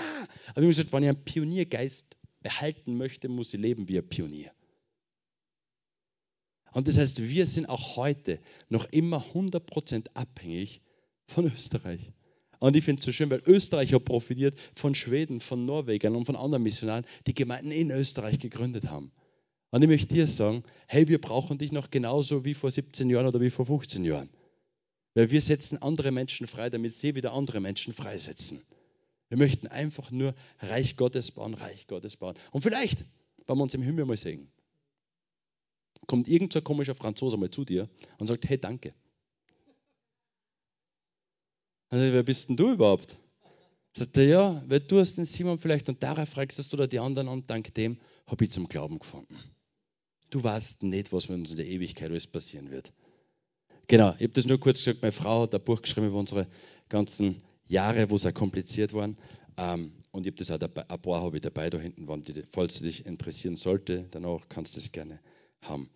Aber 0.48 0.56
wir 0.56 0.62
haben 0.62 0.68
gesagt, 0.70 0.92
wenn 0.92 1.04
ich 1.04 1.10
einen 1.10 1.24
Pioniergeist 1.24 2.16
behalten 2.42 2.96
möchte, 2.96 3.28
muss 3.28 3.54
ich 3.54 3.60
leben 3.60 3.88
wie 3.88 3.98
ein 3.98 4.08
Pionier. 4.08 4.50
Und 6.72 6.88
das 6.88 6.98
heißt, 6.98 7.22
wir 7.22 7.46
sind 7.46 7.68
auch 7.68 7.94
heute 7.96 8.40
noch 8.68 8.86
immer 8.86 9.24
100% 9.32 10.08
abhängig 10.14 10.82
von 11.28 11.46
Österreich. 11.46 12.12
Und 12.60 12.76
ich 12.76 12.84
finde 12.84 13.00
es 13.00 13.06
so 13.06 13.12
schön, 13.12 13.30
weil 13.30 13.42
Österreich 13.46 13.94
hat 13.94 14.04
profitiert 14.04 14.58
von 14.74 14.94
Schweden, 14.94 15.40
von 15.40 15.64
Norwegern 15.64 16.14
und 16.14 16.26
von 16.26 16.36
anderen 16.36 16.62
Missionaren, 16.62 17.06
die 17.26 17.34
Gemeinden 17.34 17.72
in 17.72 17.90
Österreich 17.90 18.38
gegründet 18.38 18.90
haben. 18.90 19.10
Und 19.70 19.82
ich 19.82 19.88
möchte 19.88 20.14
dir 20.14 20.26
sagen, 20.26 20.62
hey, 20.86 21.08
wir 21.08 21.20
brauchen 21.20 21.58
dich 21.58 21.72
noch 21.72 21.90
genauso 21.90 22.44
wie 22.44 22.54
vor 22.54 22.70
17 22.70 23.08
Jahren 23.08 23.26
oder 23.26 23.40
wie 23.40 23.50
vor 23.50 23.64
15 23.64 24.04
Jahren. 24.04 24.28
Weil 25.14 25.30
wir 25.30 25.40
setzen 25.40 25.80
andere 25.80 26.12
Menschen 26.12 26.46
frei, 26.46 26.70
damit 26.70 26.92
sie 26.92 27.14
wieder 27.14 27.32
andere 27.32 27.60
Menschen 27.60 27.94
freisetzen. 27.94 28.60
Wir 29.28 29.38
möchten 29.38 29.66
einfach 29.66 30.10
nur 30.10 30.34
Reich 30.60 30.96
Gottes 30.96 31.30
bauen, 31.30 31.54
Reich 31.54 31.86
Gottes 31.86 32.16
bauen. 32.16 32.34
Und 32.50 32.60
vielleicht, 32.60 33.06
wenn 33.46 33.56
wir 33.56 33.62
uns 33.62 33.74
im 33.74 33.82
Himmel 33.82 34.04
mal 34.04 34.16
sehen, 34.16 34.52
kommt 36.06 36.28
irgend 36.28 36.52
so 36.52 36.60
komischer 36.60 36.94
Franzose 36.94 37.36
mal 37.36 37.50
zu 37.50 37.64
dir 37.64 37.88
und 38.18 38.26
sagt, 38.26 38.48
hey, 38.48 38.58
danke. 38.58 38.92
Also, 41.90 42.12
wer 42.12 42.22
bist 42.22 42.48
denn 42.48 42.56
du 42.56 42.72
überhaupt? 42.72 43.18
Sagt 43.92 44.16
er, 44.16 44.24
ja, 44.24 44.62
weil 44.68 44.78
du 44.78 45.00
hast 45.00 45.16
den 45.16 45.24
Simon 45.24 45.58
vielleicht 45.58 45.88
und 45.88 46.02
darauf 46.02 46.28
fragst 46.28 46.72
du 46.72 46.76
oder 46.76 46.86
die 46.86 47.00
anderen 47.00 47.26
und 47.26 47.50
dank 47.50 47.74
dem 47.74 47.98
habe 48.26 48.44
ich 48.44 48.52
zum 48.52 48.68
Glauben 48.68 49.00
gefunden. 49.00 49.36
Du 50.30 50.42
weißt 50.42 50.84
nicht, 50.84 51.12
was 51.12 51.28
mit 51.28 51.38
uns 51.38 51.50
in 51.50 51.56
der 51.56 51.66
Ewigkeit 51.66 52.08
alles 52.10 52.28
passieren 52.28 52.70
wird. 52.70 52.92
Genau, 53.88 54.10
ich 54.18 54.22
habe 54.22 54.34
das 54.34 54.46
nur 54.46 54.60
kurz 54.60 54.78
gesagt. 54.78 55.02
Meine 55.02 55.10
Frau 55.10 55.42
hat 55.42 55.54
ein 55.54 55.64
Buch 55.64 55.82
geschrieben 55.82 56.06
über 56.06 56.18
unsere 56.18 56.46
ganzen 56.88 57.42
Jahre, 57.66 58.08
wo 58.08 58.14
es 58.14 58.24
auch 58.24 58.32
kompliziert 58.32 58.94
waren. 58.94 59.18
Ähm, 59.56 59.92
und 60.12 60.24
ich 60.24 60.32
habe 60.32 60.38
das 60.38 60.52
auch 60.52 60.58
dabei, 60.58 60.88
ein 60.88 61.02
paar 61.02 61.22
habe 61.22 61.38
ich 61.38 61.42
dabei 61.42 61.68
da 61.70 61.78
hinten, 61.78 62.06
wenn 62.06 62.22
die, 62.22 62.44
falls 62.48 62.78
dich 62.78 63.04
interessieren 63.06 63.56
sollte, 63.56 64.06
danach 64.12 64.48
kannst 64.48 64.76
du 64.76 64.80
das 64.80 64.92
gerne 64.92 65.18
haben. 65.62 65.90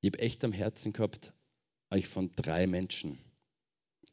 Ich 0.00 0.10
habe 0.10 0.20
echt 0.20 0.44
am 0.44 0.52
Herzen 0.52 0.92
gehabt, 0.92 1.32
euch 1.90 2.06
von 2.06 2.30
drei 2.36 2.68
Menschen 2.68 3.18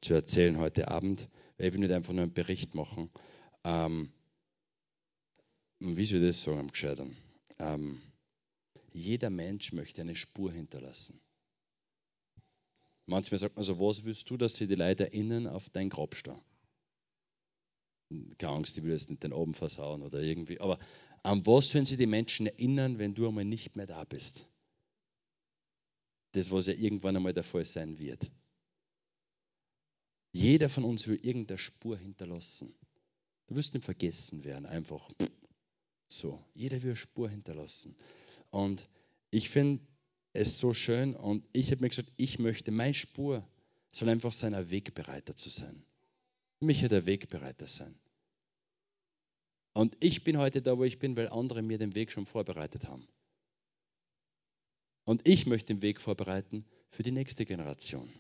zu 0.03 0.13
erzählen 0.13 0.57
heute 0.57 0.89
Abend, 0.89 1.29
weil 1.57 1.67
ich 1.67 1.73
will 1.73 1.79
nicht 1.79 1.93
einfach 1.93 2.13
nur 2.13 2.23
einen 2.23 2.33
Bericht 2.33 2.75
machen. 2.75 3.09
Ähm, 3.63 4.11
wie 5.79 6.05
soll 6.05 6.19
ich 6.19 6.27
das 6.27 6.41
sagen 6.41 6.59
am 6.59 6.71
Gescheitern? 6.71 7.15
Ähm, 7.59 8.01
jeder 8.91 9.29
Mensch 9.29 9.73
möchte 9.73 10.01
eine 10.01 10.15
Spur 10.15 10.51
hinterlassen. 10.51 11.19
Manchmal 13.05 13.39
sagt 13.39 13.55
man 13.55 13.65
so, 13.65 13.79
was 13.79 14.05
willst 14.05 14.29
du, 14.29 14.37
dass 14.37 14.55
sie 14.55 14.67
die 14.67 14.75
Leute 14.75 15.05
erinnern 15.05 15.47
auf 15.47 15.69
dein 15.69 15.89
Grabstein? 15.89 16.39
Keine 18.37 18.53
Angst, 18.53 18.77
ich 18.77 18.83
will 18.83 18.91
jetzt 18.91 19.09
nicht 19.09 19.23
den 19.23 19.33
oben 19.33 19.53
versauen 19.53 20.03
oder 20.03 20.21
irgendwie. 20.21 20.59
Aber 20.59 20.79
an 21.23 21.45
was 21.45 21.69
sollen 21.69 21.85
sie 21.85 21.97
die 21.97 22.05
Menschen 22.05 22.47
erinnern, 22.47 22.99
wenn 22.99 23.15
du 23.15 23.27
einmal 23.27 23.45
nicht 23.45 23.75
mehr 23.75 23.87
da 23.87 24.03
bist? 24.03 24.47
Das, 26.33 26.51
was 26.51 26.67
ja 26.67 26.73
irgendwann 26.73 27.15
einmal 27.15 27.33
der 27.33 27.43
Fall 27.43 27.65
sein 27.65 27.99
wird. 27.99 28.31
Jeder 30.33 30.67
von 30.67 30.83
uns 30.83 31.07
will 31.07 31.19
irgendeine 31.21 31.59
Spur 31.59 31.95
hinterlassen. 31.95 32.73
Du 33.47 33.55
wirst 33.55 33.75
nicht 33.75 33.85
vergessen 33.85 34.43
werden, 34.43 34.65
einfach 34.65 35.09
so. 36.07 36.43
Jeder 36.55 36.81
will 36.81 36.91
eine 36.91 36.97
Spur 36.97 37.29
hinterlassen. 37.29 37.95
Und 38.49 38.89
ich 39.29 39.49
finde 39.49 39.81
es 40.33 40.57
so 40.57 40.73
schön 40.73 41.15
und 41.15 41.45
ich 41.53 41.71
habe 41.71 41.81
mir 41.81 41.89
gesagt, 41.89 42.11
ich 42.17 42.39
möchte, 42.39 42.71
meine 42.71 42.95
Spur 42.95 43.47
soll 43.91 44.09
einfach 44.09 44.33
sein, 44.33 44.55
ein 44.55 44.71
Wegbereiter 44.71 45.35
zu 45.35 45.49
sein. 45.49 45.83
Für 46.57 46.65
mich 46.65 46.81
wird 46.81 46.93
ein 46.93 47.05
Wegbereiter 47.05 47.67
sein. 47.67 47.95
Und 49.73 49.95
ich 49.99 50.23
bin 50.23 50.37
heute 50.37 50.63
da, 50.63 50.77
wo 50.77 50.83
ich 50.83 50.97
bin, 50.97 51.15
weil 51.15 51.29
andere 51.29 51.61
mir 51.61 51.77
den 51.77 51.93
Weg 51.93 52.11
schon 52.11 52.25
vorbereitet 52.25 52.87
haben. 52.87 53.07
Und 55.03 55.27
ich 55.27 55.45
möchte 55.45 55.73
den 55.73 55.81
Weg 55.81 56.01
vorbereiten 56.01 56.65
für 56.89 57.03
die 57.03 57.11
nächste 57.11 57.45
Generation. 57.45 58.11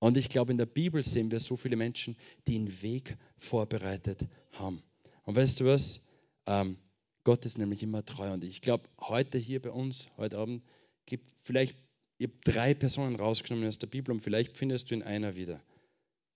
Und 0.00 0.16
ich 0.16 0.30
glaube, 0.30 0.50
in 0.50 0.58
der 0.58 0.66
Bibel 0.66 1.02
sehen 1.04 1.30
wir 1.30 1.40
so 1.40 1.56
viele 1.56 1.76
Menschen, 1.76 2.16
die 2.48 2.56
einen 2.56 2.82
Weg 2.82 3.18
vorbereitet 3.38 4.26
haben. 4.52 4.82
Und 5.24 5.36
weißt 5.36 5.60
du 5.60 5.66
was? 5.66 6.00
Ähm, 6.46 6.78
Gott 7.22 7.44
ist 7.44 7.58
nämlich 7.58 7.82
immer 7.82 8.02
treu. 8.04 8.32
Und 8.32 8.42
ich 8.42 8.62
glaube, 8.62 8.88
heute 8.98 9.36
hier 9.36 9.60
bei 9.60 9.70
uns, 9.70 10.08
heute 10.16 10.38
Abend, 10.38 10.62
gibt 11.04 11.30
vielleicht, 11.44 11.76
ich 12.16 12.28
habe 12.28 12.38
drei 12.44 12.72
Personen 12.72 13.16
rausgenommen 13.16 13.68
aus 13.68 13.78
der 13.78 13.88
Bibel 13.88 14.12
und 14.12 14.20
vielleicht 14.20 14.56
findest 14.56 14.90
du 14.90 14.94
in 14.94 15.02
einer 15.02 15.36
wieder. 15.36 15.60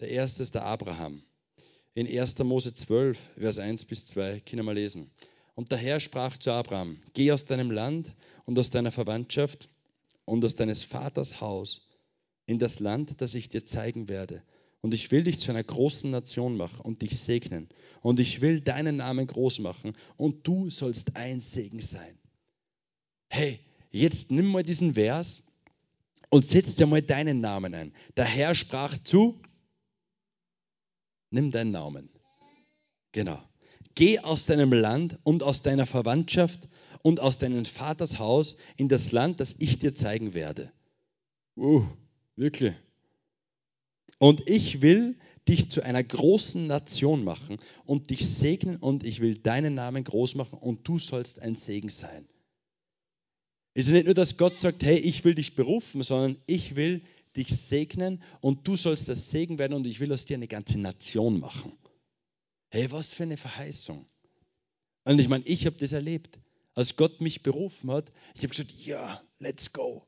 Der 0.00 0.11
erste 0.11 0.42
ist 0.42 0.55
der 0.55 0.66
Abraham. 0.66 1.22
In 1.94 2.07
1. 2.07 2.38
Mose 2.40 2.74
12, 2.74 3.31
Vers 3.38 3.59
1 3.59 3.87
bis 3.87 4.05
2, 4.07 4.40
können 4.40 4.66
wir 4.66 4.74
lesen. 4.74 5.11
Und 5.55 5.70
der 5.70 5.79
Herr 5.79 6.00
sprach 6.00 6.37
zu 6.37 6.50
Abraham: 6.50 6.98
Geh 7.14 7.33
aus 7.33 7.46
deinem 7.46 7.70
Land 7.70 8.12
und 8.44 8.59
aus 8.59 8.68
deiner 8.68 8.92
Verwandtschaft 8.92 9.70
und 10.27 10.44
aus 10.44 10.55
deines 10.55 10.83
Vaters 10.83 11.40
Haus 11.40 11.94
in 12.47 12.59
das 12.59 12.81
Land, 12.81 13.21
das 13.21 13.35
ich 13.35 13.49
dir 13.49 13.65
zeigen 13.65 14.09
werde. 14.09 14.43
Und 14.81 14.93
ich 14.93 15.11
will 15.11 15.25
dich 15.25 15.39
zu 15.39 15.51
einer 15.51 15.65
großen 15.65 16.11
Nation 16.11 16.57
machen 16.57 16.81
und 16.81 17.01
dich 17.01 17.19
segnen. 17.19 17.69
Und 18.03 18.21
ich 18.21 18.43
will 18.43 18.61
deinen 18.61 18.97
Namen 18.97 19.27
groß 19.27 19.61
machen 19.61 19.95
und 20.17 20.47
du 20.47 20.69
sollst 20.69 21.17
ein 21.17 21.41
Segen 21.41 21.81
sein. 21.81 22.19
Hey, 23.29 23.61
jetzt 23.91 24.31
nimm 24.31 24.47
mal 24.47 24.63
diesen 24.63 24.95
Vers 24.95 25.45
und 26.29 26.45
setz 26.45 26.75
dir 26.75 26.87
mal 26.87 27.01
deinen 27.01 27.41
Namen 27.41 27.75
ein. 27.75 27.95
Der 28.17 28.27
Herr 28.27 28.55
sprach 28.55 28.99
zu, 28.99 29.41
nimm 31.31 31.51
deinen 31.51 31.71
Namen. 31.71 32.11
Genau. 33.13 33.43
Geh 33.95 34.19
aus 34.19 34.45
deinem 34.47 34.73
Land 34.73 35.19
und 35.23 35.43
aus 35.43 35.63
deiner 35.63 35.87
Verwandtschaft 35.87 36.69
und 37.03 37.21
aus 37.21 37.39
deinem 37.39 37.65
Vaters 37.65 38.19
Haus 38.19 38.57
in 38.77 38.89
das 38.89 39.13
Land, 39.13 39.41
das 39.41 39.55
ich 39.61 39.79
dir 39.79 39.95
zeigen 39.95 40.35
werde. 40.35 40.73
Uh, 41.57 41.87
wirklich. 42.37 42.75
Und 44.18 44.49
ich 44.49 44.83
will 44.83 45.18
dich 45.49 45.70
zu 45.70 45.83
einer 45.83 46.03
großen 46.03 46.66
Nation 46.66 47.25
machen 47.25 47.59
und 47.85 48.11
dich 48.11 48.27
segnen 48.27 48.77
und 48.77 49.05
ich 49.05 49.20
will 49.20 49.37
deinen 49.37 49.75
Namen 49.75 50.05
groß 50.05 50.37
machen 50.37 50.59
und 50.59 50.88
du 50.88 50.99
sollst 50.99 51.40
ein 51.40 51.55
Segen 51.55 51.90
sein. 51.90 52.27
Es 53.75 53.88
ist 53.88 53.92
nicht 53.92 54.07
nur, 54.07 54.14
dass 54.14 54.37
Gott 54.37 54.59
sagt, 54.59 54.85
hey, 54.85 54.97
ich 54.97 55.25
will 55.25 55.35
dich 55.35 55.57
berufen, 55.57 56.03
sondern 56.03 56.40
ich 56.47 56.77
will 56.77 57.03
dich 57.37 57.49
segnen 57.49 58.23
und 58.40 58.66
du 58.68 58.77
sollst 58.77 59.09
das 59.09 59.31
Segen 59.31 59.59
werden 59.59 59.75
und 59.75 59.87
ich 59.87 59.99
will 59.99 60.12
aus 60.12 60.25
dir 60.25 60.37
eine 60.37 60.47
ganze 60.47 60.79
Nation 60.79 61.40
machen. 61.40 61.73
Hey, 62.70 62.90
was 62.92 63.12
für 63.12 63.25
eine 63.25 63.37
Verheißung. 63.37 64.07
Und 65.05 65.18
ich 65.18 65.29
meine, 65.29 65.44
ich 65.44 65.66
habe 65.66 65.77
das 65.77 65.92
erlebt. 65.92 66.38
Als 66.75 66.97
Gott 66.97 67.20
mich 67.20 67.42
berufen 67.42 67.90
hat, 67.90 68.11
ich 68.35 68.40
habe 68.40 68.49
gesagt, 68.49 68.73
ja, 68.73 69.23
let's 69.38 69.73
go. 69.73 70.07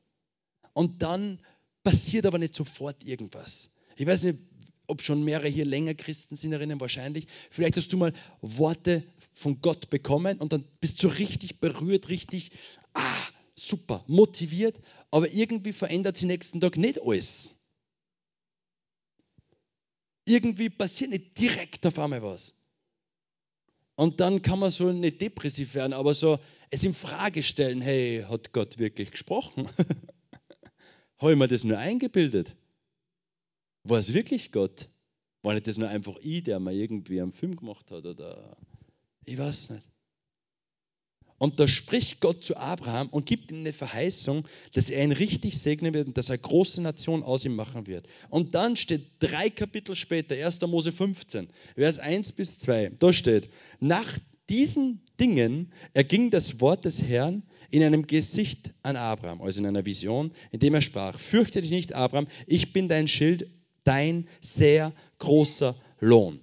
Und 0.73 1.01
dann 1.01 1.39
passiert 1.87 2.25
aber 2.25 2.37
nicht 2.37 2.53
sofort 2.53 3.05
irgendwas. 3.05 3.69
Ich 3.95 4.05
weiß 4.05 4.25
nicht, 4.25 4.39
ob 4.87 5.01
schon 5.01 5.23
mehrere 5.23 5.47
hier 5.47 5.63
länger 5.63 5.93
Christen 5.93 6.35
sind, 6.35 6.51
erinnern 6.51 6.81
wahrscheinlich. 6.81 7.27
Vielleicht 7.49 7.77
hast 7.77 7.93
du 7.93 7.95
mal 7.97 8.11
Worte 8.41 9.05
von 9.31 9.61
Gott 9.61 9.89
bekommen 9.89 10.39
und 10.39 10.51
dann 10.51 10.65
bist 10.81 11.01
du 11.01 11.07
richtig 11.07 11.61
berührt, 11.61 12.09
richtig, 12.09 12.51
ah, 12.93 13.27
super, 13.55 14.03
motiviert, 14.07 14.77
aber 15.11 15.31
irgendwie 15.31 15.71
verändert 15.71 16.17
sich 16.17 16.27
nächsten 16.27 16.59
Tag 16.59 16.75
nicht 16.75 17.01
alles. 17.01 17.55
Irgendwie 20.25 20.69
passiert 20.69 21.11
nicht 21.11 21.39
direkt 21.39 21.85
auf 21.85 21.99
einmal 21.99 22.21
was. 22.21 22.53
Und 23.95 24.19
dann 24.19 24.41
kann 24.41 24.59
man 24.59 24.71
so 24.71 24.91
nicht 24.91 25.21
depressiv 25.21 25.73
werden, 25.73 25.93
aber 25.93 26.13
so 26.13 26.37
es 26.69 26.83
in 26.83 26.93
Frage 26.93 27.43
stellen, 27.43 27.79
hey, 27.79 28.25
hat 28.27 28.51
Gott 28.51 28.77
wirklich 28.77 29.11
gesprochen? 29.11 29.69
Habe 31.17 31.31
ich 31.31 31.37
mir 31.37 31.47
das 31.47 31.63
nur 31.63 31.77
eingebildet? 31.77 32.55
War 33.83 33.99
es 33.99 34.13
wirklich 34.13 34.51
Gott? 34.51 34.89
War 35.41 35.53
nicht 35.53 35.67
das 35.67 35.77
nur 35.77 35.89
einfach 35.89 36.15
ich, 36.21 36.43
der 36.43 36.59
mal 36.59 36.73
irgendwie 36.73 37.21
einen 37.21 37.31
Film 37.31 37.55
gemacht 37.55 37.89
hat? 37.89 38.05
Oder 38.05 38.57
ich 39.25 39.37
weiß 39.37 39.71
nicht. 39.71 39.87
Und 41.39 41.59
da 41.59 41.67
spricht 41.67 42.19
Gott 42.19 42.43
zu 42.43 42.57
Abraham 42.57 43.09
und 43.09 43.27
gibt 43.27 43.51
ihm 43.51 43.59
eine 43.59 43.73
Verheißung, 43.73 44.47
dass 44.73 44.89
er 44.89 45.03
ihn 45.03 45.11
richtig 45.11 45.59
segnen 45.59 45.93
wird 45.93 46.07
und 46.07 46.17
dass 46.17 46.29
er 46.29 46.37
große 46.37 46.81
Nation 46.81 47.21
aus 47.21 47.45
ihm 47.45 47.55
machen 47.55 47.85
wird. 47.85 48.07
Und 48.29 48.55
dann 48.55 48.75
steht 48.75 49.05
drei 49.19 49.49
Kapitel 49.51 49.95
später, 49.95 50.33
1. 50.33 50.61
Mose 50.61 50.91
15, 50.91 51.47
Vers 51.75 51.99
1 51.99 52.31
bis 52.31 52.57
2, 52.59 52.93
da 52.97 53.13
steht, 53.13 53.49
nach 53.79 54.17
diesen 54.49 55.01
Dingen 55.19 55.71
erging 55.93 56.29
das 56.29 56.61
Wort 56.61 56.85
des 56.85 57.03
Herrn 57.03 57.43
in 57.69 57.83
einem 57.83 58.07
Gesicht 58.07 58.73
an 58.83 58.95
Abraham, 58.95 59.41
also 59.41 59.59
in 59.59 59.65
einer 59.65 59.85
Vision, 59.85 60.31
in 60.51 60.59
dem 60.59 60.73
er 60.73 60.81
sprach, 60.81 61.19
fürchte 61.19 61.61
dich 61.61 61.71
nicht, 61.71 61.93
Abraham, 61.93 62.27
ich 62.45 62.73
bin 62.73 62.87
dein 62.87 63.07
Schild 63.07 63.49
dein 63.83 64.27
sehr 64.41 64.93
großer 65.19 65.75
Lohn. 65.99 66.39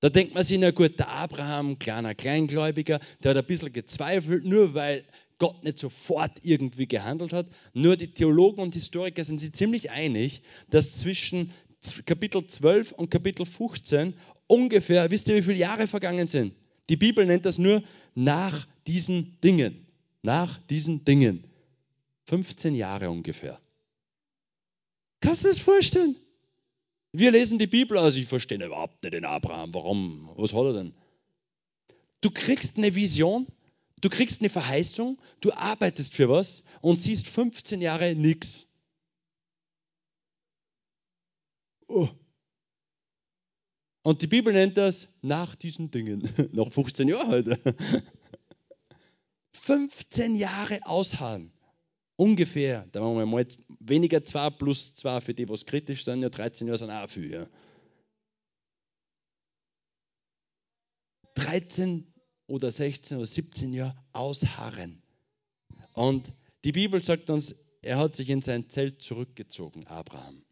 Da 0.00 0.10
denkt 0.10 0.34
man 0.34 0.44
sich, 0.44 0.58
na 0.58 0.70
gut, 0.70 0.98
der 0.98 1.08
Abraham, 1.08 1.78
kleiner 1.78 2.14
Kleingläubiger, 2.14 3.00
der 3.22 3.30
hat 3.30 3.38
ein 3.38 3.46
bisschen 3.46 3.72
gezweifelt, 3.72 4.44
nur 4.44 4.74
weil 4.74 5.04
Gott 5.38 5.64
nicht 5.64 5.78
sofort 5.78 6.40
irgendwie 6.42 6.86
gehandelt 6.86 7.32
hat. 7.32 7.46
Nur 7.72 7.96
die 7.96 8.12
Theologen 8.12 8.60
und 8.60 8.74
Historiker 8.74 9.24
sind 9.24 9.40
sich 9.40 9.54
ziemlich 9.54 9.90
einig, 9.90 10.42
dass 10.68 10.98
zwischen 10.98 11.52
Kapitel 12.06 12.46
12 12.46 12.92
und 12.92 13.10
Kapitel 13.10 13.46
15 13.46 14.14
ungefähr, 14.46 15.10
wisst 15.10 15.28
ihr, 15.28 15.36
wie 15.36 15.42
viele 15.42 15.58
Jahre 15.58 15.86
vergangen 15.86 16.26
sind? 16.26 16.54
Die 16.88 16.96
Bibel 16.96 17.24
nennt 17.26 17.46
das 17.46 17.58
nur 17.58 17.82
nach 18.14 18.66
diesen 18.86 19.40
Dingen. 19.40 19.86
Nach 20.22 20.58
diesen 20.68 21.04
Dingen. 21.04 21.44
15 22.26 22.74
Jahre 22.74 23.10
ungefähr. 23.10 23.60
Kannst 25.20 25.44
du 25.44 25.48
das 25.48 25.58
vorstellen? 25.58 26.16
Wir 27.12 27.30
lesen 27.30 27.58
die 27.58 27.66
Bibel, 27.66 27.96
also 27.96 28.18
ich 28.18 28.26
verstehe 28.26 28.62
überhaupt 28.64 29.02
nicht 29.02 29.14
den 29.14 29.24
Abraham. 29.24 29.72
Warum? 29.72 30.30
Was 30.36 30.52
hat 30.52 30.64
er 30.64 30.72
denn? 30.72 30.94
Du 32.20 32.30
kriegst 32.30 32.76
eine 32.78 32.94
Vision, 32.94 33.46
du 34.00 34.08
kriegst 34.08 34.40
eine 34.40 34.50
Verheißung, 34.50 35.18
du 35.40 35.52
arbeitest 35.52 36.14
für 36.14 36.28
was 36.28 36.64
und 36.80 36.96
siehst 36.96 37.28
15 37.28 37.80
Jahre 37.80 38.14
nichts. 38.14 38.66
Oh. 41.86 42.08
Und 44.04 44.20
die 44.20 44.26
Bibel 44.26 44.52
nennt 44.52 44.76
das 44.76 45.14
nach 45.22 45.54
diesen 45.54 45.90
Dingen. 45.90 46.28
Nach 46.52 46.70
15 46.70 47.08
Jahren 47.08 47.28
heute. 47.28 47.58
15 49.52 50.36
Jahre 50.36 50.80
ausharren. 50.84 51.50
Ungefähr, 52.16 52.86
da 52.92 53.00
machen 53.00 53.16
wir 53.16 53.26
mal 53.26 53.46
weniger 53.80 54.22
2 54.22 54.50
plus 54.50 54.94
2 54.96 55.22
für 55.22 55.32
die, 55.32 55.48
was 55.48 55.64
kritisch 55.64 56.04
sind, 56.04 56.22
ja 56.22 56.28
13 56.28 56.66
Jahre 56.66 56.78
sind 56.78 56.90
auch 56.90 57.08
viel. 57.08 57.30
Ja. 57.30 57.46
13 61.36 62.06
oder 62.46 62.70
16 62.70 63.16
oder 63.16 63.26
17 63.26 63.72
Jahre 63.72 63.96
ausharren. 64.12 65.02
Und 65.94 66.30
die 66.64 66.72
Bibel 66.72 67.02
sagt 67.02 67.30
uns, 67.30 67.54
er 67.80 67.96
hat 67.96 68.14
sich 68.14 68.28
in 68.28 68.42
sein 68.42 68.68
Zelt 68.68 69.00
zurückgezogen, 69.00 69.86
Abraham. 69.86 70.44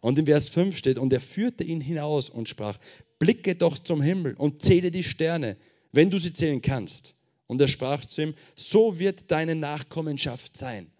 Und 0.00 0.18
im 0.18 0.26
Vers 0.26 0.48
5 0.48 0.76
steht, 0.76 0.98
und 0.98 1.12
er 1.12 1.20
führte 1.20 1.64
ihn 1.64 1.80
hinaus 1.80 2.28
und 2.28 2.48
sprach, 2.48 2.78
blicke 3.18 3.54
doch 3.54 3.78
zum 3.78 4.00
Himmel 4.00 4.34
und 4.34 4.62
zähle 4.62 4.90
die 4.90 5.02
Sterne, 5.02 5.56
wenn 5.92 6.10
du 6.10 6.18
sie 6.18 6.32
zählen 6.32 6.62
kannst. 6.62 7.14
Und 7.46 7.60
er 7.60 7.68
sprach 7.68 8.04
zu 8.04 8.22
ihm, 8.22 8.34
so 8.54 8.98
wird 8.98 9.30
deine 9.30 9.54
Nachkommenschaft 9.54 10.56
sein. 10.56 10.90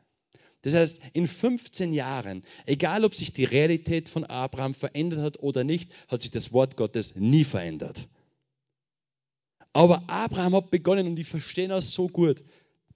Das 0.62 0.74
heißt, 0.74 1.02
in 1.12 1.28
15 1.28 1.92
Jahren, 1.92 2.42
egal 2.66 3.04
ob 3.04 3.14
sich 3.14 3.32
die 3.32 3.44
Realität 3.44 4.08
von 4.08 4.24
Abraham 4.24 4.74
verändert 4.74 5.20
hat 5.20 5.40
oder 5.40 5.62
nicht, 5.62 5.90
hat 6.08 6.22
sich 6.22 6.32
das 6.32 6.52
Wort 6.52 6.76
Gottes 6.76 7.14
nie 7.16 7.44
verändert. 7.44 8.08
Aber 9.72 10.02
Abraham 10.08 10.56
hat 10.56 10.70
begonnen, 10.70 11.06
und 11.06 11.18
ich 11.18 11.28
verstehe 11.28 11.68
das 11.68 11.92
so 11.92 12.08
gut, 12.08 12.42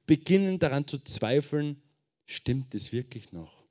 beginnen 0.07 0.59
daran 0.59 0.89
zu 0.89 0.99
zweifeln, 0.99 1.81
stimmt 2.27 2.75
es 2.75 2.93
wirklich 2.93 3.33
noch? 3.33 3.62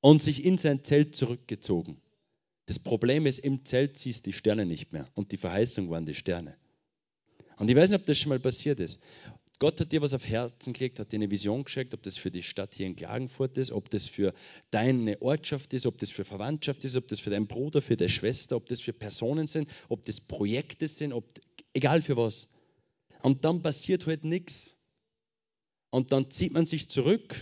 Und 0.00 0.22
sich 0.22 0.44
in 0.44 0.58
sein 0.58 0.84
Zelt 0.84 1.16
zurückgezogen. 1.16 2.00
Das 2.66 2.78
Problem 2.78 3.26
ist, 3.26 3.38
im 3.38 3.64
Zelt 3.64 3.96
siehst 3.96 4.26
du 4.26 4.30
die 4.30 4.36
Sterne 4.36 4.66
nicht 4.66 4.92
mehr 4.92 5.08
und 5.14 5.32
die 5.32 5.38
Verheißung 5.38 5.90
waren 5.90 6.06
die 6.06 6.14
Sterne. 6.14 6.56
Und 7.56 7.68
ich 7.70 7.76
weiß 7.76 7.90
nicht, 7.90 8.00
ob 8.00 8.06
das 8.06 8.18
schon 8.18 8.28
mal 8.28 8.38
passiert 8.38 8.78
ist. 8.78 9.02
Gott 9.58 9.80
hat 9.80 9.90
dir 9.90 10.02
was 10.02 10.14
auf 10.14 10.26
Herzen 10.28 10.72
gelegt, 10.72 11.00
hat 11.00 11.10
dir 11.10 11.16
eine 11.16 11.30
Vision 11.30 11.64
geschickt, 11.64 11.92
ob 11.92 12.02
das 12.04 12.16
für 12.16 12.30
die 12.30 12.44
Stadt 12.44 12.74
hier 12.74 12.86
in 12.86 12.94
Klagenfurt 12.94 13.58
ist, 13.58 13.72
ob 13.72 13.90
das 13.90 14.06
für 14.06 14.32
deine 14.70 15.20
Ortschaft 15.20 15.74
ist, 15.74 15.86
ob 15.86 15.98
das 15.98 16.10
für 16.10 16.24
Verwandtschaft 16.24 16.84
ist, 16.84 16.94
ob 16.94 17.08
das 17.08 17.18
für 17.18 17.30
deinen 17.30 17.48
Bruder, 17.48 17.82
für 17.82 17.96
deine 17.96 18.08
Schwester, 18.08 18.54
ob 18.54 18.66
das 18.66 18.80
für 18.80 18.92
Personen 18.92 19.48
sind, 19.48 19.68
ob 19.88 20.04
das 20.04 20.20
Projekte 20.20 20.86
sind, 20.86 21.12
ob, 21.12 21.24
egal 21.72 22.02
für 22.02 22.16
was. 22.16 22.48
Und 23.22 23.44
dann 23.44 23.62
passiert 23.62 24.06
halt 24.06 24.24
nichts. 24.24 24.76
Und 25.90 26.12
dann 26.12 26.30
zieht 26.30 26.52
man 26.52 26.66
sich 26.66 26.88
zurück 26.88 27.34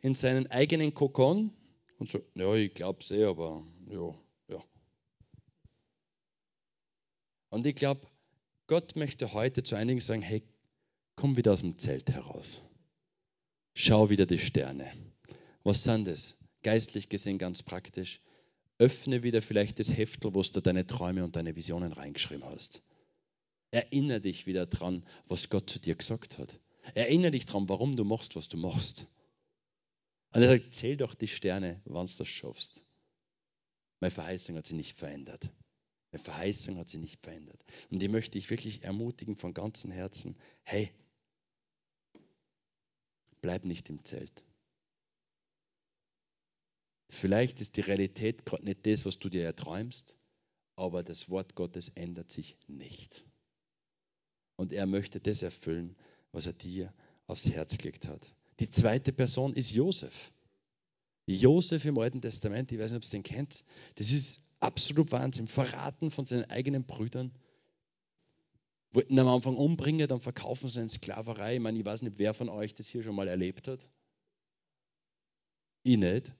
in 0.00 0.16
seinen 0.16 0.48
eigenen 0.48 0.92
Kokon 0.94 1.52
und 1.98 2.08
so, 2.08 2.20
ja, 2.34 2.54
ich 2.54 2.74
glaube 2.74 3.00
es 3.00 3.10
eh, 3.10 3.24
aber 3.24 3.66
ja, 3.90 4.14
ja. 4.48 4.64
Und 7.50 7.66
ich 7.66 7.74
glaube, 7.74 8.00
Gott 8.66 8.96
möchte 8.96 9.32
heute 9.32 9.62
zu 9.62 9.76
einigen 9.76 10.00
sagen, 10.00 10.22
hey, 10.22 10.42
Komm 11.18 11.36
wieder 11.36 11.52
aus 11.52 11.62
dem 11.62 11.76
Zelt 11.78 12.12
heraus. 12.12 12.62
Schau 13.74 14.08
wieder 14.08 14.24
die 14.24 14.38
Sterne. 14.38 14.88
Was 15.64 15.82
sind 15.82 16.06
das? 16.06 16.36
Geistlich 16.62 17.08
gesehen 17.08 17.38
ganz 17.38 17.64
praktisch. 17.64 18.20
Öffne 18.78 19.24
wieder 19.24 19.42
vielleicht 19.42 19.80
das 19.80 19.96
Heftel, 19.96 20.32
wo 20.32 20.42
du 20.42 20.60
deine 20.60 20.86
Träume 20.86 21.24
und 21.24 21.34
deine 21.34 21.56
Visionen 21.56 21.92
reingeschrieben 21.92 22.44
hast. 22.44 22.84
Erinnere 23.72 24.20
dich 24.20 24.46
wieder 24.46 24.66
dran, 24.66 25.04
was 25.26 25.50
Gott 25.50 25.68
zu 25.68 25.80
dir 25.80 25.96
gesagt 25.96 26.38
hat. 26.38 26.60
Erinnere 26.94 27.32
dich 27.32 27.46
dran, 27.46 27.68
warum 27.68 27.96
du 27.96 28.04
machst, 28.04 28.36
was 28.36 28.48
du 28.48 28.56
machst. 28.56 29.08
Und 30.32 30.42
er 30.42 30.48
sagt, 30.48 30.74
zähl 30.74 30.96
doch 30.96 31.14
die 31.14 31.28
Sterne, 31.28 31.80
wann 31.84 32.06
du 32.06 32.12
das 32.18 32.28
schaffst. 32.28 32.82
Meine 34.00 34.10
Verheißung 34.10 34.56
hat 34.56 34.66
sich 34.66 34.76
nicht 34.76 34.96
verändert. 34.96 35.50
Meine 36.12 36.22
Verheißung 36.22 36.76
hat 36.78 36.88
sich 36.88 37.00
nicht 37.00 37.20
verändert. 37.22 37.64
Und 37.90 38.00
die 38.00 38.08
möchte 38.08 38.38
ich 38.38 38.50
wirklich 38.50 38.84
ermutigen 38.84 39.36
von 39.36 39.54
ganzem 39.54 39.90
Herzen. 39.90 40.36
Hey, 40.62 40.92
Bleib 43.40 43.64
nicht 43.64 43.88
im 43.88 44.04
Zelt. 44.04 44.44
Vielleicht 47.08 47.60
ist 47.60 47.76
die 47.76 47.82
Realität 47.82 48.44
gerade 48.44 48.64
nicht 48.64 48.84
das, 48.84 49.06
was 49.06 49.18
du 49.18 49.28
dir 49.28 49.44
erträumst, 49.44 50.16
aber 50.76 51.02
das 51.02 51.30
Wort 51.30 51.54
Gottes 51.54 51.88
ändert 51.90 52.30
sich 52.30 52.58
nicht. 52.66 53.24
Und 54.56 54.72
er 54.72 54.86
möchte 54.86 55.20
das 55.20 55.42
erfüllen, 55.42 55.96
was 56.32 56.46
er 56.46 56.52
dir 56.52 56.92
aufs 57.26 57.48
Herz 57.48 57.78
gelegt 57.78 58.06
hat. 58.08 58.34
Die 58.60 58.70
zweite 58.70 59.12
Person 59.12 59.54
ist 59.54 59.70
Josef. 59.70 60.32
Josef 61.26 61.84
im 61.84 61.98
Alten 61.98 62.20
Testament, 62.20 62.72
ich 62.72 62.78
weiß 62.78 62.90
nicht, 62.90 62.98
ob 62.98 63.04
ihr 63.04 63.10
den 63.10 63.22
kennt, 63.22 63.64
das 63.96 64.10
ist 64.10 64.40
absolut 64.60 65.12
Wahnsinn. 65.12 65.46
Verraten 65.46 66.10
von 66.10 66.26
seinen 66.26 66.50
eigenen 66.50 66.84
Brüdern. 66.84 67.32
Wollten 68.92 69.18
am 69.18 69.28
Anfang 69.28 69.56
umbringen, 69.56 70.08
dann 70.08 70.20
verkaufen 70.20 70.70
sie 70.70 70.80
in 70.80 70.88
Sklaverei. 70.88 71.56
Ich 71.56 71.60
meine, 71.60 71.78
ich 71.78 71.84
weiß 71.84 72.02
nicht, 72.02 72.18
wer 72.18 72.32
von 72.32 72.48
euch 72.48 72.74
das 72.74 72.88
hier 72.88 73.02
schon 73.02 73.14
mal 73.14 73.28
erlebt 73.28 73.68
hat. 73.68 73.86
Ich 75.82 75.98
nicht. 75.98 76.32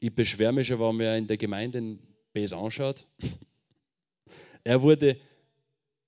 Ich 0.00 0.14
beschwere 0.14 0.52
mich 0.52 0.66
schon, 0.66 0.78
wenn 0.78 0.96
man 0.96 1.18
in 1.18 1.26
der 1.26 1.38
Gemeinde 1.38 1.98
Bes 2.32 2.52
anschaut. 2.52 3.06
Er 4.66 4.80
wurde 4.80 5.20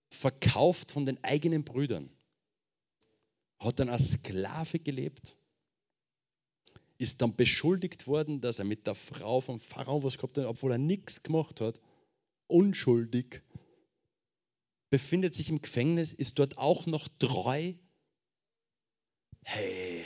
verkauft 0.08 0.90
von 0.90 1.04
den 1.04 1.22
eigenen 1.22 1.62
Brüdern, 1.62 2.08
hat 3.58 3.80
dann 3.80 3.88
als 3.88 4.10
Sklave 4.10 4.78
gelebt, 4.78 5.36
ist 6.98 7.22
dann 7.22 7.36
beschuldigt 7.36 8.06
worden, 8.06 8.40
dass 8.40 8.58
er 8.58 8.64
mit 8.64 8.86
der 8.86 8.94
Frau 8.94 9.40
vom 9.40 9.60
Pharao 9.60 10.02
was 10.02 10.16
gehabt 10.16 10.38
hat, 10.38 10.46
obwohl 10.46 10.72
er 10.72 10.78
nichts 10.78 11.22
gemacht 11.22 11.60
hat. 11.60 11.80
Unschuldig. 12.46 13.42
Befindet 14.90 15.34
sich 15.34 15.50
im 15.50 15.60
Gefängnis, 15.60 16.12
ist 16.12 16.38
dort 16.38 16.58
auch 16.58 16.86
noch 16.86 17.08
treu. 17.18 17.74
Hey, 19.42 20.04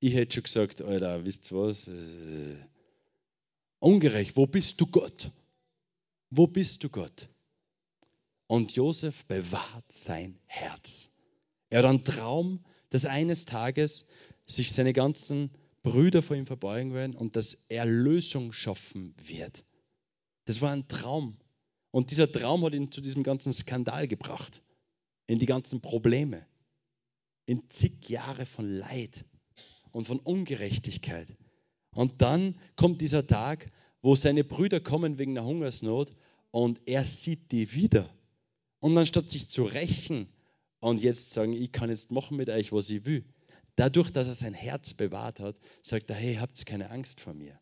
ich 0.00 0.14
hätte 0.14 0.34
schon 0.34 0.42
gesagt, 0.44 0.82
Alter, 0.82 1.24
wisst 1.26 1.50
ihr 1.50 1.58
was? 1.58 1.88
Äh, 1.88 2.56
ungerecht, 3.80 4.36
wo 4.36 4.46
bist 4.46 4.80
du 4.80 4.86
Gott? 4.86 5.30
Wo 6.30 6.46
bist 6.46 6.82
du 6.84 6.88
Gott? 6.88 7.28
Und 8.46 8.76
Josef 8.76 9.24
bewahrt 9.26 9.90
sein 9.90 10.38
Herz. 10.46 11.08
Er 11.70 11.80
hat 11.80 11.86
einen 11.86 12.04
Traum, 12.04 12.64
dass 12.90 13.06
eines 13.06 13.44
Tages 13.44 14.08
sich 14.46 14.72
seine 14.72 14.92
ganzen 14.92 15.50
Brüder 15.82 16.22
vor 16.22 16.36
ihm 16.36 16.46
verbeugen 16.46 16.94
werden 16.94 17.14
und 17.14 17.36
dass 17.36 17.66
er 17.68 17.84
Lösung 17.84 18.52
schaffen 18.52 19.14
wird. 19.18 19.64
Das 20.46 20.60
war 20.60 20.72
ein 20.72 20.88
Traum. 20.88 21.36
Und 21.90 22.10
dieser 22.10 22.30
Traum 22.30 22.64
hat 22.64 22.74
ihn 22.74 22.90
zu 22.90 23.00
diesem 23.00 23.22
ganzen 23.22 23.52
Skandal 23.52 24.08
gebracht, 24.08 24.62
in 25.26 25.38
die 25.38 25.46
ganzen 25.46 25.80
Probleme, 25.80 26.44
in 27.46 27.68
zig 27.70 28.08
Jahre 28.08 28.46
von 28.46 28.68
Leid 28.68 29.24
und 29.92 30.06
von 30.06 30.18
Ungerechtigkeit. 30.18 31.28
Und 31.94 32.20
dann 32.20 32.58
kommt 32.76 33.00
dieser 33.00 33.26
Tag, 33.26 33.70
wo 34.02 34.14
seine 34.16 34.42
Brüder 34.42 34.80
kommen 34.80 35.18
wegen 35.18 35.34
der 35.34 35.44
Hungersnot 35.44 36.12
und 36.50 36.82
er 36.86 37.04
sieht 37.04 37.52
die 37.52 37.72
wieder. 37.72 38.08
Und 38.80 38.98
anstatt 38.98 39.30
sich 39.30 39.48
zu 39.48 39.64
rächen 39.64 40.28
und 40.90 41.02
jetzt 41.02 41.30
sagen, 41.30 41.54
ich 41.54 41.72
kann 41.72 41.88
jetzt 41.88 42.10
machen 42.10 42.36
mit 42.36 42.50
euch, 42.50 42.70
was 42.70 42.90
ich 42.90 43.06
will, 43.06 43.24
dadurch, 43.74 44.10
dass 44.10 44.26
er 44.26 44.34
sein 44.34 44.52
Herz 44.52 44.92
bewahrt 44.92 45.40
hat, 45.40 45.56
sagt 45.80 46.10
er, 46.10 46.16
hey, 46.16 46.36
habt 46.36 46.66
keine 46.66 46.90
Angst 46.90 47.20
vor 47.20 47.32
mir. 47.32 47.58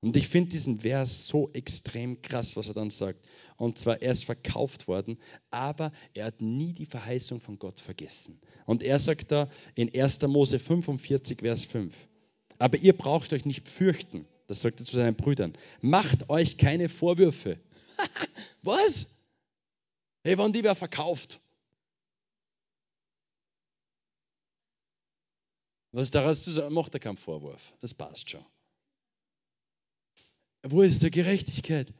Und 0.00 0.16
ich 0.16 0.26
finde 0.26 0.50
diesen 0.50 0.80
Vers 0.80 1.28
so 1.28 1.50
extrem 1.52 2.20
krass, 2.20 2.56
was 2.56 2.66
er 2.66 2.74
dann 2.74 2.90
sagt. 2.90 3.20
Und 3.56 3.78
zwar, 3.78 4.02
er 4.02 4.10
ist 4.10 4.24
verkauft 4.24 4.88
worden, 4.88 5.18
aber 5.52 5.92
er 6.14 6.26
hat 6.26 6.42
nie 6.42 6.72
die 6.72 6.84
Verheißung 6.84 7.40
von 7.40 7.60
Gott 7.60 7.78
vergessen. 7.78 8.40
Und 8.66 8.82
er 8.82 8.98
sagt 8.98 9.30
da 9.30 9.48
in 9.76 9.94
1. 9.94 10.22
Mose 10.22 10.58
45, 10.58 11.42
Vers 11.42 11.64
5, 11.66 11.94
aber 12.58 12.76
ihr 12.78 12.94
braucht 12.94 13.32
euch 13.32 13.44
nicht 13.44 13.68
fürchten, 13.68 14.26
das 14.48 14.62
sagt 14.62 14.80
er 14.80 14.84
zu 14.84 14.96
seinen 14.96 15.14
Brüdern, 15.14 15.56
macht 15.80 16.28
euch 16.28 16.58
keine 16.58 16.88
Vorwürfe. 16.88 17.56
was? 18.62 19.06
Hey, 20.24 20.36
wann 20.38 20.52
die 20.52 20.64
wer 20.64 20.74
verkauft? 20.74 21.38
Was 25.94 26.10
daraus 26.10 26.42
zu 26.42 26.50
sagen, 26.50 26.74
macht 26.74 26.92
er 26.94 26.98
keinen 26.98 27.16
Vorwurf. 27.16 27.72
Das 27.80 27.94
passt 27.94 28.28
schon. 28.28 28.44
Wo 30.64 30.82
ist 30.82 31.04
der 31.04 31.10
Gerechtigkeit? 31.10 31.94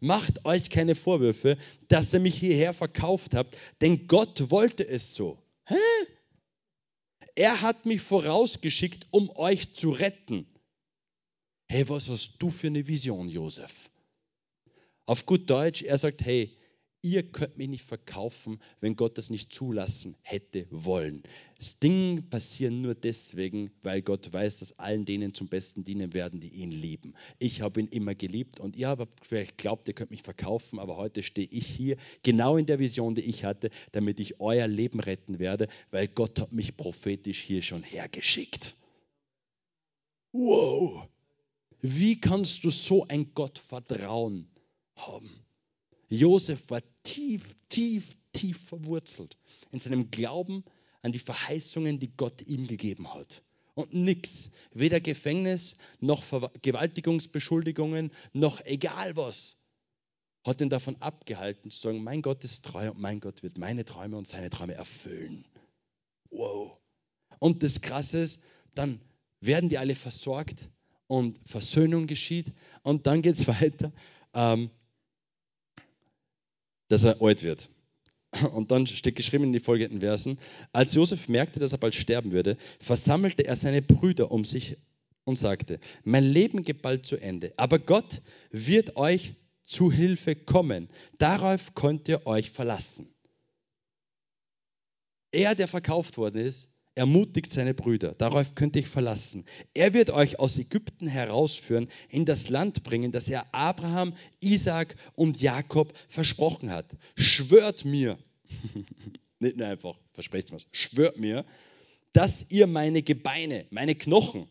Macht 0.00 0.44
euch 0.44 0.68
keine 0.68 0.96
Vorwürfe, 0.96 1.56
dass 1.86 2.12
ihr 2.12 2.18
mich 2.18 2.36
hierher 2.36 2.74
verkauft 2.74 3.34
habt, 3.34 3.56
denn 3.80 4.08
Gott 4.08 4.50
wollte 4.50 4.84
es 4.84 5.14
so. 5.14 5.40
Hä? 5.66 5.76
Er 7.36 7.62
hat 7.62 7.86
mich 7.86 8.02
vorausgeschickt, 8.02 9.06
um 9.12 9.30
euch 9.30 9.74
zu 9.74 9.90
retten. 9.90 10.44
Hey, 11.68 11.88
was 11.88 12.08
hast 12.08 12.38
du 12.40 12.50
für 12.50 12.66
eine 12.66 12.88
Vision, 12.88 13.28
Josef? 13.28 13.90
Auf 15.06 15.24
gut 15.24 15.48
Deutsch, 15.48 15.82
er 15.82 15.98
sagt, 15.98 16.20
hey, 16.24 16.56
ihr 17.04 17.22
könnt 17.22 17.58
mich 17.58 17.68
nicht 17.68 17.84
verkaufen, 17.84 18.58
wenn 18.80 18.96
Gott 18.96 19.18
das 19.18 19.28
nicht 19.28 19.52
zulassen 19.52 20.16
hätte 20.22 20.66
wollen. 20.70 21.22
Das 21.58 21.78
Ding 21.78 22.30
passiert 22.30 22.72
nur 22.72 22.94
deswegen, 22.94 23.70
weil 23.82 24.00
Gott 24.00 24.32
weiß, 24.32 24.56
dass 24.56 24.78
allen 24.78 25.04
denen 25.04 25.34
zum 25.34 25.48
Besten 25.48 25.84
dienen 25.84 26.14
werden, 26.14 26.40
die 26.40 26.48
ihn 26.48 26.70
lieben. 26.70 27.14
Ich 27.38 27.60
habe 27.60 27.80
ihn 27.80 27.88
immer 27.88 28.14
geliebt 28.14 28.58
und 28.58 28.74
ihr 28.74 28.88
habt 28.88 29.26
vielleicht 29.26 29.58
glaubt, 29.58 29.86
ihr 29.86 29.92
könnt 29.92 30.12
mich 30.12 30.22
verkaufen, 30.22 30.78
aber 30.78 30.96
heute 30.96 31.22
stehe 31.22 31.48
ich 31.50 31.66
hier 31.66 31.98
genau 32.22 32.56
in 32.56 32.64
der 32.64 32.78
Vision, 32.78 33.14
die 33.14 33.20
ich 33.20 33.44
hatte, 33.44 33.70
damit 33.92 34.18
ich 34.18 34.40
euer 34.40 34.66
Leben 34.66 34.98
retten 34.98 35.38
werde, 35.38 35.68
weil 35.90 36.08
Gott 36.08 36.40
hat 36.40 36.52
mich 36.52 36.74
prophetisch 36.74 37.40
hier 37.40 37.60
schon 37.60 37.82
hergeschickt. 37.82 38.74
Wow! 40.32 41.06
Wie 41.82 42.18
kannst 42.18 42.64
du 42.64 42.70
so 42.70 43.06
ein 43.08 43.34
Gottvertrauen 43.34 44.48
haben? 44.96 45.43
Josef 46.14 46.70
war 46.70 46.82
tief, 47.02 47.56
tief, 47.68 48.16
tief 48.32 48.58
verwurzelt 48.66 49.36
in 49.72 49.80
seinem 49.80 50.10
Glauben 50.10 50.64
an 51.02 51.12
die 51.12 51.18
Verheißungen, 51.18 51.98
die 51.98 52.16
Gott 52.16 52.42
ihm 52.42 52.66
gegeben 52.66 53.12
hat. 53.12 53.42
Und 53.74 53.92
nichts, 53.92 54.50
weder 54.72 55.00
Gefängnis 55.00 55.78
noch 56.00 56.22
Vergewaltigungsbeschuldigungen 56.22 58.12
noch 58.32 58.64
egal 58.64 59.16
was, 59.16 59.56
hat 60.44 60.60
ihn 60.60 60.68
davon 60.68 60.96
abgehalten 61.00 61.70
zu 61.70 61.80
sagen, 61.80 62.04
mein 62.04 62.22
Gott 62.22 62.44
ist 62.44 62.64
treu 62.64 62.90
und 62.90 63.00
mein 63.00 63.18
Gott 63.18 63.42
wird 63.42 63.58
meine 63.58 63.84
Träume 63.84 64.16
und 64.16 64.28
seine 64.28 64.50
Träume 64.50 64.74
erfüllen. 64.74 65.44
Wow. 66.30 66.78
Und 67.40 67.62
das 67.62 67.80
Krasse 67.80 68.18
ist, 68.18 68.44
dann 68.74 69.00
werden 69.40 69.68
die 69.68 69.78
alle 69.78 69.96
versorgt 69.96 70.70
und 71.06 71.38
Versöhnung 71.44 72.06
geschieht 72.06 72.52
und 72.82 73.06
dann 73.06 73.22
geht 73.22 73.36
es 73.36 73.48
weiter. 73.60 73.92
Ähm, 74.34 74.70
dass 76.88 77.04
er 77.04 77.20
alt 77.22 77.42
wird. 77.42 77.70
Und 78.54 78.70
dann 78.70 78.86
steht 78.86 79.16
geschrieben 79.16 79.44
in 79.44 79.52
die 79.52 79.60
folgenden 79.60 80.00
Versen, 80.00 80.38
als 80.72 80.94
Josef 80.94 81.28
merkte, 81.28 81.60
dass 81.60 81.72
er 81.72 81.78
bald 81.78 81.94
sterben 81.94 82.32
würde, 82.32 82.56
versammelte 82.80 83.46
er 83.46 83.56
seine 83.56 83.82
Brüder 83.82 84.30
um 84.30 84.44
sich 84.44 84.76
und 85.24 85.38
sagte, 85.38 85.80
mein 86.04 86.24
Leben 86.24 86.62
geht 86.62 86.82
bald 86.82 87.06
zu 87.06 87.16
Ende, 87.16 87.52
aber 87.56 87.78
Gott 87.78 88.20
wird 88.50 88.96
euch 88.96 89.34
zu 89.62 89.90
Hilfe 89.90 90.36
kommen. 90.36 90.88
Darauf 91.18 91.74
könnt 91.74 92.08
ihr 92.08 92.26
euch 92.26 92.50
verlassen. 92.50 93.08
Er, 95.32 95.54
der 95.54 95.66
verkauft 95.66 96.18
worden 96.18 96.44
ist, 96.44 96.73
ermutigt 96.94 97.52
seine 97.52 97.74
Brüder, 97.74 98.14
darauf 98.14 98.54
könnt 98.54 98.76
ihr 98.76 98.86
verlassen. 98.86 99.44
Er 99.74 99.94
wird 99.94 100.10
euch 100.10 100.38
aus 100.38 100.58
Ägypten 100.58 101.06
herausführen, 101.06 101.88
in 102.08 102.24
das 102.24 102.48
Land 102.48 102.82
bringen, 102.84 103.12
das 103.12 103.28
er 103.28 103.52
Abraham, 103.52 104.14
Isaac 104.40 104.96
und 105.14 105.40
Jakob 105.40 105.92
versprochen 106.08 106.70
hat. 106.70 106.86
Schwört 107.16 107.84
mir, 107.84 108.18
nicht 109.40 109.56
nur 109.56 109.66
einfach, 109.66 109.98
versprecht 110.12 110.52
was, 110.52 110.66
schwört 110.72 111.18
mir, 111.18 111.44
dass 112.12 112.50
ihr 112.50 112.66
meine 112.66 113.02
Gebeine, 113.02 113.66
meine 113.70 113.96
Knochen 113.96 114.46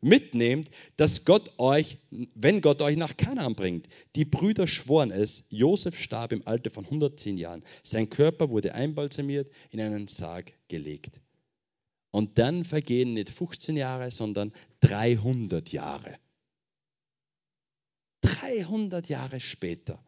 mitnehmt, 0.00 0.70
dass 0.96 1.24
Gott 1.24 1.52
euch, 1.58 1.98
wenn 2.10 2.60
Gott 2.60 2.82
euch 2.82 2.96
nach 2.96 3.16
Kanaan 3.16 3.54
bringt. 3.54 3.88
Die 4.16 4.24
Brüder 4.24 4.66
schworen 4.66 5.10
es. 5.10 5.46
Josef 5.50 5.98
starb 5.98 6.32
im 6.32 6.46
Alter 6.46 6.70
von 6.70 6.84
110 6.84 7.36
Jahren. 7.36 7.64
Sein 7.82 8.10
Körper 8.10 8.50
wurde 8.50 8.74
einbalsamiert, 8.74 9.50
in 9.70 9.80
einen 9.80 10.08
Sarg 10.08 10.52
gelegt. 10.68 11.20
Und 12.10 12.38
dann 12.38 12.64
vergehen 12.64 13.14
nicht 13.14 13.30
15 13.30 13.76
Jahre, 13.76 14.10
sondern 14.10 14.52
300 14.80 15.70
Jahre. 15.70 16.18
300 18.22 19.08
Jahre 19.08 19.40
später 19.40 20.02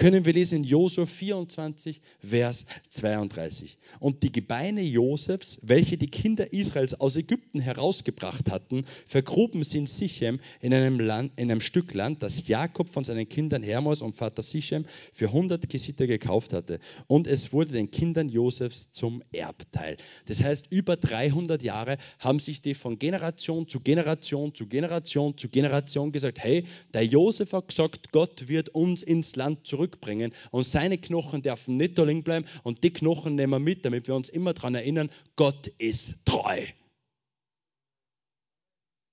können 0.00 0.24
wir 0.24 0.32
lesen 0.32 0.60
in 0.60 0.64
Josua 0.64 1.04
24, 1.04 2.00
Vers 2.20 2.64
32. 2.88 3.76
Und 3.98 4.22
die 4.22 4.32
Gebeine 4.32 4.80
Josefs, 4.80 5.58
welche 5.60 5.98
die 5.98 6.08
Kinder 6.08 6.54
Israels 6.54 6.98
aus 6.98 7.16
Ägypten 7.16 7.60
herausgebracht 7.60 8.50
hatten, 8.50 8.86
vergruben 9.04 9.62
sie 9.62 9.76
in 9.76 9.86
Sichem 9.86 10.40
in 10.62 10.72
einem, 10.72 11.00
Land, 11.00 11.32
in 11.36 11.50
einem 11.50 11.60
Stück 11.60 11.92
Land, 11.92 12.22
das 12.22 12.48
Jakob 12.48 12.88
von 12.88 13.04
seinen 13.04 13.28
Kindern 13.28 13.62
Hermos 13.62 14.00
und 14.00 14.14
Vater 14.14 14.40
Sichem 14.40 14.86
für 15.12 15.26
100 15.26 15.68
Gesitter 15.68 16.06
gekauft 16.06 16.54
hatte. 16.54 16.80
Und 17.06 17.26
es 17.26 17.52
wurde 17.52 17.72
den 17.72 17.90
Kindern 17.90 18.30
Josefs 18.30 18.92
zum 18.92 19.22
Erbteil. 19.32 19.98
Das 20.24 20.42
heißt, 20.42 20.72
über 20.72 20.96
300 20.96 21.62
Jahre 21.62 21.98
haben 22.18 22.38
sich 22.38 22.62
die 22.62 22.72
von 22.72 22.98
Generation 22.98 23.68
zu 23.68 23.80
Generation 23.80 24.54
zu 24.54 24.66
Generation 24.66 25.36
zu 25.36 25.50
Generation 25.50 26.10
gesagt, 26.10 26.38
hey, 26.38 26.64
der 26.94 27.04
Josef 27.04 27.52
hat 27.52 27.68
gesagt, 27.68 28.12
Gott 28.12 28.48
wird 28.48 28.70
uns 28.70 29.02
ins 29.02 29.36
Land 29.36 29.66
zurückbringen 29.90 30.32
und 30.50 30.64
seine 30.64 30.98
Knochen 30.98 31.42
dürfen 31.42 31.76
nicht 31.76 31.98
da 31.98 32.04
liegen 32.04 32.22
bleiben 32.22 32.46
und 32.62 32.84
die 32.84 32.92
Knochen 32.92 33.34
nehmen 33.34 33.52
wir 33.52 33.58
mit, 33.58 33.84
damit 33.84 34.08
wir 34.08 34.14
uns 34.14 34.28
immer 34.28 34.54
daran 34.54 34.74
erinnern, 34.74 35.10
Gott 35.36 35.66
ist 35.78 36.14
treu. 36.24 36.64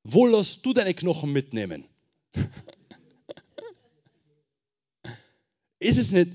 Wo 0.03 0.25
lässt 0.25 0.65
du 0.65 0.73
deine 0.73 0.93
Knochen 0.93 1.33
mitnehmen? 1.33 1.85
ist 5.79 5.97
es 5.97 6.11
nicht, 6.11 6.31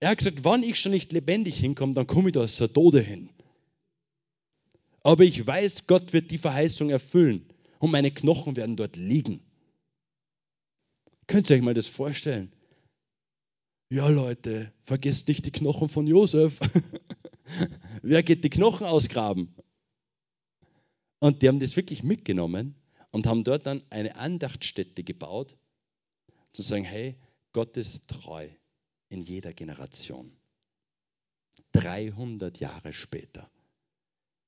er 0.00 0.10
hat 0.10 0.18
gesagt, 0.18 0.44
wann 0.44 0.62
ich 0.62 0.78
schon 0.78 0.92
nicht 0.92 1.12
lebendig 1.12 1.56
hinkomme, 1.56 1.94
dann 1.94 2.06
komme 2.06 2.28
ich 2.28 2.34
da 2.34 2.40
als 2.40 2.56
der 2.56 2.72
Tode 2.72 3.00
hin. 3.00 3.30
Aber 5.02 5.22
ich 5.22 5.46
weiß, 5.46 5.86
Gott 5.86 6.12
wird 6.12 6.30
die 6.30 6.38
Verheißung 6.38 6.90
erfüllen 6.90 7.46
und 7.78 7.90
meine 7.90 8.10
Knochen 8.10 8.56
werden 8.56 8.76
dort 8.76 8.96
liegen. 8.96 9.40
Könnt 11.26 11.48
ihr 11.50 11.56
euch 11.56 11.62
mal 11.62 11.74
das 11.74 11.86
vorstellen? 11.86 12.53
Ja, 13.94 14.08
Leute, 14.08 14.72
vergesst 14.82 15.28
nicht 15.28 15.46
die 15.46 15.52
Knochen 15.52 15.88
von 15.88 16.08
Josef. 16.08 16.58
Wer 18.02 18.24
geht 18.24 18.42
die 18.42 18.50
Knochen 18.50 18.88
ausgraben? 18.88 19.54
Und 21.20 21.42
die 21.42 21.48
haben 21.48 21.60
das 21.60 21.76
wirklich 21.76 22.02
mitgenommen 22.02 22.74
und 23.12 23.28
haben 23.28 23.44
dort 23.44 23.66
dann 23.66 23.84
eine 23.90 24.16
Andachtstätte 24.16 25.04
gebaut, 25.04 25.56
zu 26.52 26.62
sagen, 26.62 26.82
hey, 26.82 27.14
Gott 27.52 27.76
ist 27.76 28.10
treu 28.10 28.48
in 29.10 29.22
jeder 29.22 29.52
Generation. 29.52 30.36
300 31.70 32.58
Jahre 32.58 32.92
später. 32.92 33.48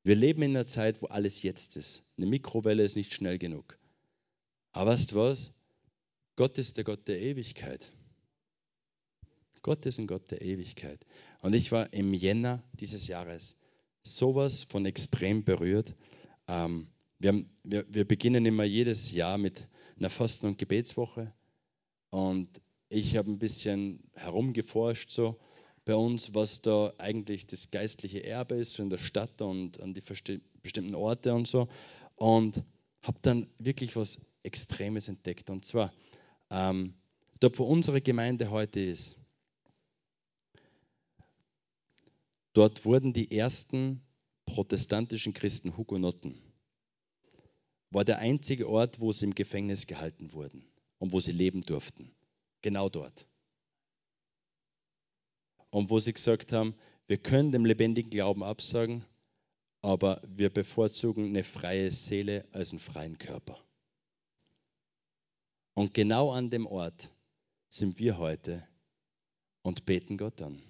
Wir 0.02 0.16
leben 0.16 0.42
in 0.42 0.56
einer 0.56 0.66
Zeit, 0.66 1.02
wo 1.02 1.06
alles 1.06 1.44
jetzt 1.44 1.76
ist. 1.76 2.02
Eine 2.16 2.26
Mikrowelle 2.26 2.82
ist 2.82 2.96
nicht 2.96 3.14
schnell 3.14 3.38
genug. 3.38 3.78
Aber 4.72 4.90
weißt 4.90 5.12
du 5.12 5.16
was? 5.18 5.52
Gott 6.34 6.58
ist 6.58 6.78
der 6.78 6.82
Gott 6.82 7.06
der 7.06 7.20
Ewigkeit. 7.20 7.92
Gott 9.66 9.84
ist 9.84 9.98
ein 9.98 10.06
Gott 10.06 10.30
der 10.30 10.42
Ewigkeit. 10.42 11.04
Und 11.42 11.52
ich 11.52 11.72
war 11.72 11.92
im 11.92 12.14
Jänner 12.14 12.62
dieses 12.74 13.08
Jahres 13.08 13.58
sowas 14.00 14.62
von 14.62 14.86
extrem 14.86 15.42
berührt. 15.42 15.96
Ähm, 16.46 16.86
wir, 17.18 17.30
haben, 17.30 17.50
wir, 17.64 17.84
wir 17.92 18.06
beginnen 18.06 18.46
immer 18.46 18.62
jedes 18.62 19.10
Jahr 19.10 19.38
mit 19.38 19.66
einer 19.98 20.08
Fasten- 20.08 20.46
und 20.46 20.58
Gebetswoche. 20.58 21.32
Und 22.10 22.48
ich 22.90 23.16
habe 23.16 23.28
ein 23.28 23.40
bisschen 23.40 24.08
herumgeforscht 24.14 25.10
so 25.10 25.36
bei 25.84 25.96
uns, 25.96 26.32
was 26.32 26.62
da 26.62 26.92
eigentlich 26.98 27.48
das 27.48 27.72
geistliche 27.72 28.22
Erbe 28.22 28.54
ist 28.54 28.74
so 28.74 28.84
in 28.84 28.90
der 28.90 28.98
Stadt 28.98 29.42
und 29.42 29.80
an 29.80 29.94
die 29.94 30.02
bestimmten 30.62 30.94
Orte 30.94 31.34
und 31.34 31.48
so. 31.48 31.66
Und 32.14 32.62
habe 33.02 33.18
dann 33.20 33.48
wirklich 33.58 33.96
was 33.96 34.26
Extremes 34.44 35.08
entdeckt. 35.08 35.50
Und 35.50 35.64
zwar, 35.64 35.92
ähm, 36.50 36.94
dort 37.40 37.58
wo 37.58 37.64
unsere 37.64 38.00
Gemeinde 38.00 38.52
heute 38.52 38.78
ist, 38.78 39.25
Dort 42.56 42.86
wurden 42.86 43.12
die 43.12 43.36
ersten 43.36 44.00
protestantischen 44.46 45.34
Christen 45.34 45.76
Hugenotten. 45.76 46.40
War 47.90 48.02
der 48.02 48.20
einzige 48.20 48.66
Ort, 48.66 48.98
wo 48.98 49.12
sie 49.12 49.26
im 49.26 49.34
Gefängnis 49.34 49.86
gehalten 49.86 50.32
wurden 50.32 50.66
und 50.96 51.12
wo 51.12 51.20
sie 51.20 51.32
leben 51.32 51.60
durften. 51.60 52.14
Genau 52.62 52.88
dort. 52.88 53.28
Und 55.68 55.90
wo 55.90 56.00
sie 56.00 56.14
gesagt 56.14 56.52
haben, 56.52 56.74
wir 57.06 57.18
können 57.18 57.52
dem 57.52 57.66
lebendigen 57.66 58.08
Glauben 58.08 58.42
absagen, 58.42 59.04
aber 59.82 60.22
wir 60.26 60.48
bevorzugen 60.48 61.26
eine 61.26 61.44
freie 61.44 61.92
Seele 61.92 62.48
als 62.52 62.70
einen 62.70 62.80
freien 62.80 63.18
Körper. 63.18 63.62
Und 65.74 65.92
genau 65.92 66.30
an 66.30 66.48
dem 66.48 66.66
Ort 66.66 67.10
sind 67.68 67.98
wir 67.98 68.16
heute 68.16 68.66
und 69.60 69.84
beten 69.84 70.16
Gott 70.16 70.40
an. 70.40 70.62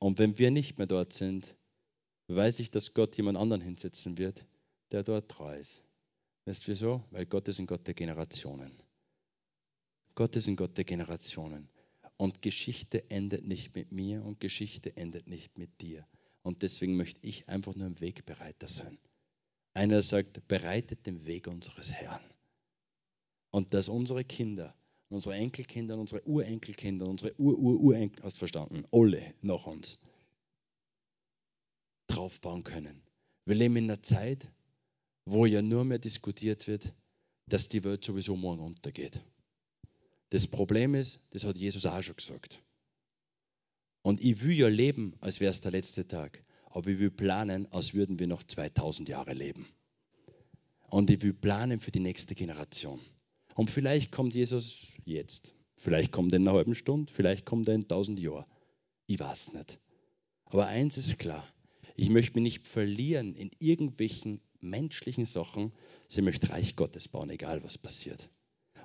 Und 0.00 0.18
wenn 0.18 0.38
wir 0.38 0.50
nicht 0.50 0.78
mehr 0.78 0.86
dort 0.86 1.12
sind, 1.12 1.54
weiß 2.26 2.58
ich, 2.60 2.70
dass 2.70 2.94
Gott 2.94 3.16
jemand 3.16 3.38
anderen 3.38 3.60
hinsetzen 3.60 4.18
wird, 4.18 4.44
der 4.90 5.02
dort 5.02 5.30
treu 5.30 5.54
ist. 5.56 5.84
Weißt 6.46 6.66
du 6.66 6.72
wieso? 6.72 7.04
Weil 7.10 7.26
Gott 7.26 7.46
ist 7.48 7.60
ein 7.60 7.66
Gott 7.66 7.86
der 7.86 7.94
Generationen. 7.94 8.72
Gott 10.14 10.34
ist 10.36 10.48
ein 10.48 10.56
Gott 10.56 10.76
der 10.76 10.84
Generationen. 10.84 11.68
Und 12.16 12.42
Geschichte 12.42 13.10
endet 13.10 13.46
nicht 13.46 13.74
mit 13.74 13.92
mir 13.92 14.24
und 14.24 14.40
Geschichte 14.40 14.96
endet 14.96 15.26
nicht 15.26 15.58
mit 15.58 15.80
dir. 15.80 16.06
Und 16.42 16.62
deswegen 16.62 16.96
möchte 16.96 17.20
ich 17.26 17.48
einfach 17.48 17.74
nur 17.74 17.86
im 17.86 18.00
Wegbereiter 18.00 18.68
sein. 18.68 18.98
Einer 19.74 20.00
sagt, 20.02 20.48
bereitet 20.48 21.06
den 21.06 21.26
Weg 21.26 21.46
unseres 21.46 21.92
Herrn. 21.92 22.24
Und 23.50 23.74
dass 23.74 23.88
unsere 23.88 24.24
Kinder 24.24 24.74
unsere 25.10 25.34
Enkelkinder, 25.34 25.98
unsere 25.98 26.26
Urenkelkinder, 26.26 27.06
unsere 27.06 27.38
Ur-Ur-Urenkel, 27.38 28.24
hast 28.24 28.38
verstanden, 28.38 28.84
alle 28.90 29.34
nach 29.42 29.66
uns 29.66 29.98
draufbauen 32.06 32.64
können. 32.64 33.02
Wir 33.44 33.56
leben 33.56 33.76
in 33.76 33.84
einer 33.84 34.02
Zeit, 34.02 34.48
wo 35.24 35.46
ja 35.46 35.62
nur 35.62 35.84
mehr 35.84 35.98
diskutiert 35.98 36.66
wird, 36.66 36.92
dass 37.46 37.68
die 37.68 37.84
Welt 37.84 38.04
sowieso 38.04 38.36
morgen 38.36 38.62
untergeht. 38.62 39.20
Das 40.30 40.46
Problem 40.46 40.94
ist, 40.94 41.20
das 41.30 41.44
hat 41.44 41.58
Jesus 41.58 41.86
auch 41.86 42.02
schon 42.02 42.16
gesagt. 42.16 42.62
Und 44.02 44.20
ich 44.20 44.42
will 44.42 44.56
ja 44.56 44.68
leben, 44.68 45.16
als 45.20 45.40
wäre 45.40 45.50
es 45.50 45.60
der 45.60 45.72
letzte 45.72 46.06
Tag. 46.06 46.42
Aber 46.66 46.88
ich 46.88 47.00
will 47.00 47.10
planen, 47.10 47.70
als 47.72 47.94
würden 47.94 48.18
wir 48.20 48.28
noch 48.28 48.44
2000 48.44 49.08
Jahre 49.08 49.34
leben. 49.34 49.66
Und 50.88 51.10
ich 51.10 51.20
will 51.22 51.34
planen 51.34 51.80
für 51.80 51.90
die 51.90 52.00
nächste 52.00 52.34
Generation. 52.34 53.00
Und 53.54 53.70
vielleicht 53.70 54.12
kommt 54.12 54.34
Jesus 54.34 54.96
jetzt. 55.04 55.54
Vielleicht 55.76 56.12
kommt 56.12 56.32
er 56.32 56.36
in 56.36 56.46
einer 56.46 56.56
halben 56.56 56.74
Stunde, 56.74 57.10
vielleicht 57.10 57.46
kommt 57.46 57.66
er 57.66 57.74
in 57.74 57.88
tausend 57.88 58.20
Jahren. 58.20 58.44
Ich 59.06 59.18
weiß 59.18 59.54
nicht. 59.54 59.80
Aber 60.44 60.66
eins 60.66 60.98
ist 60.98 61.18
klar, 61.18 61.46
ich 61.96 62.10
möchte 62.10 62.34
mich 62.34 62.42
nicht 62.42 62.68
verlieren 62.68 63.34
in 63.34 63.50
irgendwelchen 63.58 64.40
menschlichen 64.60 65.24
Sachen, 65.24 65.72
sie 66.08 66.22
möchte 66.22 66.50
Reich 66.50 66.76
Gottes 66.76 67.08
bauen, 67.08 67.30
egal 67.30 67.64
was 67.64 67.78
passiert. 67.78 68.28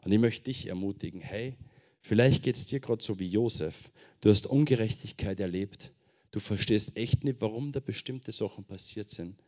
Und 0.05 0.11
ich 0.11 0.19
möchte 0.19 0.45
dich 0.45 0.67
ermutigen, 0.67 1.19
hey, 1.19 1.57
vielleicht 1.99 2.43
geht 2.43 2.55
es 2.55 2.65
dir 2.65 2.79
gerade 2.79 3.03
so 3.03 3.19
wie 3.19 3.27
Josef. 3.27 3.91
Du 4.21 4.29
hast 4.29 4.47
Ungerechtigkeit 4.47 5.39
erlebt. 5.39 5.91
Du 6.31 6.39
verstehst 6.39 6.95
echt 6.95 7.23
nicht, 7.23 7.41
warum 7.41 7.71
da 7.71 7.79
bestimmte 7.79 8.31
Sachen 8.31 8.63
passiert 8.63 9.09
sind. 9.09 9.41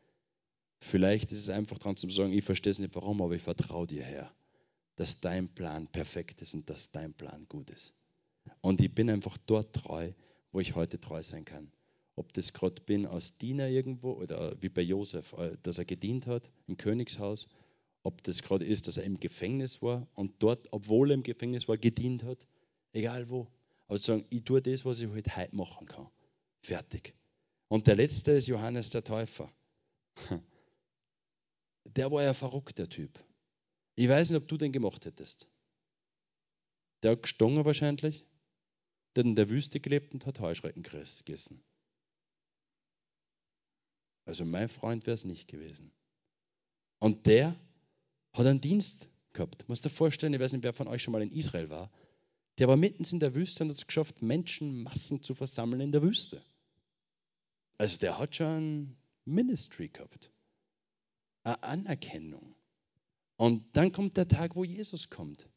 Vielleicht 0.79 1.31
ist 1.31 1.39
es 1.39 1.49
einfach 1.49 1.77
dran 1.77 1.95
zu 1.95 2.09
sagen, 2.09 2.33
ich 2.33 2.43
verstehe 2.43 2.71
es 2.71 2.79
nicht 2.79 2.95
warum, 2.95 3.21
aber 3.21 3.35
ich 3.35 3.41
vertraue 3.41 3.87
dir, 3.87 4.03
Herr 4.03 4.33
dass 4.97 5.21
dein 5.21 5.47
Plan 5.47 5.87
perfekt 5.87 6.41
ist 6.41 6.53
und 6.53 6.69
dass 6.69 6.91
dein 6.91 7.13
Plan 7.13 7.47
gut 7.47 7.69
ist. 7.69 7.93
Und 8.61 8.81
ich 8.81 8.93
bin 8.93 9.09
einfach 9.09 9.37
dort 9.37 9.73
treu, 9.73 10.11
wo 10.51 10.59
ich 10.59 10.75
heute 10.75 10.99
treu 10.99 11.23
sein 11.23 11.45
kann. 11.45 11.71
Ob 12.15 12.33
das 12.33 12.51
gerade 12.51 12.81
bin 12.81 13.05
als 13.05 13.37
Diener 13.37 13.67
irgendwo 13.67 14.13
oder 14.13 14.59
wie 14.61 14.69
bei 14.69 14.81
Josef, 14.81 15.33
äh, 15.33 15.55
dass 15.61 15.77
er 15.77 15.85
gedient 15.85 16.25
hat 16.25 16.49
im 16.65 16.75
Königshaus, 16.75 17.47
ob 18.01 18.23
das 18.23 18.41
gerade 18.41 18.65
ist, 18.65 18.87
dass 18.87 18.97
er 18.97 19.03
im 19.03 19.19
Gefängnis 19.19 19.81
war 19.83 20.07
und 20.15 20.33
dort, 20.39 20.67
obwohl 20.71 21.11
er 21.11 21.15
im 21.15 21.23
Gefängnis 21.23 21.67
war, 21.67 21.77
gedient 21.77 22.23
hat, 22.23 22.47
egal 22.91 23.29
wo. 23.29 23.47
Aber 23.87 23.99
sagen, 23.99 24.25
ich 24.29 24.43
tue 24.43 24.61
das, 24.61 24.83
was 24.83 24.99
ich 24.99 25.09
heute 25.09 25.35
heute 25.35 25.55
machen 25.55 25.87
kann. 25.87 26.07
Fertig. 26.59 27.13
Und 27.67 27.85
der 27.85 27.95
letzte 27.95 28.31
ist 28.31 28.47
Johannes 28.47 28.89
der 28.89 29.03
Täufer. 29.03 29.49
Der 31.95 32.11
war 32.11 32.21
ja 32.21 32.33
verrückt, 32.33 32.79
der 32.79 32.89
Typ. 32.89 33.17
Ich 33.97 34.07
weiß 34.07 34.29
nicht, 34.29 34.41
ob 34.41 34.47
du 34.47 34.57
den 34.57 34.71
gemacht 34.71 35.05
hättest. 35.05 35.49
Der 37.01 37.11
hat 37.11 37.23
gestungen 37.23 37.65
wahrscheinlich, 37.65 38.25
der 39.15 39.23
hat 39.23 39.29
in 39.29 39.35
der 39.35 39.49
Wüste 39.49 39.79
gelebt 39.79 40.13
und 40.13 40.27
hat 40.27 40.39
Heuschrecken 40.39 40.83
gegessen. 40.83 41.63
Also 44.25 44.45
mein 44.45 44.69
Freund 44.69 45.07
wäre 45.07 45.15
es 45.15 45.25
nicht 45.25 45.47
gewesen. 45.47 45.91
Und 46.99 47.25
der 47.25 47.55
hat 48.33 48.45
einen 48.45 48.61
Dienst 48.61 49.07
gehabt. 49.33 49.63
Du 49.63 49.65
musst 49.67 49.83
dir 49.83 49.89
vorstellen, 49.89 50.33
ich 50.33 50.39
weiß 50.39 50.51
nicht, 50.51 50.63
wer 50.63 50.73
von 50.73 50.87
euch 50.87 51.01
schon 51.01 51.13
mal 51.13 51.23
in 51.23 51.31
Israel 51.31 51.71
war. 51.71 51.91
Der 52.59 52.67
war 52.67 52.77
mitten 52.77 53.03
in 53.05 53.19
der 53.19 53.33
Wüste 53.33 53.63
und 53.63 53.71
hat 53.71 53.77
es 53.77 53.87
geschafft, 53.87 54.21
Menschenmassen 54.21 55.23
zu 55.23 55.33
versammeln 55.33 55.81
in 55.81 55.91
der 55.91 56.03
Wüste. 56.03 56.43
Also 57.79 57.97
der 57.97 58.19
hat 58.19 58.35
schon 58.35 58.95
Ministry 59.25 59.87
gehabt. 59.87 60.31
Eine 61.43 61.63
Anerkennung. 61.63 62.56
Und 63.37 63.63
dann 63.73 63.91
kommt 63.91 64.17
der 64.17 64.27
Tag, 64.27 64.55
wo 64.55 64.63
Jesus 64.63 65.09
kommt. 65.09 65.47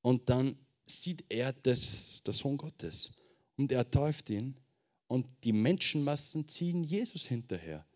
Und 0.00 0.30
dann 0.30 0.56
sieht 0.86 1.24
er 1.28 1.52
das, 1.52 2.22
der 2.24 2.34
Sohn 2.34 2.56
Gottes 2.56 3.16
und 3.56 3.72
er 3.72 3.90
tauft 3.90 4.30
ihn 4.30 4.56
und 5.06 5.26
die 5.44 5.52
Menschenmassen 5.52 6.48
ziehen 6.48 6.82
Jesus 6.84 7.24
hinterher. 7.24 7.86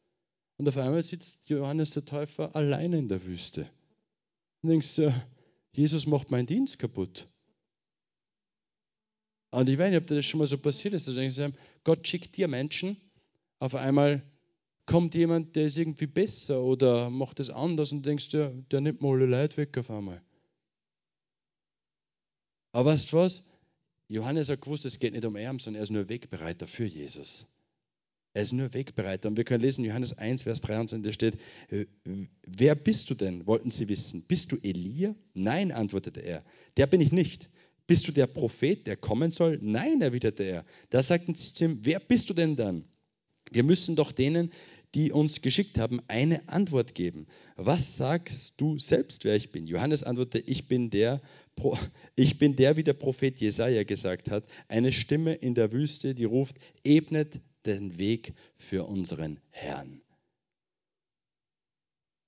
Und 0.57 0.69
auf 0.69 0.77
einmal 0.77 1.03
sitzt 1.03 1.39
Johannes 1.49 1.91
der 1.93 2.05
Täufer 2.05 2.55
alleine 2.55 2.99
in 2.99 3.09
der 3.09 3.25
Wüste. 3.25 3.71
Und 4.62 4.71
denkst 4.71 4.95
du, 4.97 5.14
Jesus 5.73 6.07
macht 6.07 6.31
meinen 6.31 6.47
Dienst 6.47 6.79
kaputt. 6.79 7.29
Und 9.51 9.69
ich 9.69 9.79
weiß 9.79 9.91
nicht, 9.91 10.01
ob 10.01 10.07
das 10.07 10.25
schon 10.25 10.39
mal 10.39 10.47
so 10.47 10.59
passiert 10.59 10.95
ist. 10.95 11.09
Also 11.09 11.53
Gott 11.85 12.07
schickt 12.07 12.37
dir 12.37 12.49
Menschen, 12.49 12.97
auf 13.59 13.75
einmal 13.75 14.23
kommt 14.87 15.14
jemand, 15.14 15.57
der 15.57 15.66
ist 15.66 15.76
irgendwie 15.76 16.07
besser 16.07 16.62
oder 16.62 17.11
macht 17.11 17.41
es 17.41 17.51
anders 17.51 17.93
und 17.93 18.07
denkst 18.07 18.30
du, 18.30 18.64
der 18.70 18.80
nimmt 18.80 19.03
mal 19.03 19.12
alle 19.12 19.26
Leute 19.26 19.57
weg 19.57 19.76
auf 19.78 19.91
einmal. 19.91 20.22
Aber 22.72 22.93
weißt 22.93 23.12
du 23.12 23.16
was? 23.16 23.43
Johannes 24.09 24.49
hat 24.49 24.61
gewusst, 24.61 24.84
es 24.84 24.99
geht 24.99 25.12
nicht 25.12 25.24
um 25.24 25.37
ihn, 25.37 25.59
sondern 25.59 25.80
er 25.80 25.82
ist 25.82 25.91
nur 25.91 26.09
Wegbereiter 26.09 26.66
für 26.66 26.84
Jesus. 26.84 27.47
Er 28.34 28.43
ist 28.43 28.53
nur 28.53 28.72
Wegbereiter. 28.74 29.28
Und 29.28 29.37
wir 29.39 29.45
können 29.45 29.62
lesen, 29.62 29.84
Johannes 29.84 30.18
1, 30.18 30.43
Vers 30.43 30.61
23, 30.61 31.03
da 31.03 31.12
steht, 31.12 31.39
äh, 31.70 31.87
wer 32.45 32.74
bist 32.74 33.09
du 33.09 33.14
denn, 33.14 33.47
wollten 33.47 33.70
sie 33.70 33.89
wissen. 33.89 34.22
Bist 34.28 34.53
du 34.53 34.59
Elia? 34.62 35.14
Nein, 35.32 35.72
antwortete 35.72 36.20
er. 36.20 36.45
Der 36.76 36.87
bin 36.87 37.01
ich 37.01 37.12
nicht. 37.12 37.49
Bist 37.87 38.07
du 38.07 38.12
der 38.12 38.26
Prophet, 38.26 38.87
der 38.87 38.97
kommen 38.97 39.30
soll? 39.30 39.59
Nein, 39.62 40.03
erwiderte 40.03 40.43
er. 40.43 40.66
Da 40.91 41.03
sagten 41.03 41.34
sie 41.34 41.55
zu 41.55 41.64
ihm, 41.64 41.78
wer 41.82 41.99
bist 41.99 42.28
du 42.28 42.34
denn 42.34 42.57
dann? 42.57 42.84
Wir 43.51 43.62
müssen 43.62 43.97
doch 43.97 44.12
denen, 44.12 44.53
die 44.97 45.13
uns 45.13 45.43
geschickt 45.43 45.77
haben, 45.77 46.01
eine 46.09 46.49
Antwort 46.49 46.95
geben. 46.95 47.27
Was 47.57 47.99
sagst 47.99 48.59
du 48.59 48.79
selbst, 48.79 49.27
wer 49.27 49.37
ich 49.37 49.53
bin? 49.53 49.67
Johannes 49.67 50.03
antwortete, 50.03 50.51
ich 50.51 50.69
bin 50.69 50.89
der, 50.89 51.21
ich 52.17 52.39
bin 52.39 52.57
der, 52.57 52.79
wie 52.79 52.83
der 52.83 52.95
Prophet 52.95 53.37
Jesaja 53.37 53.85
gesagt 53.85 54.31
hat, 54.31 54.45
eine 54.69 54.93
Stimme 54.93 55.35
in 55.35 55.55
der 55.55 55.71
Wüste, 55.73 56.15
die 56.15 56.25
ruft, 56.25 56.57
ebnet 56.83 57.41
den 57.67 57.99
Weg 57.99 58.33
für 58.55 58.85
unseren 58.85 59.39
Herrn. 59.51 60.01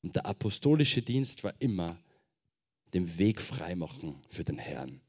Und 0.02 0.16
der 0.16 0.26
apostolische 0.26 1.00
Dienst 1.00 1.44
war 1.44 1.54
immer 1.60 1.98
den 2.92 3.16
Weg 3.16 3.40
freimachen 3.40 4.16
für 4.28 4.44
den 4.44 4.58
Herrn. 4.58 5.00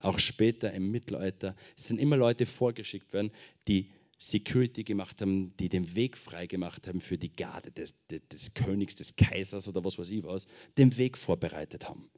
Auch 0.00 0.18
später 0.18 0.72
im 0.72 0.90
Mittelalter 0.90 1.54
sind 1.76 2.00
immer 2.00 2.16
Leute 2.16 2.46
vorgeschickt 2.46 3.12
worden, 3.12 3.30
die 3.66 3.90
Security 4.18 4.82
gemacht 4.82 5.20
haben, 5.20 5.56
die 5.58 5.68
den 5.68 5.94
Weg 5.94 6.18
frei 6.18 6.46
gemacht 6.46 6.88
haben 6.88 7.00
für 7.00 7.18
die 7.18 7.34
Garde 7.34 7.70
des, 7.70 7.94
des, 8.10 8.20
des 8.28 8.54
Königs, 8.54 8.96
des 8.96 9.14
Kaisers 9.14 9.68
oder 9.68 9.84
was 9.84 9.98
weiß 9.98 10.10
ich 10.10 10.24
was, 10.24 10.46
den 10.76 10.96
Weg 10.96 11.16
vorbereitet 11.16 11.88
haben. 11.88 12.10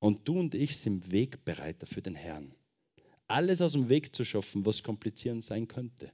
Und 0.00 0.28
du 0.28 0.38
und 0.38 0.54
ich 0.54 0.76
sind 0.76 1.12
Wegbereiter 1.12 1.86
für 1.86 2.02
den 2.02 2.16
Herrn. 2.16 2.54
Alles 3.28 3.62
aus 3.62 3.72
dem 3.72 3.88
Weg 3.88 4.14
zu 4.14 4.24
schaffen, 4.24 4.66
was 4.66 4.82
komplizierend 4.82 5.44
sein 5.44 5.68
könnte. 5.68 6.12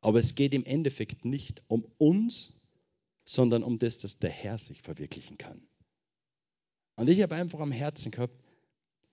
Aber 0.00 0.18
es 0.18 0.34
geht 0.34 0.52
im 0.52 0.64
Endeffekt 0.64 1.24
nicht 1.24 1.62
um 1.68 1.86
uns, 1.96 2.68
sondern 3.24 3.62
um 3.62 3.78
das, 3.78 3.98
dass 3.98 4.18
der 4.18 4.30
Herr 4.30 4.58
sich 4.58 4.82
verwirklichen 4.82 5.38
kann. 5.38 5.62
Und 6.96 7.08
ich 7.08 7.22
habe 7.22 7.36
einfach 7.36 7.60
am 7.60 7.72
Herzen 7.72 8.10
gehabt, 8.10 8.41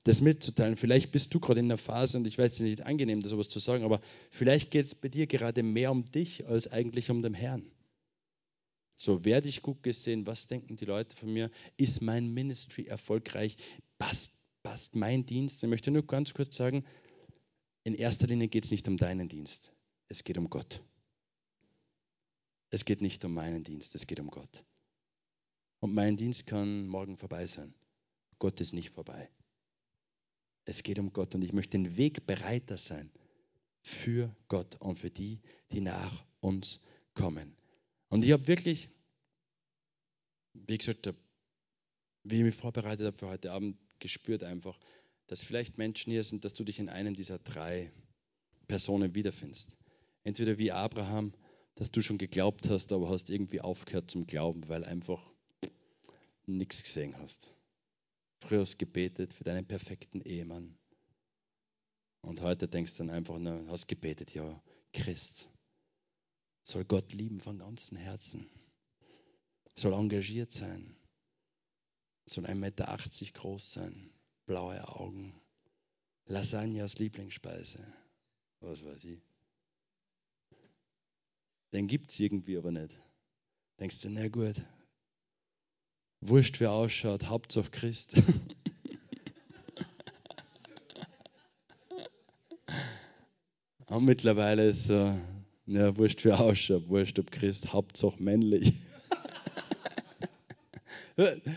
das 0.10 0.22
mitzuteilen. 0.22 0.76
Vielleicht 0.76 1.12
bist 1.12 1.36
du 1.36 1.40
gerade 1.40 1.60
in 1.60 1.68
einer 1.68 1.78
Phase, 1.78 2.18
und 2.18 2.26
ich 2.26 2.40
weiß, 2.40 2.54
es 2.54 2.60
nicht 2.62 2.82
angenehm, 2.82 3.22
das 3.22 3.30
sowas 3.30 3.48
zu 3.48 3.60
sagen, 3.60 3.84
aber 3.84 4.02
vielleicht 4.32 4.72
geht 4.72 4.88
es 4.88 4.96
bei 4.96 5.08
dir 5.08 5.28
gerade 5.28 5.62
mehr 5.62 5.92
um 5.92 6.04
dich 6.12 6.48
als 6.48 6.72
eigentlich 6.72 7.12
um 7.12 7.22
den 7.22 7.36
Herrn. 7.36 7.72
So 8.96 9.24
werde 9.24 9.48
ich 9.48 9.62
gut 9.62 9.84
gesehen, 9.84 10.26
was 10.26 10.48
denken 10.48 10.78
die 10.78 10.86
Leute 10.86 11.16
von 11.16 11.32
mir? 11.32 11.52
Ist 11.78 12.02
mein 12.02 12.34
Ministry 12.34 12.86
erfolgreich? 12.86 13.58
Passt, 14.00 14.32
passt 14.64 14.96
mein 14.96 15.28
Dienst? 15.28 15.64
Ich 15.64 15.70
möchte 15.70 15.92
nur 15.92 16.08
ganz 16.08 16.34
kurz 16.34 16.56
sagen, 16.56 16.84
in 17.84 17.94
erster 17.94 18.26
Linie 18.26 18.48
geht 18.48 18.66
es 18.66 18.72
nicht 18.72 18.88
um 18.88 18.98
deinen 18.98 19.30
Dienst, 19.30 19.72
es 20.08 20.24
geht 20.24 20.40
um 20.40 20.50
Gott. 20.50 20.82
Es 22.72 22.84
geht 22.84 23.02
nicht 23.02 23.24
um 23.26 23.36
meinen 23.36 23.64
Dienst, 23.64 23.94
es 23.94 24.08
geht 24.08 24.20
um 24.20 24.32
Gott. 24.32 24.66
Und 25.82 25.94
mein 25.94 26.18
Dienst 26.18 26.48
kann 26.48 26.88
morgen 26.88 27.16
vorbei 27.16 27.46
sein. 27.46 27.76
Gott 28.40 28.60
ist 28.60 28.74
nicht 28.74 28.90
vorbei. 28.90 29.30
Es 30.66 30.84
geht 30.84 31.00
um 31.00 31.14
Gott 31.14 31.36
und 31.36 31.44
ich 31.44 31.54
möchte 31.54 31.78
den 31.78 31.98
Weg 31.98 32.28
bereiter 32.28 32.78
sein 32.78 33.12
für 33.82 34.36
Gott 34.48 34.76
und 34.80 35.00
für 35.00 35.10
die, 35.10 35.40
die 35.72 35.82
nach 35.82 36.26
uns 36.42 36.86
kommen. 37.14 37.56
Und 38.10 38.24
ich 38.24 38.32
habe 38.32 38.48
wirklich, 38.48 38.90
wie 40.54 40.78
gesagt, 40.78 41.14
wie 42.24 42.38
ich 42.38 42.44
mich 42.44 42.56
vorbereitet 42.56 43.08
habe 43.08 43.18
für 43.18 43.30
heute 43.30 43.52
Abend, 43.52 43.78
gespürt 44.00 44.44
einfach, 44.44 44.78
dass 45.28 45.44
vielleicht 45.44 45.78
Menschen 45.78 46.12
hier 46.12 46.24
sind, 46.24 46.44
dass 46.46 46.54
du 46.54 46.64
dich 46.64 46.80
in 46.80 46.90
einem 46.90 47.16
dieser 47.16 47.38
drei 47.38 47.92
Personen 48.68 49.16
wiederfindest. 49.16 49.78
Entweder 50.24 50.58
wie 50.58 50.72
Abraham, 50.72 51.34
dass 51.76 51.92
du 51.92 52.02
schon 52.02 52.18
geglaubt 52.18 52.70
hast, 52.70 52.92
aber 52.92 53.10
hast 53.10 53.30
irgendwie 53.30 53.62
aufgehört 53.62 54.12
zum 54.12 54.28
Glauben, 54.28 54.68
weil 54.68 54.84
einfach 54.84 55.22
nichts 56.46 56.84
gesehen 56.84 57.16
hast. 57.20 57.52
Früher 58.40 58.62
hast 58.62 58.78
gebetet 58.78 59.34
für 59.34 59.44
deinen 59.44 59.66
perfekten 59.66 60.22
Ehemann. 60.22 60.78
Und 62.22 62.42
heute 62.42 62.68
denkst 62.68 62.94
du 62.94 63.04
dann 63.04 63.10
einfach 63.10 63.38
nur, 63.38 63.68
hast 63.68 63.88
gebetet, 63.88 64.34
ja, 64.34 64.62
Christ 64.94 65.50
soll 66.64 66.86
Gott 66.86 67.14
lieben 67.14 67.40
von 67.40 67.58
ganzem 67.58 67.98
Herzen, 67.98 68.48
soll 69.76 69.94
engagiert 69.94 70.52
sein, 70.52 70.96
soll 72.26 72.46
1,80 72.46 72.56
Meter 72.56 72.98
groß 73.34 73.74
sein, 73.74 74.12
blaue 74.46 74.88
Augen, 74.88 75.34
Lasagne 76.26 76.84
als 76.84 77.00
Lieblingsspeise, 77.00 77.86
was 78.60 78.84
weiß 78.86 79.06
ich. 79.06 79.22
Den 81.74 81.88
gibt 81.88 82.12
es 82.12 82.20
irgendwie 82.20 82.58
aber 82.58 82.72
nicht. 82.72 82.94
Denkst 83.80 84.02
du, 84.02 84.10
na 84.10 84.28
gut, 84.28 84.56
Wurscht, 86.22 86.60
wer 86.60 86.72
ausschaut, 86.72 87.26
Hauptsache 87.26 87.70
Christ. 87.72 88.14
Und 93.88 94.06
mittlerweile 94.06 94.68
ist 94.68 94.86
so, 94.86 95.18
ja, 95.66 95.98
wurscht, 95.98 96.24
wer 96.26 96.40
ausschaut, 96.40 96.90
wurscht, 96.90 97.18
ob 97.20 97.32
Christ, 97.32 97.74
Hauptsache 97.74 98.22
männlich. 98.22 98.74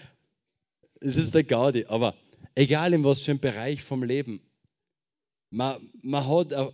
es 1.01 1.17
ist 1.17 1.35
der 1.35 1.45
Gaudi, 1.45 1.85
aber 1.87 2.15
egal 2.55 2.95
in 2.95 3.05
was 3.05 3.21
für 3.21 3.33
einem 3.33 3.41
Bereich 3.41 3.83
vom 3.83 4.03
Leben, 4.03 4.41
man, 5.51 5.91
man, 6.03 6.27
hat, 6.27 6.73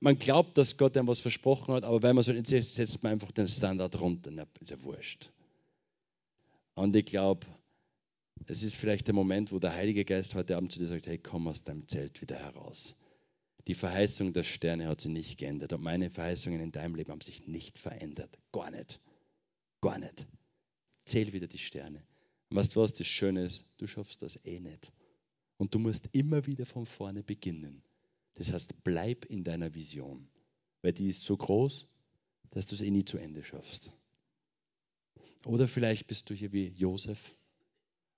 man 0.00 0.18
glaubt, 0.18 0.58
dass 0.58 0.76
Gott 0.76 0.96
einem 0.96 1.06
was 1.06 1.20
versprochen 1.20 1.74
hat, 1.74 1.84
aber 1.84 2.02
wenn 2.02 2.16
man 2.16 2.24
so 2.24 2.32
setzt, 2.32 2.74
setzt 2.74 3.02
man 3.02 3.12
einfach 3.12 3.30
den 3.30 3.48
Standard 3.48 4.00
runter, 4.00 4.32
dann 4.32 4.48
ist 4.60 4.70
ja 4.70 4.82
wurscht. 4.82 5.30
Und 6.74 6.96
ich 6.96 7.04
glaube, 7.04 7.46
es 8.46 8.62
ist 8.62 8.76
vielleicht 8.76 9.06
der 9.06 9.14
Moment, 9.14 9.52
wo 9.52 9.58
der 9.58 9.74
Heilige 9.74 10.04
Geist 10.04 10.34
heute 10.34 10.56
Abend 10.56 10.72
zu 10.72 10.78
dir 10.78 10.86
sagt, 10.86 11.06
hey, 11.06 11.18
komm 11.18 11.48
aus 11.48 11.62
deinem 11.62 11.86
Zelt 11.88 12.20
wieder 12.22 12.36
heraus. 12.36 12.94
Die 13.66 13.74
Verheißung 13.74 14.32
der 14.32 14.44
Sterne 14.44 14.88
hat 14.88 15.00
sich 15.00 15.12
nicht 15.12 15.38
geändert 15.38 15.72
und 15.72 15.82
meine 15.82 16.10
Verheißungen 16.10 16.60
in 16.60 16.72
deinem 16.72 16.94
Leben 16.94 17.10
haben 17.10 17.20
sich 17.20 17.46
nicht 17.46 17.78
verändert. 17.78 18.38
Gar 18.52 18.70
nicht. 18.70 19.00
Gar 19.80 19.98
nicht. 19.98 20.26
Zähl 21.04 21.32
wieder 21.32 21.46
die 21.46 21.58
Sterne. 21.58 22.02
Und 22.48 22.56
weißt 22.56 22.74
du 22.74 22.80
was, 22.80 22.94
das 22.94 23.06
Schöne 23.06 23.44
ist, 23.44 23.66
du 23.78 23.86
schaffst 23.86 24.22
das 24.22 24.44
eh 24.44 24.60
nicht. 24.60 24.92
Und 25.58 25.74
du 25.74 25.78
musst 25.78 26.14
immer 26.14 26.46
wieder 26.46 26.64
von 26.66 26.86
vorne 26.86 27.22
beginnen. 27.22 27.82
Das 28.34 28.50
heißt, 28.50 28.82
bleib 28.82 29.26
in 29.26 29.44
deiner 29.44 29.74
Vision, 29.74 30.26
weil 30.82 30.92
die 30.92 31.08
ist 31.08 31.22
so 31.22 31.36
groß, 31.36 31.86
dass 32.50 32.66
du 32.66 32.74
es 32.74 32.80
eh 32.80 32.90
nie 32.90 33.04
zu 33.04 33.18
Ende 33.18 33.44
schaffst. 33.44 33.92
Oder 35.44 35.68
vielleicht 35.68 36.06
bist 36.06 36.28
du 36.30 36.34
hier 36.34 36.52
wie 36.52 36.68
Josef 36.68 37.36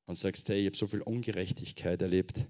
und 0.06 0.18
sagst, 0.18 0.48
hey, 0.48 0.60
ich 0.60 0.66
habe 0.66 0.76
so 0.76 0.86
viel 0.86 1.02
Ungerechtigkeit 1.02 2.02
erlebt. 2.02 2.48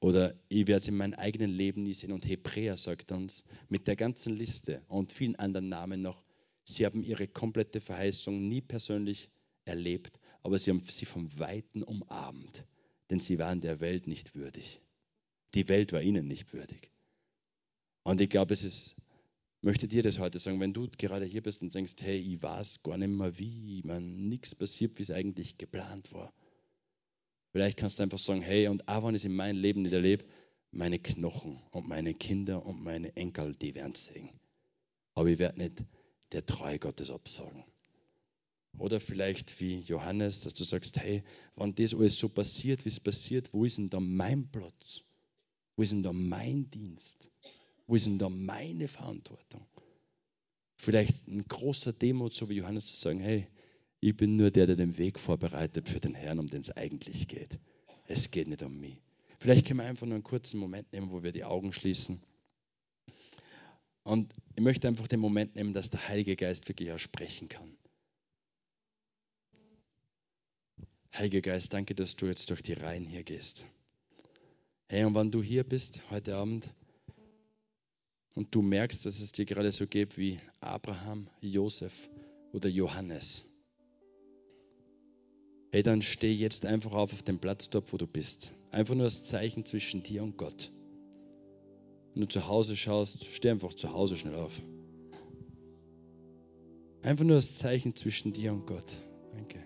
Oder 0.00 0.34
ich 0.48 0.66
werde 0.66 0.82
es 0.82 0.88
in 0.88 0.96
meinem 0.96 1.14
eigenen 1.14 1.50
Leben 1.50 1.84
nie 1.84 1.94
sehen. 1.94 2.12
Und 2.12 2.26
Hebräer 2.26 2.76
sagt 2.76 3.12
uns 3.12 3.44
mit 3.68 3.86
der 3.86 3.96
ganzen 3.96 4.36
Liste 4.36 4.82
und 4.88 5.12
vielen 5.12 5.36
anderen 5.36 5.68
Namen 5.68 6.02
noch, 6.02 6.24
sie 6.64 6.84
haben 6.84 7.02
ihre 7.02 7.28
komplette 7.28 7.80
Verheißung 7.80 8.48
nie 8.48 8.60
persönlich 8.60 9.30
erlebt, 9.64 10.18
aber 10.42 10.58
sie 10.58 10.70
haben 10.70 10.82
sie 10.88 11.06
vom 11.06 11.38
Weiten 11.38 11.82
umarmt, 11.82 12.66
denn 13.10 13.20
sie 13.20 13.38
waren 13.38 13.60
der 13.60 13.80
Welt 13.80 14.08
nicht 14.08 14.34
würdig. 14.34 14.80
Die 15.54 15.68
Welt 15.68 15.92
war 15.92 16.02
ihnen 16.02 16.26
nicht 16.26 16.52
würdig. 16.52 16.90
Und 18.02 18.20
ich 18.20 18.28
glaube, 18.28 18.54
es 18.54 18.64
ist 18.64 18.96
möchte 19.62 19.88
dir 19.88 20.02
das 20.02 20.18
heute 20.18 20.38
sagen, 20.38 20.60
wenn 20.60 20.74
du 20.74 20.88
gerade 20.98 21.24
hier 21.24 21.42
bist 21.42 21.62
und 21.62 21.74
denkst, 21.74 21.94
hey, 22.00 22.18
ich 22.18 22.42
weiß 22.42 22.82
gar 22.82 22.98
nicht 22.98 23.08
mehr 23.08 23.38
wie, 23.38 23.82
man 23.84 24.28
nichts 24.28 24.54
passiert, 24.54 24.98
wie 24.98 25.02
es 25.02 25.10
eigentlich 25.10 25.56
geplant 25.56 26.12
war. 26.12 26.32
Vielleicht 27.52 27.78
kannst 27.78 27.98
du 27.98 28.02
einfach 28.02 28.18
sagen, 28.18 28.42
hey, 28.42 28.68
und 28.68 28.88
auch 28.88 29.04
wenn 29.04 29.14
ich 29.14 29.22
es 29.22 29.26
in 29.26 29.36
meinem 29.36 29.60
Leben 29.60 29.82
nicht 29.82 29.92
erlebe, 29.92 30.24
meine 30.72 30.98
Knochen 30.98 31.60
und 31.70 31.86
meine 31.86 32.14
Kinder 32.14 32.64
und 32.64 32.82
meine 32.82 33.14
Enkel, 33.14 33.54
die 33.54 33.74
werden 33.74 33.94
sehen. 33.94 34.30
Aber 35.14 35.28
ich 35.28 35.38
werde 35.38 35.58
nicht 35.58 35.84
der 36.32 36.44
Treue 36.46 36.78
Gottes 36.78 37.10
absagen. 37.10 37.64
Oder 38.78 39.00
vielleicht 39.00 39.60
wie 39.60 39.80
Johannes, 39.80 40.40
dass 40.40 40.54
du 40.54 40.64
sagst, 40.64 40.98
hey, 40.98 41.22
wenn 41.56 41.74
das 41.74 41.94
alles 41.94 42.18
so 42.18 42.30
passiert, 42.30 42.84
wie 42.86 42.88
es 42.88 43.00
passiert, 43.00 43.52
wo 43.52 43.66
ist 43.66 43.76
denn 43.76 43.90
da 43.90 44.00
mein 44.00 44.50
Platz? 44.50 45.02
Wo 45.76 45.82
ist 45.82 45.92
denn 45.92 46.02
da 46.02 46.12
mein 46.12 46.70
Dienst? 46.70 47.30
Wo 47.86 47.94
ist 47.94 48.06
denn 48.06 48.18
da 48.18 48.28
meine 48.28 48.88
Verantwortung? 48.88 49.66
Vielleicht 50.76 51.28
ein 51.28 51.44
großer 51.46 51.92
Demut, 51.92 52.34
so 52.34 52.48
wie 52.48 52.54
Johannes 52.54 52.86
zu 52.86 52.96
sagen, 52.96 53.20
hey, 53.20 53.46
ich 54.00 54.16
bin 54.16 54.36
nur 54.36 54.50
der, 54.50 54.66
der 54.66 54.76
den 54.76 54.98
Weg 54.98 55.18
vorbereitet 55.18 55.88
für 55.88 56.00
den 56.00 56.14
Herrn, 56.14 56.40
um 56.40 56.48
den 56.48 56.62
es 56.62 56.76
eigentlich 56.76 57.28
geht. 57.28 57.58
Es 58.06 58.30
geht 58.30 58.48
nicht 58.48 58.62
um 58.62 58.80
mich. 58.80 58.96
Vielleicht 59.38 59.66
können 59.66 59.80
wir 59.80 59.86
einfach 59.86 60.06
nur 60.06 60.16
einen 60.16 60.24
kurzen 60.24 60.58
Moment 60.58 60.92
nehmen, 60.92 61.10
wo 61.10 61.22
wir 61.22 61.32
die 61.32 61.44
Augen 61.44 61.72
schließen. 61.72 62.20
Und 64.04 64.34
ich 64.56 64.62
möchte 64.62 64.88
einfach 64.88 65.06
den 65.06 65.20
Moment 65.20 65.54
nehmen, 65.54 65.72
dass 65.72 65.90
der 65.90 66.08
Heilige 66.08 66.34
Geist 66.34 66.68
wirklich 66.68 66.92
auch 66.92 66.98
sprechen 66.98 67.48
kann. 67.48 67.76
Heiliger 71.14 71.42
Geist, 71.42 71.72
danke, 71.72 71.94
dass 71.94 72.16
du 72.16 72.26
jetzt 72.26 72.50
durch 72.50 72.62
die 72.62 72.72
Reihen 72.72 73.04
hier 73.04 73.22
gehst. 73.22 73.66
Hey, 74.88 75.04
und 75.04 75.14
wenn 75.14 75.30
du 75.30 75.42
hier 75.42 75.62
bist 75.62 76.00
heute 76.10 76.36
Abend 76.36 76.70
und 78.34 78.54
du 78.54 78.62
merkst, 78.62 79.04
dass 79.06 79.20
es 79.20 79.32
dir 79.32 79.44
gerade 79.44 79.72
so 79.72 79.86
geht 79.86 80.16
wie 80.16 80.38
Abraham, 80.60 81.28
Josef 81.40 82.08
oder 82.52 82.68
Johannes, 82.68 83.44
hey, 85.72 85.82
dann 85.82 86.02
steh 86.02 86.32
jetzt 86.32 86.66
einfach 86.66 86.92
auf 86.92 87.12
auf 87.12 87.22
dem 87.22 87.38
Platz 87.38 87.70
dort, 87.70 87.92
wo 87.92 87.96
du 87.96 88.06
bist. 88.06 88.52
Einfach 88.70 88.94
nur 88.94 89.04
das 89.04 89.24
Zeichen 89.24 89.64
zwischen 89.64 90.02
dir 90.02 90.22
und 90.22 90.36
Gott. 90.36 90.70
Wenn 92.14 92.22
du 92.22 92.28
zu 92.28 92.46
Hause 92.46 92.76
schaust, 92.76 93.24
steh 93.24 93.50
einfach 93.50 93.72
zu 93.72 93.92
Hause 93.92 94.16
schnell 94.16 94.34
auf. 94.34 94.60
Einfach 97.02 97.24
nur 97.24 97.36
das 97.36 97.56
Zeichen 97.56 97.96
zwischen 97.96 98.32
dir 98.32 98.52
und 98.52 98.66
Gott. 98.66 98.92
Danke, 99.32 99.58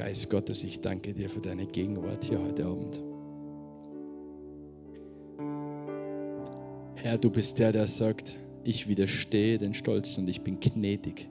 Geist 0.00 0.30
Gottes, 0.30 0.64
ich 0.64 0.80
danke 0.80 1.12
dir 1.12 1.28
für 1.28 1.40
deine 1.40 1.66
Gegenwart 1.66 2.24
hier 2.24 2.40
heute 2.40 2.64
Abend. 2.64 3.02
Herr, 6.94 7.18
du 7.18 7.28
bist 7.28 7.58
der, 7.58 7.72
der 7.72 7.86
sagt, 7.86 8.34
ich 8.64 8.88
widerstehe 8.88 9.58
den 9.58 9.74
Stolzen 9.74 10.24
und 10.24 10.30
ich 10.30 10.40
bin 10.40 10.58
gnädig, 10.58 11.28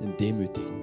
den 0.00 0.16
Demütigen. 0.18 0.80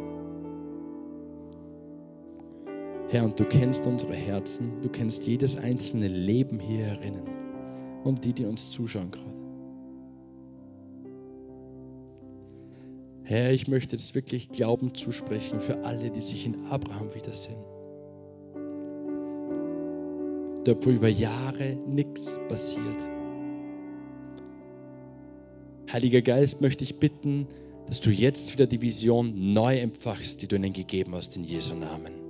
Herr, 3.10 3.26
und 3.26 3.38
du 3.38 3.44
kennst 3.44 3.86
unsere 3.86 4.14
Herzen, 4.14 4.82
du 4.82 4.88
kennst 4.88 5.28
jedes 5.28 5.58
einzelne 5.58 6.08
Leben 6.08 6.58
hier 6.58 6.86
herinnen 6.86 7.28
und 8.06 8.24
die, 8.24 8.32
die 8.32 8.46
uns 8.46 8.72
zuschauen 8.72 9.12
gerade. 9.12 9.47
Herr, 13.28 13.52
ich 13.52 13.68
möchte 13.68 13.98
jetzt 13.98 14.16
wirklich 14.16 14.52
Glauben 14.52 14.96
zusprechen 14.96 15.60
für 15.60 15.84
alle, 15.84 16.12
die 16.12 16.22
sich 16.22 16.46
in 16.46 16.68
Abraham 16.70 17.14
wiedersehen. 17.14 17.62
Dort, 20.64 20.86
wo 20.86 20.90
über 20.92 21.10
Jahre 21.10 21.76
nichts 21.76 22.40
passiert. 22.48 23.02
Heiliger 25.92 26.22
Geist, 26.22 26.62
möchte 26.62 26.86
ich 26.86 27.02
bitten, 27.02 27.48
dass 27.88 28.00
du 28.00 28.12
jetzt 28.12 28.54
wieder 28.54 28.66
die 28.66 28.82
Vision 28.82 29.52
neu 29.52 29.78
empfachst, 29.78 30.42
die 30.42 30.48
du 30.48 30.56
ihnen 30.56 30.72
gegeben 30.72 31.14
hast 31.14 31.36
in 31.36 31.44
Jesu 31.44 31.76
Namen. 31.76 32.27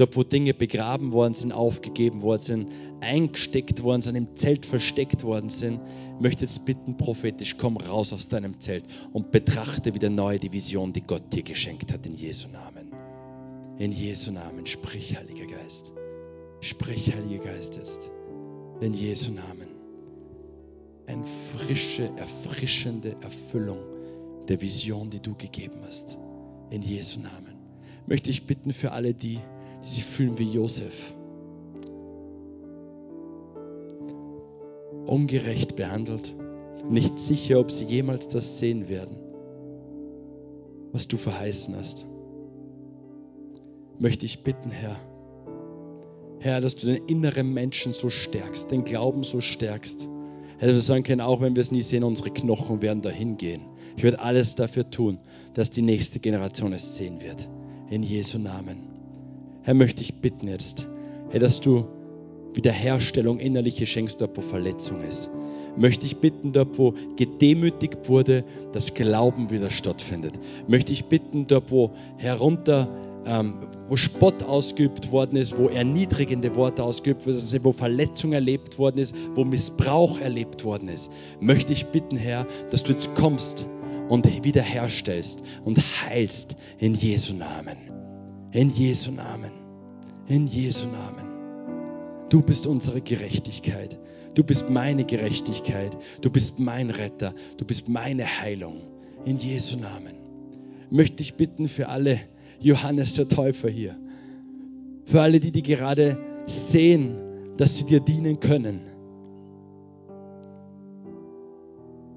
Dort, 0.00 0.16
wo 0.16 0.22
Dinge 0.22 0.54
begraben 0.54 1.12
worden 1.12 1.34
sind, 1.34 1.52
aufgegeben 1.52 2.22
worden 2.22 2.40
sind, 2.40 2.72
eingesteckt 3.02 3.82
worden 3.82 4.00
sind, 4.00 4.14
im 4.14 4.34
Zelt 4.34 4.64
versteckt 4.64 5.24
worden 5.24 5.50
sind, 5.50 5.78
möchte 6.18 6.40
jetzt 6.40 6.64
bitten, 6.64 6.96
prophetisch, 6.96 7.58
komm 7.58 7.76
raus 7.76 8.14
aus 8.14 8.28
deinem 8.28 8.58
Zelt 8.60 8.84
und 9.12 9.30
betrachte 9.30 9.92
wieder 9.92 10.08
neu 10.08 10.38
die 10.38 10.52
Vision, 10.52 10.94
die 10.94 11.02
Gott 11.02 11.34
dir 11.34 11.42
geschenkt 11.42 11.92
hat 11.92 12.06
in 12.06 12.16
Jesu 12.16 12.48
Namen. 12.48 12.94
In 13.78 13.92
Jesu 13.92 14.32
Namen, 14.32 14.64
sprich, 14.64 15.18
Heiliger 15.18 15.44
Geist. 15.44 15.92
Sprich, 16.62 17.12
Heiliger 17.14 17.44
Geist, 17.44 17.76
jetzt. 17.76 18.10
In 18.80 18.94
Jesu 18.94 19.32
Namen. 19.32 19.68
Eine 21.08 21.24
frische, 21.24 22.10
erfrischende 22.16 23.16
Erfüllung 23.20 23.80
der 24.48 24.62
Vision, 24.62 25.10
die 25.10 25.20
du 25.20 25.34
gegeben 25.34 25.80
hast. 25.84 26.16
In 26.70 26.80
Jesu 26.80 27.20
Namen. 27.20 27.58
Möchte 28.06 28.30
ich 28.30 28.46
bitten 28.46 28.72
für 28.72 28.92
alle, 28.92 29.12
die, 29.12 29.40
die 29.82 29.88
sich 29.88 30.04
fühlen 30.04 30.38
wie 30.38 30.50
Josef. 30.50 31.14
Ungerecht 35.06 35.76
behandelt. 35.76 36.34
Nicht 36.88 37.18
sicher, 37.18 37.60
ob 37.60 37.70
sie 37.70 37.84
jemals 37.84 38.28
das 38.28 38.58
sehen 38.58 38.88
werden, 38.88 39.16
was 40.92 41.08
du 41.08 41.16
verheißen 41.16 41.76
hast. 41.76 42.06
Möchte 43.98 44.24
ich 44.24 44.42
bitten, 44.44 44.70
Herr, 44.70 44.96
Herr, 46.40 46.62
dass 46.62 46.76
du 46.76 46.86
den 46.86 47.06
inneren 47.06 47.52
Menschen 47.52 47.92
so 47.92 48.08
stärkst, 48.08 48.70
den 48.70 48.84
Glauben 48.84 49.24
so 49.24 49.42
stärkst. 49.42 50.08
Herr, 50.58 50.68
dass 50.68 50.76
wir 50.76 50.80
sagen 50.80 51.04
können, 51.04 51.20
auch 51.20 51.42
wenn 51.42 51.54
wir 51.54 51.60
es 51.60 51.70
nie 51.70 51.82
sehen, 51.82 52.02
unsere 52.02 52.30
Knochen 52.30 52.80
werden 52.80 53.02
dahin 53.02 53.36
gehen. 53.36 53.60
Ich 53.96 54.02
werde 54.02 54.20
alles 54.20 54.54
dafür 54.54 54.88
tun, 54.88 55.18
dass 55.52 55.70
die 55.70 55.82
nächste 55.82 56.18
Generation 56.18 56.72
es 56.72 56.96
sehen 56.96 57.20
wird. 57.20 57.48
In 57.90 58.02
Jesu 58.02 58.38
Namen. 58.38 58.89
Herr, 59.62 59.74
möchte 59.74 60.02
ich 60.02 60.20
bitten 60.20 60.48
jetzt, 60.48 60.86
Herr, 61.30 61.40
dass 61.40 61.60
du 61.60 61.84
Wiederherstellung 62.54 63.38
innerliche 63.38 63.86
schenkst, 63.86 64.20
dort 64.20 64.36
wo 64.36 64.42
Verletzung 64.42 65.02
ist. 65.02 65.28
Möchte 65.76 66.04
ich 66.06 66.16
bitten, 66.16 66.52
dort 66.52 66.78
wo 66.78 66.94
gedemütigt 67.16 68.08
wurde, 68.08 68.44
dass 68.72 68.94
Glauben 68.94 69.50
wieder 69.50 69.70
stattfindet. 69.70 70.38
Möchte 70.66 70.92
ich 70.92 71.04
bitten, 71.04 71.46
dort 71.46 71.70
wo 71.70 71.92
herunter 72.16 72.88
ähm, 73.26 73.54
wo 73.86 73.96
Spott 73.96 74.42
ausgeübt 74.42 75.12
worden 75.12 75.36
ist, 75.36 75.58
wo 75.58 75.68
erniedrigende 75.68 76.56
Worte 76.56 76.82
ausgeübt 76.82 77.26
worden 77.26 77.38
sind, 77.38 77.64
wo 77.64 77.72
Verletzung 77.72 78.32
erlebt 78.32 78.78
worden 78.78 78.98
ist, 78.98 79.14
wo 79.34 79.44
Missbrauch 79.44 80.18
erlebt 80.20 80.64
worden 80.64 80.88
ist, 80.88 81.10
möchte 81.40 81.72
ich 81.72 81.86
bitten, 81.86 82.16
Herr, 82.16 82.46
dass 82.70 82.82
du 82.82 82.92
jetzt 82.92 83.14
kommst 83.14 83.66
und 84.08 84.44
wiederherstellst 84.44 85.42
und 85.64 85.78
heilst 85.78 86.56
in 86.78 86.94
Jesu 86.94 87.34
Namen. 87.34 87.99
In 88.52 88.68
Jesu 88.70 89.12
Namen. 89.12 89.52
In 90.26 90.48
Jesu 90.48 90.86
Namen. 90.86 92.28
Du 92.30 92.42
bist 92.42 92.66
unsere 92.66 93.00
Gerechtigkeit. 93.00 93.96
Du 94.34 94.42
bist 94.42 94.70
meine 94.70 95.04
Gerechtigkeit. 95.04 95.96
Du 96.20 96.30
bist 96.30 96.58
mein 96.58 96.90
Retter. 96.90 97.32
Du 97.58 97.64
bist 97.64 97.88
meine 97.88 98.26
Heilung. 98.26 98.80
In 99.24 99.36
Jesu 99.36 99.76
Namen. 99.76 100.14
Möchte 100.90 101.22
ich 101.22 101.34
bitten 101.34 101.68
für 101.68 101.88
alle, 101.90 102.18
Johannes 102.58 103.14
der 103.14 103.28
Täufer 103.28 103.70
hier. 103.70 103.96
Für 105.04 105.22
alle, 105.22 105.38
die, 105.38 105.52
die 105.52 105.62
gerade 105.62 106.18
sehen, 106.46 107.18
dass 107.56 107.76
sie 107.76 107.86
dir 107.86 108.00
dienen 108.00 108.40
können. 108.40 108.80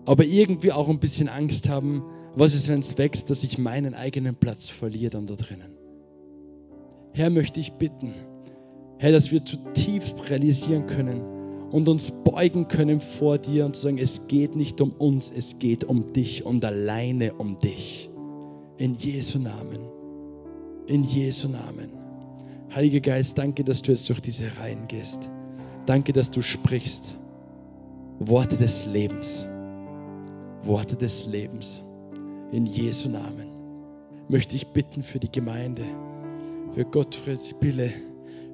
Aber 0.06 0.26
irgendwie 0.26 0.72
auch 0.72 0.90
ein 0.90 1.00
bisschen 1.00 1.30
Angst 1.30 1.70
haben, 1.70 2.02
was 2.36 2.56
ist, 2.56 2.70
wenn 2.70 2.80
es 2.80 2.98
wächst, 2.98 3.30
dass 3.30 3.44
ich 3.44 3.60
meinen 3.60 3.94
eigenen 3.94 4.36
Platz 4.36 4.70
verliere 4.70 5.12
dann 5.12 5.28
da 5.28 5.36
drinnen. 5.36 5.83
Herr, 7.16 7.30
möchte 7.30 7.59
ich 7.59 7.74
bitten, 7.74 8.16
Herr, 8.97 9.11
dass 9.11 9.32
wir 9.32 9.45
zutiefst 9.45 10.32
realisieren 10.32 10.88
können 10.88 11.22
und 11.70 11.88
uns 11.88 12.09
beugen 12.24 12.68
können 12.68 12.99
vor 12.99 13.38
dir 13.38 13.66
und 13.66 13.76
sagen, 13.76 13.99
es 13.99 14.28
geht 14.28 14.55
nicht 14.55 14.82
um 14.82 14.91
uns, 14.91 15.32
es 15.36 15.59
geht 15.59 15.84
um 15.84 16.14
dich 16.14 16.43
und 16.43 16.66
alleine 16.66 17.36
um 17.36 17.59
dich. 17.59 18.09
In 18.78 18.95
Jesu 18.95 19.38
Namen. 19.38 19.80
In 20.88 21.03
Jesu 21.03 21.49
Namen. 21.49 21.91
Heiliger 22.74 22.99
Geist, 22.99 23.38
danke, 23.38 23.64
dass 23.64 23.84
du 23.84 23.91
jetzt 23.91 24.09
durch 24.09 24.20
diese 24.20 24.45
Reihen 24.57 24.88
gehst. 24.88 25.30
Danke, 25.86 26.14
dass 26.14 26.32
du 26.32 26.41
sprichst. 26.41 27.16
Worte 28.18 28.57
des 28.57 28.88
Lebens. 28.88 29.45
Worte 30.64 30.95
des 30.95 31.28
Lebens. 31.28 31.84
In 32.51 32.66
Jesu 32.66 33.09
Namen 33.09 33.47
möchte 34.30 34.55
ich 34.55 34.68
bitten 34.68 35.03
für 35.03 35.20
die 35.20 35.32
Gemeinde, 35.32 35.84
für 36.74 36.86
Gottfried 36.86 37.39
Sibylle, 37.39 37.93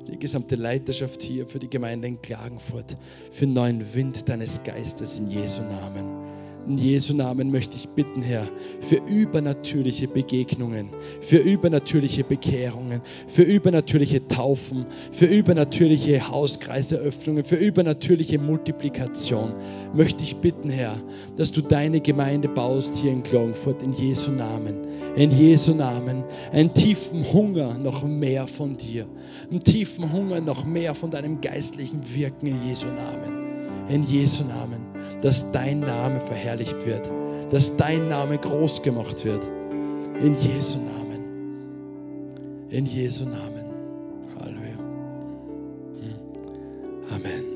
die 0.07 0.20
gesamte 0.20 0.55
Leiterschaft 0.55 1.22
hier, 1.22 1.47
für 1.47 1.59
die 1.59 1.70
Gemeinde 1.70 2.07
in 2.07 2.22
Klagenfurt, 2.22 2.97
für 3.32 3.47
neuen 3.47 3.93
Wind 3.93 4.28
deines 4.28 4.63
Geistes 4.63 5.20
in 5.20 5.30
Jesu 5.30 5.61
Namen. 5.61 6.29
In 6.68 6.78
Jesu 6.78 7.16
Namen 7.16 7.51
möchte 7.51 7.76
ich 7.78 7.89
bitten, 7.89 8.22
Herr, 8.22 8.47
für 8.80 8.97
übernatürliche 8.97 10.07
Begegnungen, 10.07 10.89
für 11.22 11.38
übernatürliche 11.38 12.24
Bekehrungen, 12.24 13.01
für 13.28 13.43
übernatürliche 13.43 14.28
Taufen, 14.28 14.86
für 15.12 15.26
übernatürliche 15.26 16.30
Hauskreiseröffnungen, 16.30 17.43
für 17.43 17.55
übernatürliche 17.55 18.38
Multiplikation. 18.38 19.53
Möchte 19.95 20.24
ich 20.24 20.38
bitten, 20.38 20.70
Herr, 20.70 20.95
dass 21.38 21.51
du 21.51 21.62
deine 21.62 22.01
Gemeinde 22.01 22.49
baust 22.49 22.97
hier 22.97 23.12
in 23.12 23.24
Klagenfurt, 23.24 23.82
in 23.82 23.93
Jesu 23.93 24.32
Namen. 24.32 24.76
In 25.16 25.32
Jesu 25.32 25.74
Namen. 25.74 26.24
Einen 26.51 26.74
tiefen 26.74 27.26
Hunger 27.34 27.78
noch 27.78 28.03
mehr 28.03 28.47
von 28.47 28.78
dir. 28.78 29.07
Einen 29.49 29.64
tiefen 29.64 30.14
Hunger 30.14 30.39
noch 30.41 30.66
mehr 30.66 30.93
von 30.93 31.10
deinem 31.10 31.41
geistlichen 31.41 32.01
Wirken 32.14 32.47
in 32.47 32.68
Jesu 32.68 32.88
Namen. 32.88 33.59
In 33.90 34.04
Jesu 34.04 34.44
Namen. 34.46 34.80
Dass 35.22 35.52
dein 35.52 35.82
Name 35.82 36.22
verherrlicht 36.22 36.86
wird. 36.86 37.12
Dass 37.52 37.76
dein 37.78 38.08
Name 38.08 38.38
groß 38.38 38.84
gemacht 38.84 39.26
wird. 39.26 39.44
In 40.22 40.34
Jesu 40.36 40.80
Namen. 40.80 42.68
In 42.70 42.86
Jesu 42.86 43.26
Namen. 43.26 43.66
Halleluja. 44.40 44.78
Amen. 47.14 47.49